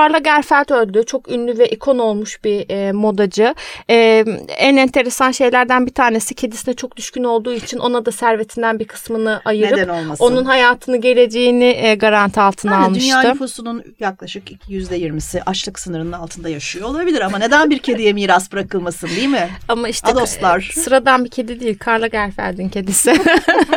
Karl 0.05 0.13
Lagerfeld 0.13 0.69
öldü. 0.69 1.03
Çok 1.05 1.31
ünlü 1.31 1.57
ve 1.57 1.67
ikon 1.67 1.97
olmuş 1.97 2.43
bir 2.43 2.69
e, 2.69 2.91
modacı. 2.91 3.55
E, 3.89 4.25
en 4.57 4.75
enteresan 4.75 5.31
şeylerden 5.31 5.85
bir 5.85 5.93
tanesi 5.93 6.35
kedisine 6.35 6.73
çok 6.73 6.97
düşkün 6.97 7.23
olduğu 7.23 7.53
için 7.53 7.77
ona 7.77 8.05
da 8.05 8.11
servetinden 8.11 8.79
bir 8.79 8.85
kısmını 8.85 9.41
ayırıp 9.45 9.89
onun 10.19 10.45
hayatını, 10.45 10.97
geleceğini 10.97 11.63
e, 11.63 11.95
garanti 11.95 12.41
altına 12.41 12.71
Yani 12.73 12.85
almıştı. 12.85 13.03
dünya 13.05 13.21
nüfusunun 13.21 13.83
yaklaşık 13.99 14.51
%20'si 14.69 15.41
açlık 15.45 15.79
sınırının 15.79 16.11
altında 16.11 16.49
yaşıyor 16.49 16.89
olabilir 16.89 17.21
ama 17.21 17.37
neden 17.37 17.69
bir 17.69 17.79
kediye 17.79 18.13
miras 18.13 18.51
bırakılmasın 18.51 19.07
değil 19.07 19.27
mi? 19.27 19.49
Ama 19.67 19.89
işte 19.89 20.11
Adoslar. 20.11 20.73
e, 20.77 20.81
sıradan 20.81 21.25
bir 21.25 21.29
kedi 21.29 21.59
değil. 21.59 21.77
Karl 21.77 22.01
Lagerfeld'in 22.01 22.69
kedisi. 22.69 23.15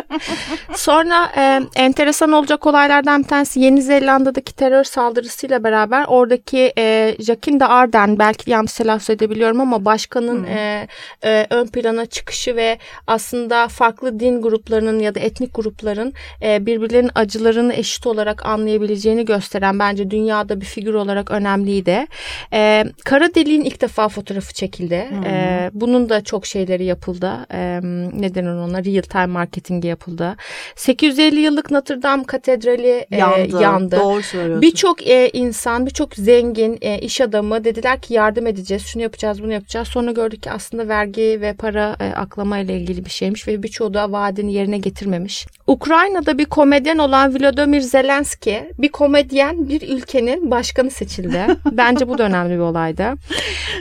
Sonra 0.75 1.31
e, 1.37 1.61
enteresan 1.75 2.31
olacak 2.31 2.67
olaylardan 2.67 3.23
bir 3.23 3.27
tanesi 3.27 3.59
Yeni 3.59 3.81
Zelanda'daki 3.81 4.55
terör 4.55 4.83
saldırısıyla 4.83 5.63
beraber 5.63 6.05
oradaki 6.19 6.73
e, 6.77 7.15
Jacinda 7.19 7.69
Ardern 7.69 8.19
belki 8.19 8.51
yanlış 8.51 8.73
telaffuz 8.73 9.09
edebiliyorum 9.09 9.61
ama 9.61 9.85
başkanın 9.85 10.43
e, 10.43 10.87
e, 11.23 11.47
ön 11.49 11.67
plana 11.67 12.05
çıkışı 12.05 12.55
ve 12.55 12.77
aslında 13.07 13.67
farklı 13.67 14.19
din 14.19 14.41
gruplarının 14.41 14.99
ya 14.99 15.15
da 15.15 15.19
etnik 15.19 15.53
grupların 15.53 16.13
e, 16.41 16.65
birbirlerinin 16.65 17.11
acılarını 17.15 17.73
eşit 17.73 18.07
olarak 18.07 18.45
anlayabileceğini 18.45 19.25
gösteren 19.25 19.79
bence 19.79 20.11
dünyada 20.11 20.61
bir 20.61 20.65
figür 20.65 20.93
olarak 20.93 21.31
önemliydi. 21.31 22.05
E, 22.53 22.85
kara 23.05 23.35
deliğin 23.35 23.63
ilk 23.63 23.81
defa 23.81 24.09
fotoğrafı 24.09 24.53
çekildi. 24.53 25.07
E, 25.25 25.71
bunun 25.73 26.09
da 26.09 26.23
çok 26.23 26.45
şeyleri 26.45 26.85
yapıldı. 26.85 27.31
E, 27.53 27.79
neden 28.13 28.45
ona? 28.45 28.83
Real 28.83 29.01
time 29.01 29.25
marketingi 29.25 29.87
yapıldı. 29.87 30.35
850 30.75 31.39
yıllık 31.39 31.71
Notre 31.71 32.01
Dame 32.01 32.23
Katedrali 32.23 33.05
e, 33.11 33.17
Yandı. 33.17 33.61
yandı. 33.61 33.99
Doğru 33.99 34.23
söylüyorsun. 34.23 34.61
Birçok 34.61 35.07
e, 35.07 35.29
insan, 35.33 35.85
birçok 35.85 36.08
zengin 36.15 36.77
e, 36.81 36.99
iş 36.99 37.21
adamı 37.21 37.63
dediler 37.63 38.01
ki 38.01 38.13
yardım 38.13 38.47
edeceğiz, 38.47 38.85
şunu 38.85 39.03
yapacağız, 39.03 39.43
bunu 39.43 39.53
yapacağız. 39.53 39.87
Sonra 39.87 40.11
gördük 40.11 40.43
ki 40.43 40.51
aslında 40.51 40.87
vergi 40.87 41.37
ve 41.41 41.53
para 41.53 41.95
e, 41.99 42.13
aklama 42.13 42.57
ile 42.57 42.77
ilgili 42.77 43.05
bir 43.05 43.09
şeymiş 43.09 43.47
ve 43.47 43.63
birçoğu 43.63 43.93
da 43.93 44.11
vaadini 44.11 44.53
yerine 44.53 44.77
getirmemiş. 44.77 45.47
Ukrayna'da 45.67 46.37
bir 46.37 46.45
komedyen 46.45 46.97
olan 46.97 47.35
Volodymyr 47.35 47.81
Zelenski 47.81 48.71
bir 48.77 48.89
komedyen 48.89 49.69
bir 49.69 49.81
ülkenin 49.81 50.51
başkanı 50.51 50.91
seçildi. 50.91 51.45
Bence 51.71 52.07
bu 52.07 52.17
da 52.17 52.23
önemli 52.23 52.53
bir 52.53 52.59
olaydı. 52.59 53.13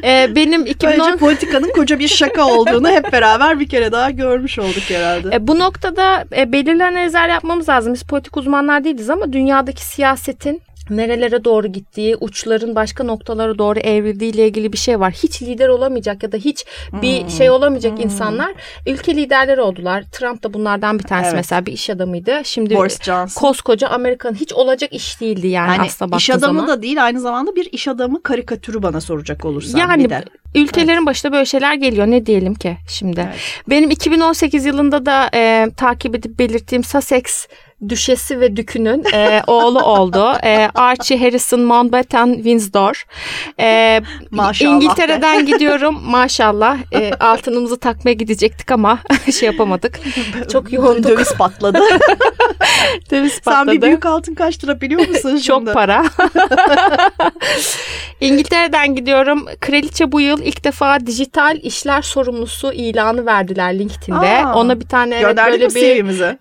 E, 0.04 0.34
benim 0.36 0.66
2010 0.66 0.98
Bence 0.98 1.16
politikanın 1.16 1.72
koca 1.72 1.98
bir 1.98 2.08
şaka 2.08 2.46
olduğunu 2.46 2.88
hep 2.88 3.12
beraber 3.12 3.60
bir 3.60 3.68
kere 3.68 3.92
daha 3.92 4.10
görmüş 4.10 4.58
olduk 4.58 4.82
herhalde. 4.88 5.36
E, 5.36 5.46
bu 5.46 5.58
noktada 5.58 6.24
e, 6.36 6.52
belirli 6.52 6.84
analizler 6.84 7.28
yapmamız 7.28 7.68
lazım. 7.68 7.94
Biz 7.94 8.02
politik 8.02 8.36
uzmanlar 8.36 8.84
değiliz 8.84 9.10
ama 9.10 9.32
dünyadaki 9.32 9.84
siyasetin 9.84 10.62
nerelere 10.90 11.44
doğru 11.44 11.66
gittiği, 11.66 12.16
uçların 12.16 12.74
başka 12.74 13.04
noktalara 13.04 13.58
doğru 13.58 13.78
evrildiği 13.78 14.32
ile 14.34 14.46
ilgili 14.48 14.72
bir 14.72 14.78
şey 14.78 15.00
var. 15.00 15.12
Hiç 15.12 15.42
lider 15.42 15.68
olamayacak 15.68 16.22
ya 16.22 16.32
da 16.32 16.36
hiç 16.36 16.64
bir 16.92 17.22
Hmm. 17.22 17.30
şey 17.30 17.50
olamayacak 17.50 18.00
insanlar 18.04 18.52
ülke 18.86 19.16
liderleri 19.16 19.60
oldular. 19.60 20.04
Trump 20.12 20.42
da 20.42 20.54
bunlardan 20.54 20.98
bir 20.98 21.04
tanesi 21.04 21.26
Evet. 21.28 21.36
mesela 21.36 21.66
bir 21.66 21.72
iş 21.72 21.90
adamıydı. 21.90 22.40
Şimdi 22.44 22.74
Boris 22.74 23.02
Johnson. 23.02 23.40
koskoca 23.40 23.88
Amerika'nın 23.88 24.34
hiç 24.34 24.52
olacak 24.52 24.92
iş 24.92 25.20
değildi 25.20 25.46
yani, 25.48 25.68
Yani 25.70 25.82
aslında 25.82 26.16
iş 26.16 26.28
baktığı 26.30 26.46
adamı 26.46 26.60
zaman. 26.60 26.76
da 26.78 26.82
değil 26.82 27.04
aynı 27.04 27.20
zamanda 27.20 27.56
bir 27.56 27.68
iş 27.72 27.88
adamı 27.88 28.22
karikatürü 28.22 28.82
bana 28.82 29.00
soracak 29.00 29.44
olursan 29.44 29.78
Yani 29.78 30.04
bir 30.04 30.10
de. 30.10 30.24
ülkelerin 30.54 31.06
başına 31.06 31.32
böyle 31.32 31.44
şeyler 31.44 31.74
geliyor. 31.74 32.06
Ne 32.06 32.26
diyelim 32.26 32.54
ki 32.54 32.76
şimdi? 32.88 33.20
Evet. 33.20 33.36
Benim 33.70 33.90
2018 33.90 34.64
yılında 34.64 35.06
da 35.06 35.30
e, 35.34 35.66
takip 35.76 36.14
edip 36.14 36.38
belirttiğim 36.38 36.84
Sussex 36.84 37.46
düşesi 37.88 38.40
ve 38.40 38.56
dükünün 38.56 39.04
e, 39.14 39.42
oğlu 39.46 39.80
oldu. 39.82 40.32
E, 40.44 40.68
Archie 40.74 41.18
Harrison 41.20 41.60
Mountbatten 41.60 42.34
Windsor. 42.34 43.06
E, 43.60 44.00
Maşallah 44.30 44.74
İngiltere'den 44.74 45.46
gidiyorum 45.46 46.00
maşallah. 46.04 46.78
E, 46.92 47.12
altınımızı 47.14 47.78
takmaya 47.78 48.12
gidecektik 48.12 48.70
ama 48.70 48.98
şey 49.38 49.46
yapamadık. 49.46 50.00
Çok 50.52 50.72
yoğunduk. 50.72 51.10
Döviz 51.10 51.34
patladı. 51.34 51.78
Döviz 53.10 53.32
Sen 53.32 53.42
patladı. 53.42 53.76
bir 53.76 53.82
büyük 53.82 54.06
altın 54.06 54.34
kaç 54.34 54.64
lira 54.64 54.80
biliyor 54.80 55.08
musun 55.08 55.36
şimdi? 55.36 55.42
Çok 55.42 55.74
para. 55.74 56.04
İngiltere'den 58.20 58.94
gidiyorum. 58.94 59.46
Kraliçe 59.60 60.12
bu 60.12 60.20
yıl 60.20 60.42
ilk 60.42 60.64
defa 60.64 61.06
dijital 61.06 61.58
işler 61.62 62.02
sorumlusu 62.02 62.72
ilanı 62.72 63.26
verdiler 63.26 63.78
LinkedIn'de. 63.78 64.46
Aa, 64.46 64.54
Ona 64.54 64.80
bir 64.80 64.88
tane 64.88 65.14
evet, 65.14 65.36
böyle 65.36 65.64
bir 65.64 65.70
CV'mizi? 65.70 66.38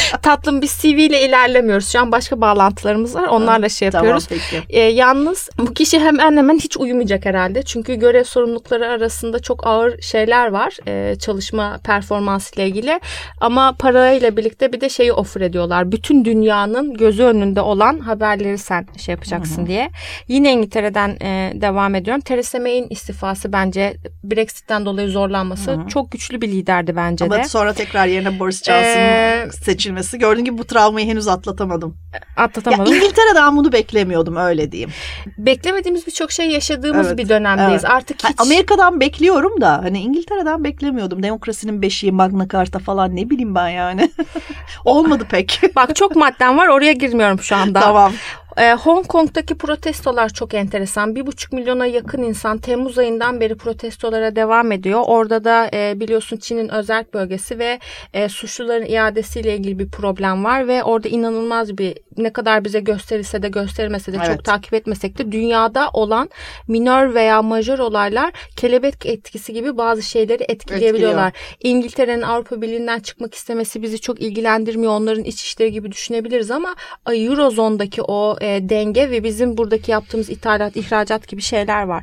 tatlım 0.22 0.62
bir 0.62 0.66
CV 0.66 0.86
ile 0.86 1.28
ilerlemiyoruz. 1.28 1.88
Şu 1.92 2.00
an 2.00 2.12
başka 2.12 2.40
bağlantılarımız 2.40 3.14
var. 3.14 3.26
Onlarla 3.28 3.68
şey 3.68 3.90
Tamam 3.90 4.06
yapıyoruz. 4.06 4.26
peki. 4.28 4.62
E, 4.68 4.80
yalnız 4.80 5.48
bu 5.58 5.74
kişi 5.74 6.00
hemen 6.00 6.36
hemen 6.36 6.58
hiç 6.58 6.76
uyumayacak 6.76 7.24
herhalde. 7.24 7.62
Çünkü 7.62 7.94
görev 7.94 8.24
sorumlulukları 8.24 8.86
arasında 8.88 9.38
çok 9.38 9.66
ağır 9.66 10.00
şeyler 10.02 10.46
var. 10.46 10.76
e, 10.86 11.16
çalışma 11.18 11.78
performansı 11.84 12.54
ile 12.54 12.66
ilgili. 12.68 13.00
Ama 13.40 13.72
parayla 13.78 14.36
birlikte 14.36 14.72
bir 14.72 14.80
de 14.80 14.88
şeyi 14.88 15.12
offer 15.12 15.40
ediyorlar. 15.40 15.92
Bütün 15.92 16.24
dünyanın 16.24 16.94
gözü 16.94 17.22
önünde 17.22 17.60
olan 17.60 17.98
haberleri 17.98 18.58
sen 18.58 18.86
şey 18.98 19.12
yapacaksın 19.12 19.66
diye. 19.66 19.90
Yine 20.28 20.52
İngiltere'den 20.52 21.08
e, 21.22 21.52
devam 21.54 21.94
ediyorum. 21.94 22.20
Theresa 22.20 22.58
May'in 22.58 22.86
istifası 22.90 23.52
bence 23.52 23.96
Brexit'ten 24.24 24.86
dolayı 24.86 25.08
zorlanması 25.08 25.78
çok 25.88 26.12
güçlü 26.12 26.40
bir 26.40 26.48
liderdi 26.48 26.96
bence 26.96 27.24
Ama 27.24 27.38
de. 27.38 27.44
sonra 27.44 27.72
tekrar 27.72 28.06
yerine 28.06 28.38
Boris 28.38 28.62
Johnson'ın 28.64 28.86
Ee, 28.96 29.46
seçilmesi. 29.86 30.18
Gördüğün 30.18 30.44
gibi 30.44 30.58
bu 30.58 30.64
travmayı 30.64 31.06
henüz 31.06 31.28
atlatamadım. 31.28 31.96
Ya 32.14 32.20
Atlatamadım. 32.44 32.94
İngiltere'den 32.94 33.56
bunu 33.56 33.72
beklemiyordum 33.72 34.36
öyle 34.36 34.72
diyeyim. 34.72 34.90
Beklemediğimiz 35.38 36.06
birçok 36.06 36.32
şey 36.32 36.50
yaşadığımız 36.50 37.06
Evet, 37.06 37.18
bir 37.18 37.28
dönemdeyiz. 37.28 37.84
evet. 37.84 37.94
Artık 37.94 38.24
hiç 38.28 38.36
Amerika'dan 38.40 39.00
bekliyorum 39.00 39.60
da 39.60 39.72
hani 39.72 39.98
İngiltere'den 40.00 40.64
beklemiyordum. 40.64 41.22
Demokrasinin 41.22 41.82
beşiği, 41.82 42.12
Magna 42.12 42.48
Carta 42.48 42.78
falan 42.78 43.16
ne 43.16 43.30
bileyim 43.30 43.54
ben 43.54 43.68
yani. 43.68 44.10
Olmadı 44.84 45.26
pek. 45.30 45.60
Bak 45.76 45.96
çok 45.96 46.16
madden 46.16 46.58
var 46.58 46.68
oraya 46.68 46.92
girmiyorum 46.92 47.40
şu 47.40 47.56
anda. 47.56 47.80
tamam. 47.80 48.12
Ee, 48.58 48.72
Hong 48.72 49.06
Kong'daki 49.06 49.58
protestolar 49.58 50.28
çok 50.28 50.54
enteresan. 50.54 51.14
Bir 51.14 51.26
buçuk 51.26 51.52
milyona 51.52 51.86
yakın 51.86 52.22
insan 52.22 52.58
Temmuz 52.58 52.98
ayından 52.98 53.40
beri 53.40 53.56
protestolara 53.56 54.36
devam 54.36 54.72
ediyor. 54.72 55.02
Orada 55.06 55.44
da 55.44 55.70
e, 55.74 56.00
biliyorsun 56.00 56.36
Çin'in 56.36 56.68
özel 56.68 57.04
bölgesi 57.14 57.58
ve 57.58 57.80
e, 58.14 58.28
suçluların 58.28 58.86
iadesiyle 58.86 59.56
ilgili 59.56 59.78
bir 59.78 59.90
problem 59.90 60.44
var 60.44 60.68
ve 60.68 60.84
orada 60.84 61.08
inanılmaz 61.08 61.78
bir 61.78 61.98
ne 62.16 62.32
kadar 62.32 62.64
bize 62.64 62.80
gösterilse 62.80 63.42
de 63.42 63.48
göstermese 63.48 64.12
de 64.12 64.16
Evet. 64.16 64.26
çok 64.26 64.44
takip 64.44 64.74
etmesek 64.74 65.18
de 65.18 65.32
dünyada 65.32 65.90
olan 65.92 66.30
minör 66.68 67.14
veya 67.14 67.42
majör 67.42 67.78
olaylar 67.78 68.32
kelebek 68.56 69.06
etkisi 69.06 69.52
gibi 69.52 69.76
bazı 69.76 70.02
şeyleri 70.02 70.44
etkileyebiliyorlar. 70.48 71.32
İngiltere'nin 71.62 72.22
Avrupa 72.22 72.62
Birliği'nden 72.62 73.00
çıkmak 73.00 73.34
istemesi 73.34 73.82
bizi 73.82 74.00
çok 74.00 74.20
ilgilendirmiyor. 74.20 74.92
Onların 74.92 75.24
iç 75.24 75.42
işleri 75.42 75.72
gibi 75.72 75.92
düşünebiliriz 75.92 76.50
ama 76.50 76.74
Eurozon'daki 77.06 78.02
o 78.02 78.36
e, 78.46 78.68
denge 78.68 79.10
ve 79.10 79.24
bizim 79.24 79.56
buradaki 79.56 79.90
yaptığımız 79.90 80.30
ithalat, 80.30 80.76
ihracat 80.76 81.28
gibi 81.28 81.42
şeyler 81.42 81.82
var. 81.82 82.02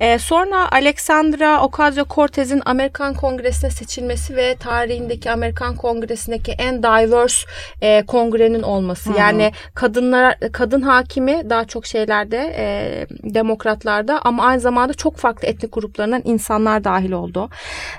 E, 0.00 0.18
sonra 0.18 0.72
Alexandra 0.72 1.56
Ocasio-Cortez'in 1.56 2.62
Amerikan 2.64 3.14
Kongresi'ne 3.14 3.70
seçilmesi 3.70 4.36
ve 4.36 4.54
tarihindeki 4.54 5.30
Amerikan 5.30 5.76
Kongresi'ndeki 5.76 6.52
en 6.52 6.82
diverse 6.82 7.46
e, 7.80 8.06
kongrenin 8.06 8.62
olması. 8.62 9.10
Hı-hı. 9.10 9.18
Yani 9.18 9.52
kadınlar 9.74 10.36
kadın 10.52 10.82
hakimi 10.82 11.50
daha 11.50 11.64
çok 11.64 11.86
şeylerde 11.86 12.54
e, 12.56 13.06
demokratlarda 13.34 14.20
ama 14.24 14.44
aynı 14.44 14.60
zamanda 14.60 14.94
çok 14.94 15.16
farklı 15.16 15.48
etnik 15.48 15.72
gruplarından 15.72 16.22
insanlar 16.24 16.84
dahil 16.84 17.12
oldu. 17.12 17.50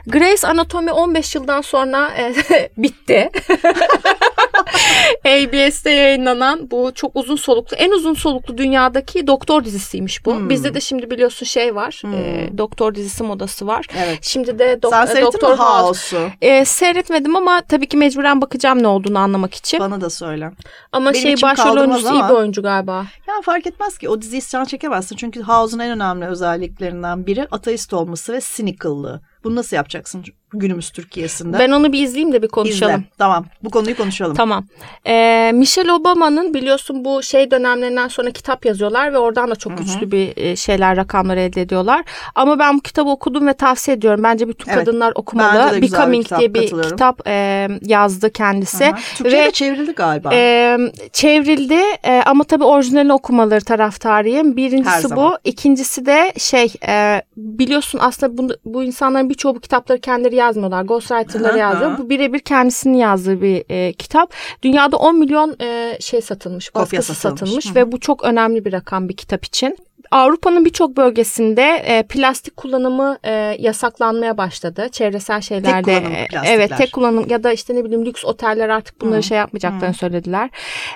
Grace 0.08 0.48
Anatomy 0.48 0.92
15 0.92 1.36
yıldan 1.36 1.62
sonra 1.62 2.12
e, 2.18 2.34
bitti. 2.78 3.30
ABS'te 5.26 5.92
yayınlanan 5.92 6.72
bu 6.72 6.92
çok 6.96 7.16
uzun 7.16 7.36
soluklu, 7.36 7.78
en 7.78 7.92
uzun 7.92 8.14
soluklu 8.14 8.58
dünyadaki 8.58 9.28
doktor 9.28 9.64
dizisiymiş 9.66 10.26
bu. 10.26 10.36
Hmm. 10.36 10.50
Bizde 10.50 10.74
de 10.74 10.82
şimdi 10.82 11.12
biliyorsun 11.12 11.46
şey 11.46 11.76
var, 11.76 12.00
hmm. 12.02 12.14
e, 12.14 12.50
doktor 12.58 12.96
dizisi 12.96 13.24
modası 13.24 13.68
var. 13.68 13.88
Evet. 14.06 14.20
Şimdi 14.22 14.60
de 14.60 14.74
do- 14.74 15.08
Sen 15.08 15.24
Doktor 15.24 15.58
House'u? 15.58 16.30
E, 16.42 16.66
seyretmedim 16.66 17.36
ama 17.36 17.62
tabii 17.62 17.88
ki 17.88 17.98
mecburen 17.98 18.42
bakacağım 18.42 18.84
ne 18.84 18.88
olduğunu 18.88 19.20
anlamak 19.20 19.54
için. 19.54 19.80
Bana 19.80 20.02
da 20.02 20.10
söyle. 20.10 20.52
Ama 20.92 21.14
Benim 21.14 21.22
şey 21.22 21.50
başrol 21.50 21.78
oyuncusu 21.78 22.10
ama... 22.10 22.28
iyi 22.28 22.30
bir 22.30 22.36
oyuncu 22.36 22.64
galiba. 22.64 23.06
Ya 23.28 23.34
fark 23.44 23.68
etmez 23.68 23.98
ki 23.98 24.10
o 24.10 24.22
diziyi 24.22 24.42
sen 24.42 24.66
çekemezsin. 24.66 25.16
Çünkü 25.16 25.42
House'un 25.42 25.80
en 25.80 25.92
önemli 25.92 26.26
özelliklerinden 26.26 27.26
biri 27.26 27.48
ateist 27.52 27.94
olması 27.94 28.34
ve 28.34 28.40
cynical'lığı. 28.56 29.22
Bunu 29.44 29.56
nasıl 29.56 29.76
yapacaksın 29.76 30.24
günümüz 30.54 30.90
Türkiye'sinde? 30.90 31.60
Ben 31.60 31.72
onu 31.72 31.94
bir 31.94 32.04
izleyeyim 32.04 32.34
de 32.34 32.42
bir 32.42 32.48
konuşalım. 32.48 32.96
İzle. 32.96 33.06
Tamam. 33.18 33.46
Bu 33.64 33.70
konuyu 33.70 33.98
konuşalım. 33.98 34.36
Tamam. 34.36 34.66
Ee, 35.08 35.52
Michelle 35.54 35.92
Obama'nın 35.92 36.54
biliyorsun 36.54 37.06
bu 37.06 37.24
şey 37.24 37.52
dönemlerinden 37.52 38.08
sonra 38.08 38.32
kitap 38.32 38.66
yazıyorlar 38.66 39.14
ve 39.14 39.18
oradan 39.18 39.52
da 39.52 39.56
çok 39.56 39.74
Hı-hı. 39.74 39.82
güçlü 39.82 40.12
bir 40.12 40.38
e, 40.38 40.56
şeyler, 40.56 40.98
rakamlar 40.98 41.38
elde 41.38 41.62
ediyorlar. 41.62 42.06
Ama 42.36 42.60
ben 42.60 42.78
bu 42.78 42.82
kitabı 42.82 43.10
okudum 43.10 43.48
ve 43.48 43.54
tavsiye 43.54 43.98
ediyorum. 43.98 44.24
Bence 44.24 44.48
bütün 44.48 44.72
evet. 44.72 44.86
kadınlar 44.86 45.14
okumalı. 45.16 45.82
Becoming 45.82 46.14
bir 46.14 46.24
kitap, 46.24 46.40
diye 46.40 46.54
bir 46.54 46.68
kitap 46.84 47.28
e, 47.28 47.68
yazdı 47.82 48.34
kendisi. 48.34 48.86
Hı-hı. 48.86 48.96
Türkçe'de 49.18 49.46
ve, 49.46 49.52
çevrildi 49.52 49.92
galiba. 49.92 50.30
E, 50.34 50.78
çevrildi 51.14 51.80
e, 52.04 52.22
ama 52.26 52.44
tabii 52.44 52.64
orijinalini 52.64 53.14
okumaları 53.14 53.64
taraftarıyım. 53.64 54.58
Birincisi 54.58 55.16
bu. 55.16 55.38
İkincisi 55.44 56.06
de 56.06 56.34
şey 56.38 56.74
e, 56.88 57.22
biliyorsun 57.38 58.00
aslında 58.02 58.38
bu, 58.38 58.50
bu 58.66 58.84
insanların 58.84 59.30
birçoğu 59.34 59.56
bu 59.56 59.60
kitapları 59.60 60.00
kendileri 60.00 60.36
yazmıyorlar. 60.36 60.84
Ghostwriter'ları 60.84 61.58
yazıyor. 61.58 61.98
Bu 61.98 62.10
birebir 62.10 62.39
kendisinin 62.39 62.98
yazdığı 62.98 63.41
bir 63.41 63.63
e, 63.69 63.93
kitap. 63.93 64.34
Dünyada 64.63 64.98
10 64.98 65.19
milyon 65.19 65.56
e, 65.62 65.98
şey 66.00 66.22
satılmış, 66.22 66.76
baskısı 66.76 67.13
satılmış, 67.15 67.39
satılmış 67.39 67.76
ve 67.76 67.91
bu 67.91 68.00
çok 68.00 68.24
önemli 68.24 68.65
bir 68.65 68.74
rakam 68.74 69.10
bir 69.10 69.15
kitap 69.15 69.46
için. 69.46 69.78
Avrupa'nın 70.12 70.66
birçok 70.66 70.98
bölgesinde 70.98 71.63
e, 71.63 72.04
plastik 72.04 72.58
kullanımı 72.58 73.18
e, 73.24 73.32
yasaklanmaya 73.60 74.38
başladı. 74.38 74.88
Çevresel 74.92 75.42
şeylerde. 75.42 75.84
Tek 75.84 75.86
kullanım 75.86 76.13
plastikler. 76.13 76.44
Evet 76.46 76.72
tek 76.78 76.94
kullanım 76.94 77.30
ya 77.30 77.44
da 77.44 77.52
işte 77.52 77.76
ne 77.76 77.84
bileyim 77.86 78.06
lüks 78.06 78.26
oteller 78.26 78.70
artık 78.70 79.02
bunları 79.02 79.18
Hı. 79.18 79.24
şey 79.24 79.38
yapmayacaklarını 79.38 79.94
Hı. 79.94 79.98
söylediler. 79.98 80.50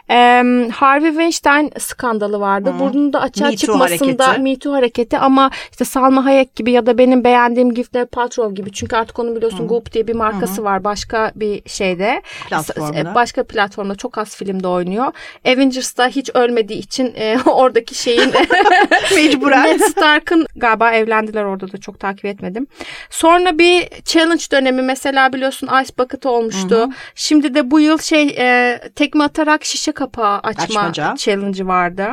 E, 0.09 0.43
Harvey 0.71 1.09
Weinstein 1.09 1.71
skandalı 1.79 2.39
vardı. 2.39 2.73
Hı. 2.75 2.79
Bunun 2.79 3.13
da 3.13 3.21
açığa 3.21 3.47
Me 3.49 3.55
çıkmasında 3.55 4.27
hareketi. 4.27 4.41
Me 4.41 4.59
Too 4.59 4.73
hareketi 4.73 5.17
ama 5.17 5.51
işte 5.71 5.85
Salma 5.85 6.25
Hayek 6.25 6.55
gibi 6.55 6.71
ya 6.71 6.85
da 6.85 6.97
benim 6.97 7.23
beğendiğim 7.23 7.73
Gwyneth 7.73 8.11
Paltrow 8.11 8.55
gibi. 8.55 8.71
Çünkü 8.71 8.95
artık 8.95 9.19
onun 9.19 9.35
biliyorsun 9.35 9.63
Hı. 9.63 9.67
Goop 9.67 9.93
diye 9.93 10.07
bir 10.07 10.15
markası 10.15 10.61
Hı. 10.61 10.65
var 10.65 10.83
başka 10.83 11.31
bir 11.35 11.69
şeyde. 11.69 12.21
Platformda. 12.49 13.15
Başka 13.15 13.43
platformda 13.43 13.95
çok 13.95 14.17
az 14.17 14.35
filmde 14.35 14.67
oynuyor. 14.67 15.05
Avengers'ta 15.45 16.07
hiç 16.07 16.29
ölmediği 16.33 16.79
için 16.79 17.13
e, 17.17 17.37
oradaki 17.45 17.95
şeyin 17.95 18.31
Mecburen. 19.15 19.63
Ned 19.63 19.79
Stark'ın 19.91 20.47
galiba 20.55 20.91
evlendiler 20.91 21.43
orada 21.43 21.71
da 21.71 21.77
çok 21.77 21.99
takip 21.99 22.25
etmedim. 22.25 22.67
Sonra 23.09 23.57
bir 23.57 23.87
challenge 24.05 24.43
dönemi 24.51 24.81
mesela 24.81 25.33
biliyorsun 25.33 25.69
Ice 25.83 25.93
Bucket 25.99 26.25
olmuştu. 26.25 26.75
Hı 26.75 26.83
hı. 26.83 26.89
Şimdi 27.15 27.55
de 27.55 27.71
bu 27.71 27.79
yıl 27.79 27.97
şey 27.97 28.35
e, 28.37 28.79
tekme 28.95 29.23
atarak 29.23 29.65
şişe 29.65 29.91
kapağı 29.91 30.39
açma 30.39 30.63
Açmaca. 30.63 31.15
challenge'ı 31.17 31.67
vardı. 31.67 32.11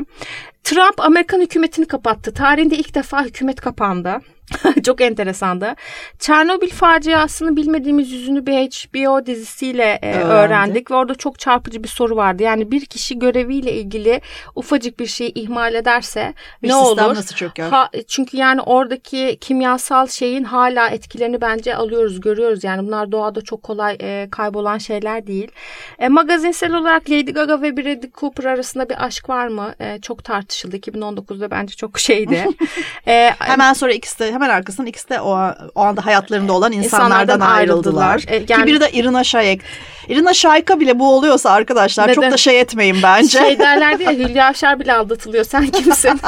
Trump 0.65 1.01
Amerikan 1.01 1.41
hükümetini 1.41 1.87
kapattı. 1.87 2.35
Tarihinde 2.35 2.77
ilk 2.77 2.95
defa 2.95 3.25
hükümet 3.25 3.61
kapandı. 3.61 4.21
Çok 4.85 5.01
enteresandı. 5.01 5.75
Çernobil 6.19 6.71
faciasını 6.71 7.57
bilmediğimiz 7.57 8.13
yüzünü 8.13 8.47
bir 8.47 8.53
HBO 8.53 9.27
dizisiyle 9.27 9.99
e, 10.03 10.19
öğrendik 10.19 10.91
ve 10.91 10.95
orada 10.95 11.15
çok 11.15 11.39
çarpıcı 11.39 11.83
bir 11.83 11.89
soru 11.89 12.17
vardı. 12.17 12.43
Yani 12.43 12.71
bir 12.71 12.87
kişi 12.87 13.19
göreviyle 13.19 13.73
ilgili 13.73 14.21
ufacık 14.55 15.01
bir 15.01 15.07
şeyi 15.07 15.33
ihmal 15.35 15.75
ederse 15.75 16.35
bir 16.63 16.69
ne 16.69 16.75
olur? 16.75 17.15
nasıl 17.15 17.35
çöker? 17.35 17.69
Ha, 17.69 17.91
çünkü 18.07 18.37
yani 18.37 18.61
oradaki 18.61 19.39
kimyasal 19.41 20.07
şeyin 20.07 20.45
hala 20.45 20.89
etkilerini 20.89 21.41
bence 21.41 21.77
alıyoruz, 21.77 22.21
görüyoruz. 22.21 22.65
Yani 22.65 22.87
bunlar 22.87 23.13
doğada 23.13 23.41
çok 23.41 23.63
kolay 23.63 23.97
e, 24.01 24.29
kaybolan 24.31 24.79
şeyler 24.79 25.27
değil. 25.27 25.51
E, 25.99 26.09
magazinsel 26.09 26.75
olarak 26.75 27.11
Lady 27.11 27.33
Gaga 27.33 27.63
ve 27.63 27.77
Bradley 27.77 28.11
Cooper 28.15 28.45
arasında 28.45 28.89
bir 28.89 29.05
aşk 29.05 29.29
var 29.29 29.47
mı? 29.49 29.75
E, 29.81 30.01
çok 30.01 30.25
tartışıldı. 30.25 30.77
2019'da 30.77 31.51
bence 31.51 31.77
çok 31.77 31.99
şeydi. 32.05 32.47
e, 33.07 33.31
Hemen 33.39 33.73
sonra 33.73 33.93
ikisi 33.93 34.19
de 34.19 34.34
hemen 34.35 34.51
arkasından 34.51 34.87
ikisi 34.87 35.09
de 35.09 35.21
o, 35.21 35.55
o 35.75 35.81
anda 35.81 36.07
hayatlarında 36.07 36.53
olan 36.53 36.73
insanlardan, 36.73 37.07
insanlardan 37.07 37.41
ayrıldılar. 37.41 38.11
ayrıldılar. 38.11 38.25
E, 38.29 38.45
yani, 38.49 38.63
Ki 38.63 38.67
biri 38.67 38.81
de 38.81 38.93
Irina 38.93 39.25
Shayk. 39.25 39.63
Irina 40.09 40.35
Shayk'a 40.35 40.81
bile 40.81 40.99
bu 40.99 41.15
oluyorsa 41.17 41.51
arkadaşlar 41.51 42.05
neden? 42.05 42.15
çok 42.15 42.33
da 42.33 42.37
şey 42.37 42.61
etmeyin 42.61 42.97
bence. 43.03 43.39
Şey 43.39 43.59
derlerdi 43.59 44.03
ya 44.03 44.13
Hülya 44.29 44.47
Avşar 44.47 44.81
bile 44.81 44.93
aldatılıyor 44.93 45.45
sen 45.45 45.67
kimsin? 45.67 46.21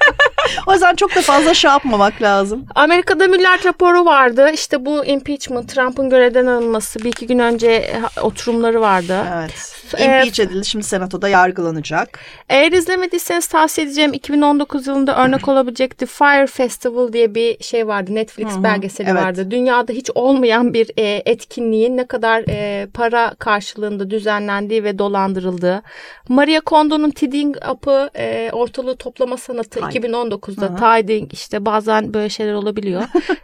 o 0.66 0.72
yüzden 0.72 0.94
çok 0.94 1.16
da 1.16 1.20
fazla 1.20 1.54
şey 1.54 1.70
yapmamak 1.70 2.22
lazım. 2.22 2.66
Amerika'da 2.74 3.26
Müller 3.26 3.64
raporu 3.64 4.04
vardı. 4.04 4.50
İşte 4.54 4.86
bu 4.86 5.04
impeachment, 5.04 5.74
Trump'ın 5.74 6.10
görevden 6.10 6.46
alınması 6.46 6.98
bir 6.98 7.08
iki 7.08 7.26
gün 7.26 7.38
önce 7.38 7.92
oturumları 8.22 8.80
vardı. 8.80 9.26
Evet. 9.34 9.80
Impeach 9.98 10.40
edildi. 10.40 10.64
Şimdi 10.64 10.84
senatoda 10.84 11.28
yargılanacak. 11.28 12.18
Eğer 12.48 12.72
izlemediyseniz 12.72 13.46
tavsiye 13.46 13.86
edeceğim 13.86 14.12
2019 14.12 14.86
yılında 14.86 15.24
örnek 15.24 15.48
olabilecek 15.48 15.98
The 15.98 16.06
Fire 16.06 16.46
Festival 16.46 17.12
diye 17.12 17.34
bir 17.34 17.62
şey 17.62 17.86
vardı. 17.86 18.14
Netflix 18.14 18.48
Hı-hı. 18.48 18.62
belgeseli 18.62 19.08
evet. 19.10 19.22
vardı. 19.22 19.50
Dünyada 19.50 19.92
hiç 19.92 20.10
olmayan 20.14 20.74
bir 20.74 20.90
e, 20.96 21.22
etkinliğin 21.26 21.96
ne 21.96 22.06
kadar 22.06 22.44
e, 22.48 22.86
para 22.94 23.19
karşılığında 23.38 24.10
düzenlendiği 24.10 24.84
ve 24.84 24.98
dolandırıldığı. 24.98 25.82
Maria 26.28 26.60
Kondo'nun 26.60 27.10
Tidying 27.10 27.56
Up'ı 27.70 28.10
e, 28.16 28.50
ortalığı 28.52 28.96
toplama 28.96 29.36
sanatı 29.36 29.80
Time. 29.80 30.06
2019'da 30.06 30.66
Hı-hı. 30.66 31.02
Tidying 31.02 31.32
işte 31.32 31.64
bazen 31.64 32.14
böyle 32.14 32.28
şeyler 32.28 32.52
olabiliyor. 32.52 33.02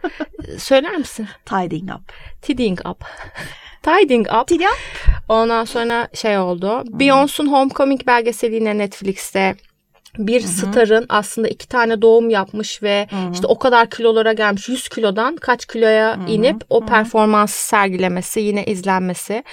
Söyler 0.57 0.97
misin? 0.97 1.27
Tidying 1.45 1.91
Up. 1.91 2.13
Tidying 2.41 2.79
Up. 2.89 3.05
Tidying 3.83 4.27
Up. 4.41 4.47
Tidying 4.47 4.71
Up. 4.71 4.77
Ondan 5.29 5.65
sonra 5.65 6.07
şey 6.13 6.37
oldu. 6.37 6.83
Hmm. 6.83 6.99
Beyoncé'un 6.99 7.51
Homecoming 7.51 8.07
belgeseli 8.07 8.55
yine 8.55 8.77
Netflix'te 8.77 9.55
bir 10.17 10.41
Hı-hı. 10.41 10.49
starın 10.49 11.05
aslında 11.09 11.47
iki 11.47 11.67
tane 11.67 12.01
doğum 12.01 12.29
yapmış 12.29 12.83
ve 12.83 13.07
Hı-hı. 13.09 13.31
işte 13.33 13.47
o 13.47 13.59
kadar 13.59 13.89
kilolara 13.89 14.33
gelmiş 14.33 14.69
100 14.69 14.89
kilodan 14.89 15.35
kaç 15.35 15.65
kiloya 15.65 16.17
Hı-hı. 16.17 16.31
inip 16.31 16.63
o 16.69 16.79
Hı-hı. 16.79 16.89
performansı 16.89 17.67
sergilemesi 17.67 18.39
yine 18.39 18.65
izlenmesi 18.65 19.43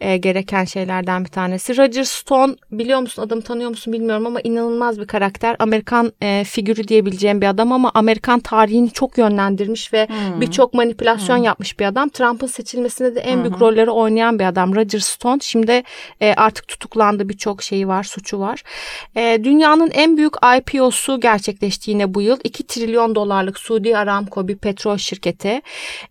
e, 0.00 0.16
gereken 0.16 0.64
şeylerden 0.64 1.24
bir 1.24 1.30
tanesi. 1.30 1.76
Roger 1.76 2.04
Stone 2.04 2.54
biliyor 2.70 3.00
musun 3.00 3.22
adamı 3.22 3.42
tanıyor 3.42 3.70
musun 3.70 3.92
bilmiyorum 3.92 4.26
ama 4.26 4.40
inanılmaz 4.40 5.00
bir 5.00 5.06
karakter. 5.06 5.56
Amerikan 5.58 6.12
e, 6.22 6.44
figürü 6.44 6.88
diyebileceğim 6.88 7.40
bir 7.40 7.46
adam 7.46 7.72
ama 7.72 7.90
Amerikan 7.94 8.40
tarihini 8.40 8.90
çok 8.90 9.18
yönlendirmiş 9.18 9.92
ve 9.92 10.08
birçok 10.40 10.74
manipülasyon 10.74 11.36
Hı-hı. 11.36 11.44
yapmış 11.44 11.80
bir 11.80 11.84
adam. 11.84 12.08
Trump'ın 12.08 12.46
seçilmesinde 12.46 13.14
de 13.14 13.20
en 13.20 13.36
Hı-hı. 13.36 13.44
büyük 13.44 13.60
rolleri 13.60 13.90
oynayan 13.90 14.38
bir 14.38 14.44
adam 14.44 14.74
Roger 14.74 14.98
Stone. 14.98 15.38
Şimdi 15.42 15.82
e, 16.20 16.34
artık 16.34 16.68
tutuklandı 16.68 17.28
birçok 17.28 17.62
şeyi 17.62 17.88
var 17.88 18.04
suçu 18.04 18.40
var. 18.40 18.62
E, 19.16 19.44
dünyanın 19.44 19.90
en 19.90 20.07
en 20.08 20.16
büyük 20.16 20.34
IPO'su 20.58 21.20
gerçekleşti 21.20 21.90
yine 21.90 22.14
bu 22.14 22.22
yıl. 22.22 22.38
2 22.44 22.66
trilyon 22.66 23.14
dolarlık 23.14 23.58
Suudi 23.58 23.96
Aramco 23.96 24.48
bir 24.48 24.56
petrol 24.56 24.96
şirketi. 24.96 25.62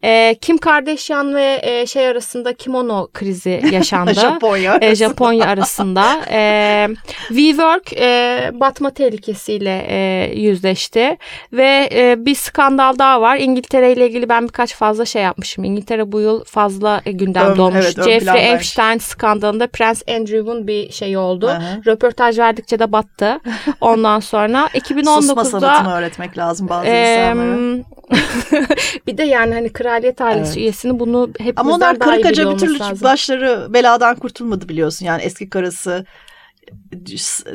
E, 0.04 0.36
Kim 0.42 0.58
Kardashian 0.58 1.36
ve 1.36 1.60
e, 1.64 1.86
şey 1.86 2.08
arasında 2.08 2.54
kimono 2.54 3.08
krizi 3.14 3.62
yaşandı. 3.72 4.14
Japonya. 4.14 4.78
E, 4.82 4.96
Japonya 4.96 5.46
arasında. 5.46 6.22
E, 6.32 6.88
WeWork 7.28 7.94
e, 7.94 8.52
batma 8.54 8.90
tehlikesiyle 8.90 9.86
e, 9.90 10.32
yüzleşti. 10.36 11.18
Ve 11.54 11.90
e, 11.94 12.26
bir 12.26 12.36
skandal 12.36 13.00
daha 13.00 13.22
var. 13.22 13.38
İngiltere 13.38 13.94
ile 13.94 14.08
ilgili 14.08 14.30
ben 14.30 14.44
birkaç 14.44 14.76
fazla 14.76 15.06
şey 15.06 15.22
yapmışım. 15.24 15.64
İngiltere 15.64 16.12
bu 16.12 16.20
yıl 16.20 16.44
fazla 16.44 17.02
e, 17.06 17.12
gündemde 17.12 17.62
olmuş. 17.62 17.86
Evet, 17.86 17.96
Jeffrey 18.06 18.54
Epstein 18.54 18.98
skandalında 18.98 19.68
Prince 19.68 20.16
Andrew'un 20.16 20.68
bir 20.68 20.92
şey 20.92 21.18
oldu. 21.18 21.48
Aha. 21.48 21.80
Röportaj 21.86 22.40
verdikçe 22.40 22.80
de 22.80 22.92
battı. 22.92 23.40
Ondan 23.88 24.20
sonra 24.20 24.70
2019'da 24.74 25.22
Susma 25.22 25.46
sanatını 25.46 25.94
öğretmek 25.94 26.38
lazım 26.38 26.70
bazı 26.70 26.88
e, 26.88 27.30
insanlara. 27.30 27.84
bir 29.08 29.18
de 29.18 29.24
yani 29.24 29.54
hani 29.54 29.74
kraliyet 29.74 30.22
ailesi 30.22 30.50
evet. 30.50 30.58
üyesini 30.58 31.00
bunu 31.00 31.30
hep 31.40 31.60
Ama 31.60 31.76
onlar 31.76 32.00
karı 32.00 32.22
koca 32.22 32.52
bir 32.52 32.58
türlü 32.58 32.80
lazım. 32.80 33.04
başları 33.04 33.74
beladan 33.74 34.16
kurtulmadı 34.16 34.70
biliyorsun. 34.70 35.06
Yani 35.06 35.22
eski 35.22 35.50
karısı 35.50 36.06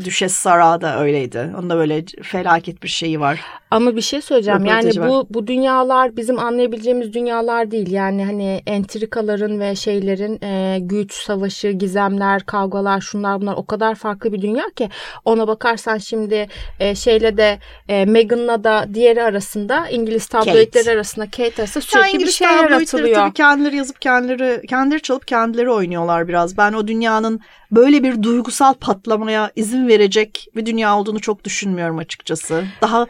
Düşes 0.05 0.33
Sara 0.33 0.81
da 0.81 1.01
öyleydi. 1.01 1.51
Onda 1.59 1.77
böyle 1.77 2.05
felaket 2.23 2.83
bir 2.83 2.89
şeyi 2.89 3.21
var. 3.21 3.41
Ama 3.71 3.97
bir 3.97 4.01
şey 4.01 4.21
söyleyeceğim. 4.21 4.65
Yani 4.65 4.91
bu 4.97 5.27
bu 5.31 5.47
dünyalar 5.47 6.17
bizim 6.17 6.39
anlayabileceğimiz 6.39 7.13
dünyalar 7.13 7.71
değil. 7.71 7.91
Yani 7.91 8.25
hani 8.25 8.63
entrikaların 8.67 9.61
ve 9.61 9.77
şeylerin 9.77 10.39
e, 10.43 10.79
güç, 10.81 11.15
savaşı, 11.15 11.69
gizemler, 11.69 12.43
kavgalar, 12.43 13.01
şunlar 13.01 13.41
bunlar 13.41 13.55
o 13.55 13.67
kadar 13.67 13.95
farklı 13.95 14.33
bir 14.33 14.43
dünya 14.43 14.65
ki 14.77 14.89
ona 15.25 15.49
bakarsan 15.49 15.99
şimdi 15.99 16.49
e, 16.81 16.95
şeyle 16.95 17.37
de 17.37 17.59
e, 17.89 18.05
Meghan'la 18.05 18.65
da 18.65 18.87
diğeri 18.95 19.23
arasında 19.23 19.89
İngiliz 19.89 20.27
tabloidleri 20.27 20.91
arasında 20.91 21.27
Kate 21.27 21.63
arasında 21.63 21.85
sürekli 21.85 22.19
bir 22.19 22.31
şey 22.31 22.49
yaratılıyor. 22.49 23.17
Tabii 23.17 23.33
kendileri 23.33 23.77
yazıp 23.77 24.01
kendileri 24.01 24.67
kendileri 24.67 25.03
çalıp 25.03 25.27
kendileri 25.29 25.71
oynuyorlar 25.71 26.29
biraz. 26.29 26.57
Ben 26.57 26.73
o 26.73 26.89
dünyanın 26.89 27.41
böyle 27.73 28.03
bir 28.03 28.23
duygusal 28.23 28.75
patlamaya 28.75 29.51
izin 29.57 29.89
verecek 29.89 30.49
bir 30.57 30.67
dünya 30.67 30.99
olduğunu 30.99 31.21
çok 31.21 31.45
düşünmüyorum 31.45 31.99
açıkçası. 31.99 32.65
Daha 32.83 33.07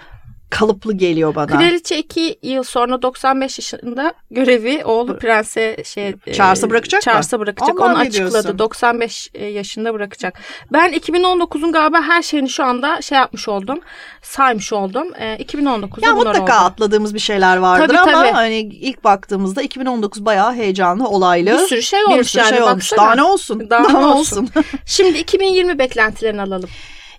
kalıplı 0.52 0.92
geliyor 0.92 1.34
bana. 1.34 1.46
Kraliçe 1.46 1.98
2 1.98 2.38
yıl 2.42 2.62
sonra 2.62 3.02
95 3.02 3.58
yaşında 3.58 4.14
görevi 4.30 4.84
oğlu 4.84 5.18
prense 5.18 5.76
şey 5.84 6.14
e, 6.26 6.32
Charles'a 6.32 6.70
bırakacak 6.70 7.02
Charles'a 7.02 7.40
bırakacak. 7.40 7.80
Onu 7.80 7.98
açıkladı. 7.98 8.32
Diyorsun? 8.32 8.58
95 8.58 9.30
e, 9.34 9.44
yaşında 9.44 9.94
bırakacak. 9.94 10.38
Ben 10.72 10.92
2019'un 10.92 11.72
galiba 11.72 12.02
her 12.02 12.22
şeyini 12.22 12.48
şu 12.48 12.64
anda 12.64 13.02
şey 13.02 13.18
yapmış 13.18 13.48
oldum. 13.48 13.80
Saymış 14.22 14.72
oldum. 14.72 15.14
E, 15.18 15.36
2019'da 15.36 16.06
ya 16.06 16.14
mutlaka 16.14 16.40
oldu. 16.40 16.66
atladığımız 16.66 17.14
bir 17.14 17.18
şeyler 17.18 17.56
vardır 17.56 17.88
tabii, 17.88 17.98
ama 17.98 18.12
tabii. 18.12 18.30
hani 18.30 18.58
ilk 18.60 19.04
baktığımızda 19.04 19.62
2019 19.62 20.24
bayağı 20.24 20.54
heyecanlı, 20.54 21.08
olaylı. 21.08 21.50
Bir 21.50 21.66
sürü 21.66 21.82
şey 21.82 22.04
olmuş 22.04 22.18
bir 22.18 22.24
sürü 22.24 22.42
yani. 22.42 22.50
Şey 22.50 22.62
olmuş. 22.62 22.92
Daha 22.92 23.14
ne 23.14 23.22
olsun? 23.22 23.70
Daha, 23.70 23.84
Daha 23.88 23.98
ne 24.00 24.06
olsun? 24.06 24.48
Şimdi 24.86 25.18
2020 25.18 25.78
beklentilerini 25.78 26.42
alalım. 26.42 26.68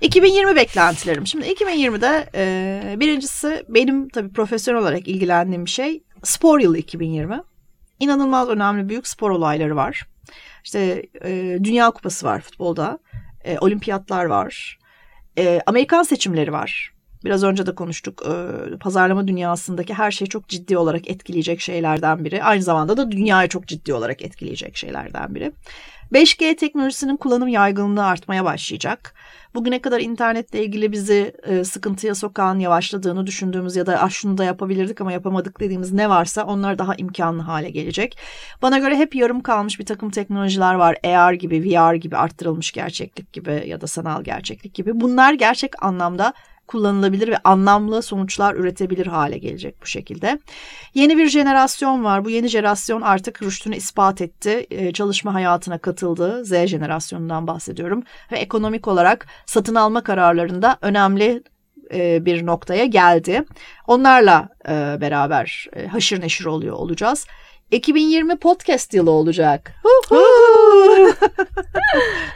2020 0.03 0.55
beklentilerim. 0.55 1.27
Şimdi 1.27 1.45
2020'de 1.45 2.29
e, 2.35 2.99
birincisi 2.99 3.65
benim 3.69 4.09
tabii 4.09 4.33
profesyonel 4.33 4.81
olarak 4.81 5.07
ilgilendiğim 5.07 5.67
şey 5.67 6.03
spor 6.23 6.59
yılı 6.59 6.77
2020. 6.77 7.41
İnanılmaz 7.99 8.49
önemli 8.49 8.89
büyük 8.89 9.07
spor 9.07 9.29
olayları 9.29 9.75
var. 9.75 10.07
İşte 10.63 11.05
e, 11.25 11.59
Dünya 11.63 11.91
Kupası 11.91 12.25
var 12.25 12.41
futbolda. 12.41 12.99
E, 13.43 13.57
olimpiyatlar 13.59 14.25
var. 14.25 14.79
E, 15.37 15.61
Amerikan 15.65 16.03
seçimleri 16.03 16.51
var. 16.51 16.93
Biraz 17.25 17.43
önce 17.43 17.65
de 17.65 17.75
konuştuk. 17.75 18.23
E, 18.25 18.77
pazarlama 18.77 19.27
dünyasındaki 19.27 19.93
her 19.93 20.11
şeyi 20.11 20.29
çok 20.29 20.47
ciddi 20.47 20.77
olarak 20.77 21.09
etkileyecek 21.09 21.61
şeylerden 21.61 22.25
biri. 22.25 22.43
Aynı 22.43 22.63
zamanda 22.63 22.97
da 22.97 23.11
dünyayı 23.11 23.49
çok 23.49 23.67
ciddi 23.67 23.93
olarak 23.93 24.21
etkileyecek 24.21 24.77
şeylerden 24.77 25.35
biri. 25.35 25.51
5G 26.13 26.55
teknolojisinin 26.55 27.17
kullanım 27.17 27.47
yaygınlığı 27.47 28.05
artmaya 28.05 28.45
başlayacak. 28.45 29.13
Bugüne 29.55 29.81
kadar 29.81 29.99
internetle 29.99 30.63
ilgili 30.63 30.91
bizi 30.91 31.33
e, 31.43 31.63
sıkıntıya 31.63 32.15
sokan, 32.15 32.59
yavaşladığını 32.59 33.27
düşündüğümüz 33.27 33.75
ya 33.75 33.85
da 33.85 34.01
ah 34.01 34.09
şunu 34.09 34.37
da 34.37 34.43
yapabilirdik 34.43 35.01
ama 35.01 35.11
yapamadık 35.11 35.59
dediğimiz 35.59 35.93
ne 35.93 36.09
varsa 36.09 36.43
onlar 36.43 36.79
daha 36.79 36.95
imkanlı 36.95 37.41
hale 37.41 37.69
gelecek. 37.69 38.17
Bana 38.61 38.77
göre 38.77 38.95
hep 38.95 39.15
yarım 39.15 39.41
kalmış 39.41 39.79
bir 39.79 39.85
takım 39.85 40.09
teknolojiler 40.09 40.73
var. 40.73 40.97
AR 41.03 41.33
gibi, 41.33 41.63
VR 41.63 41.95
gibi, 41.95 42.17
arttırılmış 42.17 42.71
gerçeklik 42.71 43.33
gibi 43.33 43.63
ya 43.67 43.81
da 43.81 43.87
sanal 43.87 44.23
gerçeklik 44.23 44.73
gibi. 44.73 45.01
Bunlar 45.01 45.33
gerçek 45.33 45.83
anlamda 45.83 46.33
kullanılabilir 46.67 47.27
ve 47.27 47.37
anlamlı 47.43 48.01
sonuçlar 48.01 48.55
üretebilir 48.55 49.07
hale 49.07 49.37
gelecek 49.37 49.81
bu 49.81 49.85
şekilde. 49.85 50.39
Yeni 50.93 51.17
bir 51.17 51.27
jenerasyon 51.27 52.03
var. 52.03 52.25
Bu 52.25 52.29
yeni 52.29 52.47
jenerasyon 52.47 53.01
artık 53.01 53.41
rüştünü 53.41 53.75
ispat 53.75 54.21
etti. 54.21 54.67
Ee, 54.71 54.93
çalışma 54.93 55.33
hayatına 55.33 55.77
katıldı. 55.77 56.45
Z 56.45 56.67
jenerasyonundan 56.67 57.47
bahsediyorum. 57.47 58.03
Ve 58.31 58.37
ekonomik 58.37 58.87
olarak 58.87 59.27
satın 59.45 59.75
alma 59.75 60.03
kararlarında 60.03 60.77
önemli 60.81 61.43
e, 61.93 62.25
bir 62.25 62.45
noktaya 62.45 62.85
geldi. 62.85 63.43
Onlarla 63.87 64.49
e, 64.65 65.01
beraber 65.01 65.67
e, 65.75 65.87
haşır 65.87 66.21
neşir 66.21 66.45
oluyor 66.45 66.75
olacağız. 66.75 67.27
2020 67.73 68.35
podcast 68.35 68.93
yılı 68.93 69.11
olacak. 69.11 69.73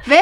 Ve 0.10 0.20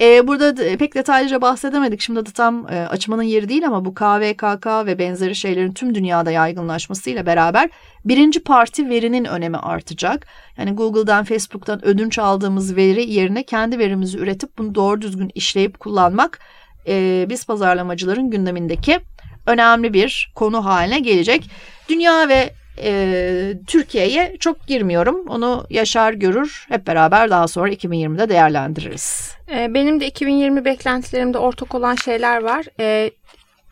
e, 0.00 0.26
burada 0.26 0.76
pek 0.76 0.94
detaylıca 0.94 1.40
bahsedemedik. 1.40 2.00
Şimdi 2.00 2.26
de 2.26 2.30
tam 2.30 2.72
e, 2.72 2.86
açmanın 2.86 3.22
yeri 3.22 3.48
değil 3.48 3.66
ama 3.66 3.84
bu 3.84 3.94
KVKK 3.94 4.66
ve 4.66 4.98
benzeri 4.98 5.34
şeylerin 5.34 5.72
tüm 5.72 5.94
dünyada 5.94 6.30
yaygınlaşmasıyla 6.30 7.26
beraber 7.26 7.70
birinci 8.04 8.42
parti 8.42 8.88
verinin 8.88 9.24
önemi 9.24 9.56
artacak. 9.56 10.26
Yani 10.58 10.72
Google'dan, 10.72 11.24
Facebook'tan 11.24 11.84
ödünç 11.84 12.18
aldığımız 12.18 12.76
veri 12.76 13.10
yerine 13.10 13.42
kendi 13.42 13.78
verimizi 13.78 14.18
üretip 14.18 14.58
bunu 14.58 14.74
doğru 14.74 15.00
düzgün 15.00 15.30
işleyip 15.34 15.80
kullanmak 15.80 16.40
e, 16.88 17.26
biz 17.28 17.46
pazarlamacıların 17.46 18.30
gündemindeki 18.30 19.00
önemli 19.46 19.94
bir 19.94 20.32
konu 20.34 20.64
haline 20.64 20.98
gelecek. 20.98 21.50
Dünya 21.88 22.28
ve 22.28 22.54
e, 22.82 23.54
Türkiye'ye 23.66 24.36
çok 24.40 24.66
girmiyorum. 24.66 25.28
Onu 25.28 25.66
yaşar 25.70 26.12
görür. 26.12 26.66
Hep 26.68 26.86
beraber 26.86 27.30
daha 27.30 27.48
sonra 27.48 27.70
2020'de 27.70 28.28
değerlendiririz. 28.28 29.34
Benim 29.48 30.00
de 30.00 30.06
2020 30.06 30.64
beklentilerimde 30.64 31.38
ortak 31.38 31.74
olan 31.74 31.94
şeyler 31.94 32.42
var. 32.42 32.66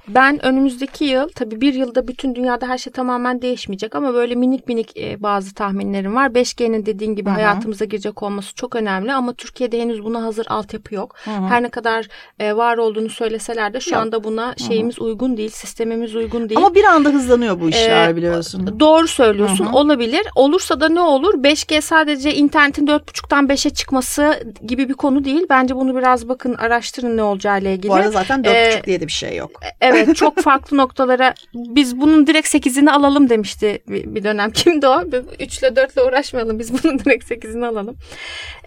Ben 0.08 0.46
önümüzdeki 0.46 1.04
yıl 1.04 1.28
tabii 1.28 1.60
bir 1.60 1.74
yılda 1.74 2.08
bütün 2.08 2.34
dünyada 2.34 2.68
her 2.68 2.78
şey 2.78 2.92
tamamen 2.92 3.42
değişmeyecek 3.42 3.94
ama 3.94 4.14
böyle 4.14 4.34
minik 4.34 4.68
minik 4.68 4.96
e, 4.96 5.22
bazı 5.22 5.54
tahminlerim 5.54 6.14
var. 6.14 6.28
5G'nin 6.28 6.86
dediğin 6.86 7.14
gibi 7.16 7.28
Hı-hı. 7.28 7.34
hayatımıza 7.34 7.84
girecek 7.84 8.22
olması 8.22 8.54
çok 8.54 8.76
önemli 8.76 9.12
ama 9.12 9.32
Türkiye'de 9.32 9.80
henüz 9.80 10.04
buna 10.04 10.22
hazır 10.22 10.46
altyapı 10.46 10.94
yok. 10.94 11.16
Hı-hı. 11.24 11.46
Her 11.46 11.62
ne 11.62 11.68
kadar 11.68 12.08
e, 12.38 12.56
var 12.56 12.78
olduğunu 12.78 13.08
söyleseler 13.08 13.74
de 13.74 13.80
şu 13.80 13.90
yok. 13.90 14.00
anda 14.00 14.24
buna 14.24 14.54
şeyimiz 14.68 14.96
Hı-hı. 14.96 15.04
uygun 15.04 15.36
değil, 15.36 15.50
sistemimiz 15.50 16.14
uygun 16.14 16.48
değil. 16.48 16.58
Ama 16.58 16.74
bir 16.74 16.84
anda 16.84 17.08
hızlanıyor 17.08 17.60
bu 17.60 17.68
işler 17.68 18.08
ee, 18.08 18.16
biliyorsun. 18.16 18.80
Doğru 18.80 19.08
söylüyorsun. 19.08 19.66
Hı-hı. 19.66 19.76
Olabilir. 19.76 20.22
Olursa 20.34 20.80
da 20.80 20.88
ne 20.88 21.00
olur? 21.00 21.34
5G 21.34 21.80
sadece 21.80 22.34
internetin 22.34 22.86
4.5'tan 22.86 23.46
5'e 23.46 23.70
çıkması 23.70 24.42
gibi 24.66 24.88
bir 24.88 24.94
konu 24.94 25.24
değil. 25.24 25.46
Bence 25.50 25.76
bunu 25.76 25.96
biraz 25.96 26.28
bakın 26.28 26.54
araştırın 26.54 27.16
ne 27.16 27.22
olacağı 27.22 27.60
ile 27.60 27.74
ilgili. 27.74 27.88
Bu 27.88 27.94
arada 27.94 28.10
zaten 28.10 28.40
4.5 28.40 28.48
ee, 28.50 28.84
diye 28.84 29.00
de 29.00 29.06
bir 29.06 29.12
şey 29.12 29.36
yok. 29.36 29.60
Evet 29.80 29.91
Evet 29.94 30.16
çok 30.16 30.38
farklı 30.38 30.76
noktalara 30.76 31.34
biz 31.54 32.00
bunun 32.00 32.26
direkt 32.26 32.54
8'ini 32.54 32.90
alalım 32.90 33.30
demişti 33.30 33.82
bir, 33.88 34.24
dönem. 34.24 34.50
Kimdi 34.54 34.86
o? 34.86 35.02
3 35.40 35.58
ile 35.58 35.76
4 35.76 35.92
ile 35.92 36.02
uğraşmayalım 36.02 36.58
biz 36.58 36.84
bunun 36.84 36.98
direkt 36.98 37.30
8'ini 37.30 37.66
alalım. 37.66 37.96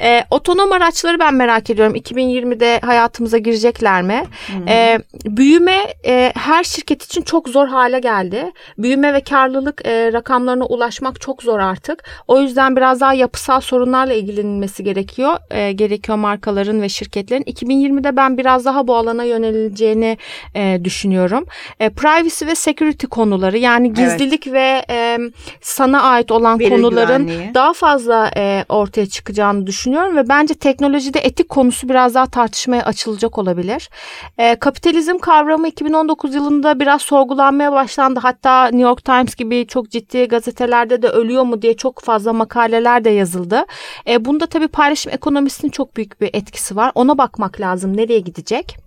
Ee, 0.02 0.24
otonom 0.32 0.72
araçları 0.72 1.20
ben 1.20 1.34
merak 1.34 1.70
ediyorum. 1.70 1.96
2020'de 1.96 2.80
hayatımıza 2.80 3.38
girecekler 3.38 4.02
mi? 4.02 4.24
Hmm. 4.48 4.68
Ee, 4.68 5.00
büyüme 5.26 5.78
e, 6.06 6.32
her 6.36 6.64
şirket 6.64 7.04
için 7.04 7.22
çok 7.22 7.50
zor 7.50 7.68
hale 7.68 8.00
geldi. 8.00 8.52
Büyüme 8.78 9.14
ve 9.14 9.22
karlılık 9.22 9.86
e, 9.86 10.14
rakamlarına 10.14 10.66
ulaşmak 10.66 11.22
çok 11.22 11.44
zor 11.44 11.60
artık. 11.60 12.04
O 12.28 12.42
yüzden 12.42 12.76
biraz 12.76 13.02
daha 13.02 13.14
yapısal 13.14 13.62
sorunlarla 13.62 14.14
ilgilenilmesi 14.14 14.84
gerekiyor. 14.84 15.38
E, 15.52 15.72
gerekiyor 15.72 16.18
markaların 16.18 16.82
ve 16.82 16.90
şirketlerin. 16.90 17.44
2020'de 17.44 18.16
ben 18.16 18.38
biraz 18.38 18.66
daha 18.66 18.88
bu 18.88 18.96
alana 18.96 19.24
yönelileceğini 19.24 20.18
e, 20.56 20.80
düşünüyorum 20.84 21.15
düşünüyorum. 21.16 21.46
E, 21.80 21.90
privacy 21.90 22.46
ve 22.46 22.56
security 22.56 23.08
konuları 23.08 23.58
yani 23.58 23.94
gizlilik 23.94 24.48
evet. 24.48 24.54
ve 24.56 24.86
e, 24.90 25.18
sana 25.62 26.02
ait 26.02 26.32
olan 26.32 26.60
Veri 26.60 26.70
konuların 26.70 27.28
güvenliği. 27.28 27.54
daha 27.54 27.74
fazla 27.74 28.32
e, 28.38 28.66
ortaya 28.70 29.06
çıkacağını 29.06 29.68
düşünüyorum 29.68 30.18
ve 30.18 30.30
bence 30.30 30.54
teknolojide 30.54 31.20
etik 31.20 31.50
konusu 31.50 31.90
biraz 31.90 32.16
daha 32.16 32.26
tartışmaya 32.26 32.84
açılacak 32.86 33.38
olabilir. 33.38 33.90
E, 34.38 34.56
kapitalizm 34.56 35.18
kavramı 35.18 35.68
2019 35.68 36.36
yılında 36.36 36.80
biraz 36.80 37.02
sorgulanmaya 37.02 37.72
başlandı. 37.72 38.20
Hatta 38.24 38.66
New 38.66 38.82
York 38.82 39.06
Times 39.06 39.36
gibi 39.36 39.68
çok 39.68 39.92
ciddi 39.92 40.28
gazetelerde 40.28 41.02
de 41.02 41.08
ölüyor 41.08 41.44
mu 41.44 41.62
diye 41.62 41.74
çok 41.74 42.02
fazla 42.02 42.34
makaleler 42.34 43.06
de 43.06 43.10
yazıldı. 43.10 43.66
E, 44.08 44.26
bunda 44.26 44.46
tabii 44.46 44.68
paylaşım 44.68 45.12
ekonomisinin 45.14 45.72
çok 45.72 45.96
büyük 45.96 46.22
bir 46.22 46.30
etkisi 46.34 46.76
var. 46.76 46.92
Ona 46.96 47.18
bakmak 47.18 47.62
lazım 47.62 47.98
nereye 47.98 48.20
gidecek. 48.20 48.85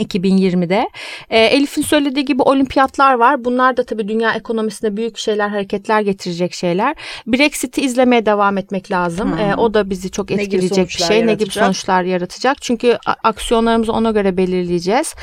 2020'de. 0.00 0.88
E, 1.30 1.38
Elif'in 1.38 1.82
söylediği 1.82 2.24
gibi 2.24 2.42
olimpiyatlar 2.42 3.14
var. 3.14 3.44
Bunlar 3.44 3.76
da 3.76 3.84
tabii 3.84 4.08
dünya 4.08 4.32
ekonomisine 4.32 4.96
büyük 4.96 5.18
şeyler, 5.18 5.48
hareketler 5.48 6.00
getirecek 6.00 6.54
şeyler. 6.54 6.94
Brexit'i 7.26 7.80
izlemeye 7.80 8.26
devam 8.26 8.58
etmek 8.58 8.90
lazım. 8.90 9.38
E, 9.38 9.54
o 9.56 9.74
da 9.74 9.90
bizi 9.90 10.10
çok 10.10 10.30
etkileyecek 10.30 10.88
bir 10.88 10.92
şey. 10.92 11.16
Yaratacak. 11.16 11.26
Ne 11.26 11.34
gibi 11.34 11.50
sonuçlar 11.50 12.02
yaratacak? 12.02 12.62
Çünkü 12.62 12.98
aksiyonlarımızı 13.22 13.92
ona 13.92 14.10
göre 14.10 14.36
belirleyeceğiz. 14.36 15.14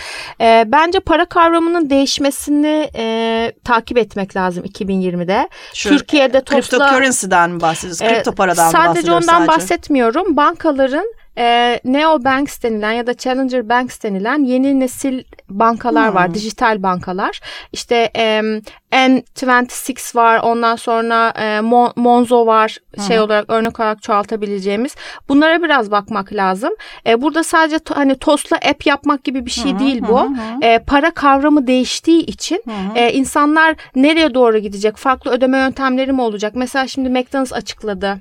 E, 0.42 0.64
bence 0.68 1.00
para 1.00 1.26
kavramının 1.26 1.90
değişmesini 1.90 2.90
e, 2.96 3.52
takip 3.64 3.98
etmek 3.98 4.36
lazım 4.36 4.66
2020'de. 4.66 5.50
Şu, 5.74 5.90
Türkiye'de 5.90 6.42
topla... 6.42 6.62
Cryptocurrency'den 6.62 7.52
mi 7.52 7.62
bahsediyoruz? 7.62 8.00
Kripto 8.00 8.32
paradan 8.32 8.66
e, 8.66 8.68
mı 8.68 8.74
bahsediyoruz 8.74 9.26
sadece? 9.26 9.32
ondan 9.32 9.48
bahsetmiyorum. 9.48 10.38
Bankaların 10.38 11.14
e, 11.38 11.80
Neo 11.84 12.24
Banks 12.24 12.64
denilen 12.64 12.92
ya 12.92 13.08
da 13.08 13.14
Challenger 13.18 13.70
Banks 13.70 14.04
denilen 14.04 14.44
yeni 14.44 14.80
nesil 14.80 15.24
bankalar 15.50 16.08
Hmm. 16.08 16.16
var. 16.16 16.34
Dijital 16.34 16.84
bankalar. 16.84 17.40
İşte 17.74 18.10
e, 18.16 18.42
N26 18.92 20.16
var. 20.16 20.40
Ondan 20.44 20.76
sonra 20.76 21.34
e, 21.36 21.42
Mon- 21.60 21.94
Monzo 21.96 22.46
var. 22.46 22.78
Şey 23.08 23.20
olarak 23.20 23.50
örnek 23.50 23.80
olarak 23.80 24.02
çoğaltabileceğimiz. 24.04 24.96
Bunlara 25.30 25.64
biraz 25.64 25.92
bakmak 25.92 26.34
lazım. 26.34 26.74
E, 27.08 27.22
burada 27.22 27.44
sadece 27.44 27.76
to- 27.76 27.94
hani 27.96 28.16
TOS'la 28.16 28.56
app 28.58 28.86
yapmak 28.86 29.24
gibi 29.24 29.46
bir 29.46 29.52
şey 29.52 29.80
değil 29.80 30.02
bu. 30.08 30.30
E, 30.62 30.80
para 30.88 31.12
kavramı 31.14 31.68
değiştiği 31.68 32.26
için 32.26 32.64
e, 32.96 33.14
insanlar 33.14 33.76
nereye 33.96 34.34
doğru 34.34 34.58
gidecek? 34.58 34.98
Farklı 34.98 35.32
ödeme 35.32 35.58
yöntemleri 35.58 36.12
mi 36.14 36.22
olacak? 36.22 36.54
Mesela 36.56 36.88
şimdi 36.88 37.10
McDonald's 37.10 37.54
açıkladı 37.54 38.20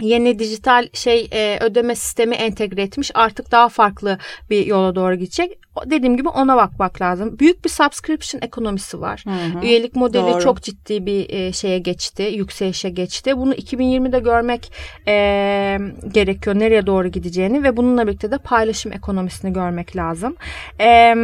yeni 0.00 0.38
dijital 0.38 0.88
şey 0.92 1.28
e, 1.32 1.58
ödeme 1.60 1.94
sistemi 1.94 2.34
entegre 2.34 2.82
etmiş. 2.82 3.10
Artık 3.14 3.52
daha 3.52 3.68
farklı 3.68 4.18
bir 4.50 4.66
yola 4.66 4.94
doğru 4.94 5.14
gidecek. 5.14 5.58
Dediğim 5.86 6.16
gibi 6.16 6.28
ona 6.28 6.56
bakmak 6.56 7.00
lazım. 7.00 7.38
Büyük 7.38 7.64
bir 7.64 7.70
subscription 7.70 8.42
ekonomisi 8.42 9.00
var. 9.00 9.24
Üyelik 9.62 9.96
modeli 9.96 10.32
Doğru. 10.32 10.40
çok 10.42 10.62
ciddi 10.62 11.06
bir 11.06 11.30
e, 11.30 11.52
şeye 11.52 11.78
geçti, 11.78 12.22
yükselişe 12.22 12.90
geçti. 12.90 13.36
Bunu 13.36 13.54
2020'de 13.54 14.18
görmek 14.18 14.72
e, 15.06 15.78
gerekiyor. 16.12 16.58
Nereye 16.58 16.86
doğru 16.86 17.08
gideceğini 17.08 17.62
ve 17.62 17.76
bununla 17.76 18.06
birlikte 18.06 18.30
de 18.30 18.38
paylaşım 18.38 18.92
ekonomisini 18.92 19.52
görmek 19.52 19.96
lazım. 19.96 20.36
E, 20.80 21.14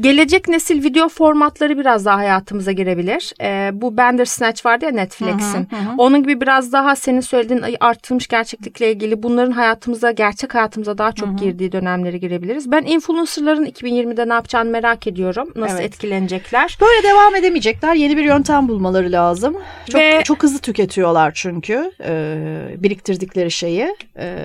gelecek 0.00 0.48
nesil 0.48 0.84
video 0.84 1.08
formatları 1.08 1.78
biraz 1.78 2.04
daha 2.04 2.16
hayatımıza 2.16 2.72
girebilir. 2.72 3.32
E, 3.40 3.70
bu 3.72 3.96
Bandersnatch 3.96 4.66
vardı 4.66 4.84
ya 4.84 4.90
Netflix'in. 4.90 5.68
Onun 5.98 6.22
gibi 6.22 6.40
biraz 6.40 6.72
daha 6.72 6.96
senin 6.96 7.20
söylediğin 7.20 7.62
arttırılmış 7.80 8.26
gerçeklikle 8.28 8.90
ilgili 8.92 9.22
bunların 9.22 9.50
hayatımıza, 9.52 10.10
gerçek 10.10 10.54
hayatımıza 10.54 10.98
daha 10.98 11.12
çok 11.12 11.38
girdiği 11.38 11.72
dönemlere 11.72 12.18
girebiliriz. 12.18 12.70
Ben 12.70 12.82
influencerların 12.82 13.64
2020'de 13.66 14.28
ne 14.28 14.32
yapacağını 14.32 14.70
merak 14.70 15.06
ediyorum. 15.06 15.52
Nasıl 15.56 15.76
Evet. 15.78 15.86
etkilenecekler? 15.86 16.78
Böyle 16.80 17.02
devam 17.08 17.34
edemeyecekler. 17.34 17.94
Yeni 17.94 18.16
bir 18.16 18.24
yöntem 18.24 18.68
bulmaları 18.68 19.12
lazım. 19.12 19.56
Çok 19.90 20.00
Ve- 20.00 20.20
çok 20.24 20.42
hızlı 20.42 20.58
tüketiyorlar 20.58 21.32
çünkü 21.34 21.92
e, 22.04 22.36
biriktirdikleri 22.76 23.50
şeyi, 23.50 23.96
e, 24.18 24.36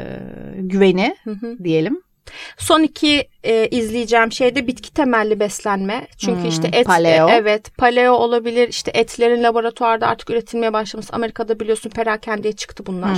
güveni 0.58 1.16
Hı 1.24 1.32
hı. 1.32 1.58
diyelim. 1.64 2.02
Son 2.58 2.84
iki 2.84 3.28
e, 3.44 3.68
izleyeceğim 3.68 4.32
şey 4.32 4.56
de 4.56 4.68
bitki 4.68 4.94
temelli 4.94 5.40
beslenme. 5.40 6.08
Çünkü 6.18 6.42
Hmm, 6.42 6.50
işte 6.50 6.70
et 6.74 6.86
paleo. 6.88 7.30
e, 7.30 7.32
evet 7.32 7.78
paleo 7.78 8.12
olabilir. 8.14 8.68
İşte 8.68 8.92
etlerin 8.94 9.44
laboratuvarda 9.44 10.08
artık 10.08 10.30
üretilmeye 10.30 10.74
başlaması. 10.74 11.14
Amerika'da 11.14 11.60
biliyorsun 11.60 11.90
perakendeye 11.90 12.54
çıktı 12.54 12.86
bunlar. 12.86 13.18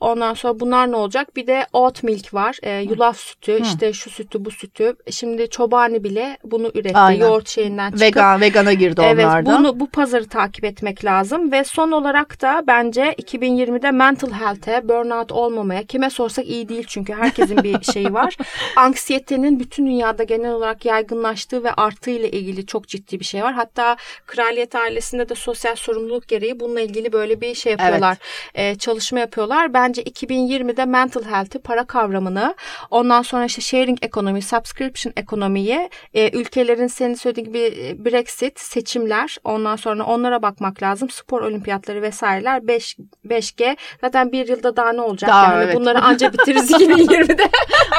Ondan 0.00 0.34
sonra 0.34 0.60
bunlar 0.60 0.90
ne 0.92 0.96
olacak? 0.96 1.36
Bir 1.36 1.46
de 1.46 1.66
oat 1.72 2.02
milk 2.02 2.34
var. 2.34 2.58
E, 2.62 2.78
yulaf 2.78 3.16
sütü, 3.18 3.62
işte 3.62 3.92
şu 3.92 4.10
sütü, 4.10 4.44
bu 4.44 4.50
sütü. 4.50 4.94
Şimdi 5.10 5.50
Çobani 5.50 6.04
bile 6.04 6.38
bunu 6.44 6.70
üretti. 6.74 6.98
Aynen. 6.98 7.26
Yoğurt 7.26 7.48
şeyinden 7.48 7.86
çıkıp. 7.90 8.02
Vegan, 8.02 8.40
vegana 8.40 8.72
girdi 8.72 9.00
Evet 9.04 9.24
onlar 9.24 9.46
da. 9.46 9.58
bunu 9.58 9.80
bu 9.80 9.90
pazarı 9.90 10.28
takip 10.28 10.64
etmek 10.64 11.04
lazım 11.04 11.52
ve 11.52 11.64
son 11.64 11.90
olarak 11.92 12.42
da 12.42 12.64
bence 12.66 13.02
2020'de 13.18 13.90
mental 13.90 14.30
health'e 14.32 14.88
burnout 14.88 15.32
olmamaya 15.32 15.82
kime 15.86 16.10
sorsak 16.10 16.46
iyi 16.46 16.68
değil 16.68 16.84
çünkü 16.88 17.12
herkesin 17.14 17.62
bir 17.62 17.82
şeyi 17.92 18.12
var. 18.14 18.36
Anksiyetenin 18.76 19.61
bütün 19.62 19.86
dünyada 19.86 20.22
genel 20.22 20.52
olarak 20.52 20.84
yaygınlaştığı 20.84 21.64
ve 21.64 21.72
arttığı 21.72 22.10
ile 22.10 22.30
ilgili 22.30 22.66
çok 22.66 22.88
ciddi 22.88 23.20
bir 23.20 23.24
şey 23.24 23.42
var. 23.42 23.54
Hatta 23.54 23.96
kraliyet 24.26 24.74
ailesinde 24.74 25.28
de 25.28 25.34
sosyal 25.34 25.76
sorumluluk 25.76 26.28
gereği 26.28 26.60
bununla 26.60 26.80
ilgili 26.80 27.12
böyle 27.12 27.40
bir 27.40 27.54
şey 27.54 27.72
yapıyorlar. 27.72 28.16
Ee, 28.54 28.74
çalışma 28.74 29.18
yapıyorlar. 29.18 29.74
Bence 29.74 30.02
2020'de 30.02 30.84
mental 30.84 31.24
health'i, 31.24 31.58
para 31.58 31.84
kavramını, 31.84 32.54
ondan 32.90 33.22
sonra 33.22 33.44
işte 33.44 33.62
sharing 33.62 33.98
ekonomi, 34.02 34.42
subscription 34.42 35.12
ekonomiyi, 35.16 35.90
e, 36.14 36.38
ülkelerin 36.38 36.86
senin 36.86 37.14
söylediğin 37.14 37.46
gibi 37.46 37.58
e, 37.58 38.04
Brexit, 38.04 38.60
seçimler, 38.60 39.36
ondan 39.44 39.76
sonra 39.76 40.04
onlara 40.04 40.42
bakmak 40.42 40.82
lazım. 40.82 41.10
Spor 41.10 41.42
olimpiyatları 41.42 42.02
vesaireler 42.02 42.68
5 42.68 42.96
5G. 43.26 43.76
Zaten 44.00 44.32
bir 44.32 44.48
yılda 44.48 44.76
daha 44.76 44.92
ne 44.92 45.00
olacak? 45.00 45.30
Daha, 45.30 45.52
yani 45.52 45.64
evet. 45.64 45.76
bunları 45.76 45.98
anca 46.02 46.32
bitiririz 46.32 46.70
2020'de. 46.70 47.48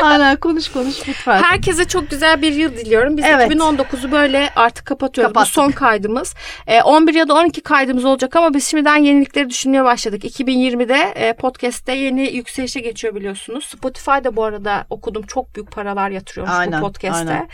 Aynen 0.01 0.36
konuş 0.36 0.72
konuş 0.72 1.07
lütfen. 1.07 1.41
Herkese 1.54 1.86
çok 1.86 2.10
güzel 2.10 2.41
bir 2.41 2.54
yıl 2.54 2.72
diliyorum. 2.72 3.18
Biz 3.18 3.26
Evet. 3.26 3.51
2019'u 3.51 4.12
böyle 4.12 4.49
artık 4.56 4.86
kapatıyoruz. 4.86 5.34
Kapattık. 5.34 5.51
Bu 5.51 5.62
son 5.62 5.72
kaydımız. 5.72 6.34
E, 6.68 6.82
11 6.82 7.14
ya 7.14 7.28
da 7.28 7.34
12 7.34 7.62
kaydımız 7.62 8.06
olacak 8.06 8.36
ama 8.36 8.54
biz 8.54 8.68
şimdiden 8.68 8.95
yenilikleri 8.95 9.49
düşünmeye 9.49 9.84
başladık. 9.84 10.24
2020'de 10.24 11.12
e, 11.16 11.34
podcast'te 11.34 11.93
yeni 11.93 12.36
yükselişe 12.36 12.80
geçiyor 12.80 13.16
biliyorsunuz. 13.16 13.66
Spotify'da 13.66 14.36
bu 14.36 14.43
arada 14.43 14.86
okudum 14.89 15.24
çok 15.24 15.56
büyük 15.56 15.72
paralar 15.72 16.10
yatırıyormuş 16.10 16.56
Aynen, 16.56 16.82
bu 16.82 16.86
podcast'te. 16.86 17.47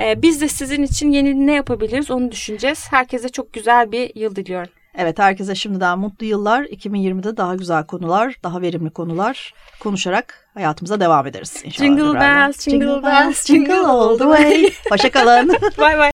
E, 0.00 0.22
biz 0.22 0.40
de 0.40 0.48
sizin 0.48 0.82
için 0.82 1.10
yeni 1.10 1.46
ne 1.46 1.52
yapabiliriz 1.52 2.10
onu 2.10 2.32
düşüneceğiz. 2.32 2.86
Herkese 2.90 3.28
çok 3.28 3.52
güzel 3.52 3.92
bir 3.92 4.12
yıl 4.14 4.36
diliyorum. 4.36 4.70
Evet 4.96 5.18
herkese 5.18 5.54
şimdiden 5.54 5.98
mutlu 5.98 6.26
yıllar. 6.26 6.64
2020'de 6.64 7.36
daha 7.36 7.54
güzel 7.54 7.86
konular, 7.86 8.34
daha 8.42 8.62
verimli 8.62 8.90
konular 8.90 9.54
konuşarak 9.80 10.48
hayatımıza 10.54 11.00
devam 11.00 11.26
ederiz 11.26 11.62
inşallah. 11.64 11.86
Jingle 11.86 12.20
bells, 12.20 12.64
jingle 12.64 13.02
bells, 13.02 13.46
jingle 13.46 13.78
all 13.78 14.18
the 14.18 14.24
way. 14.24 14.70
Hoşçakalın. 14.90 15.48
Bay 15.78 15.98
bay. 15.98 16.10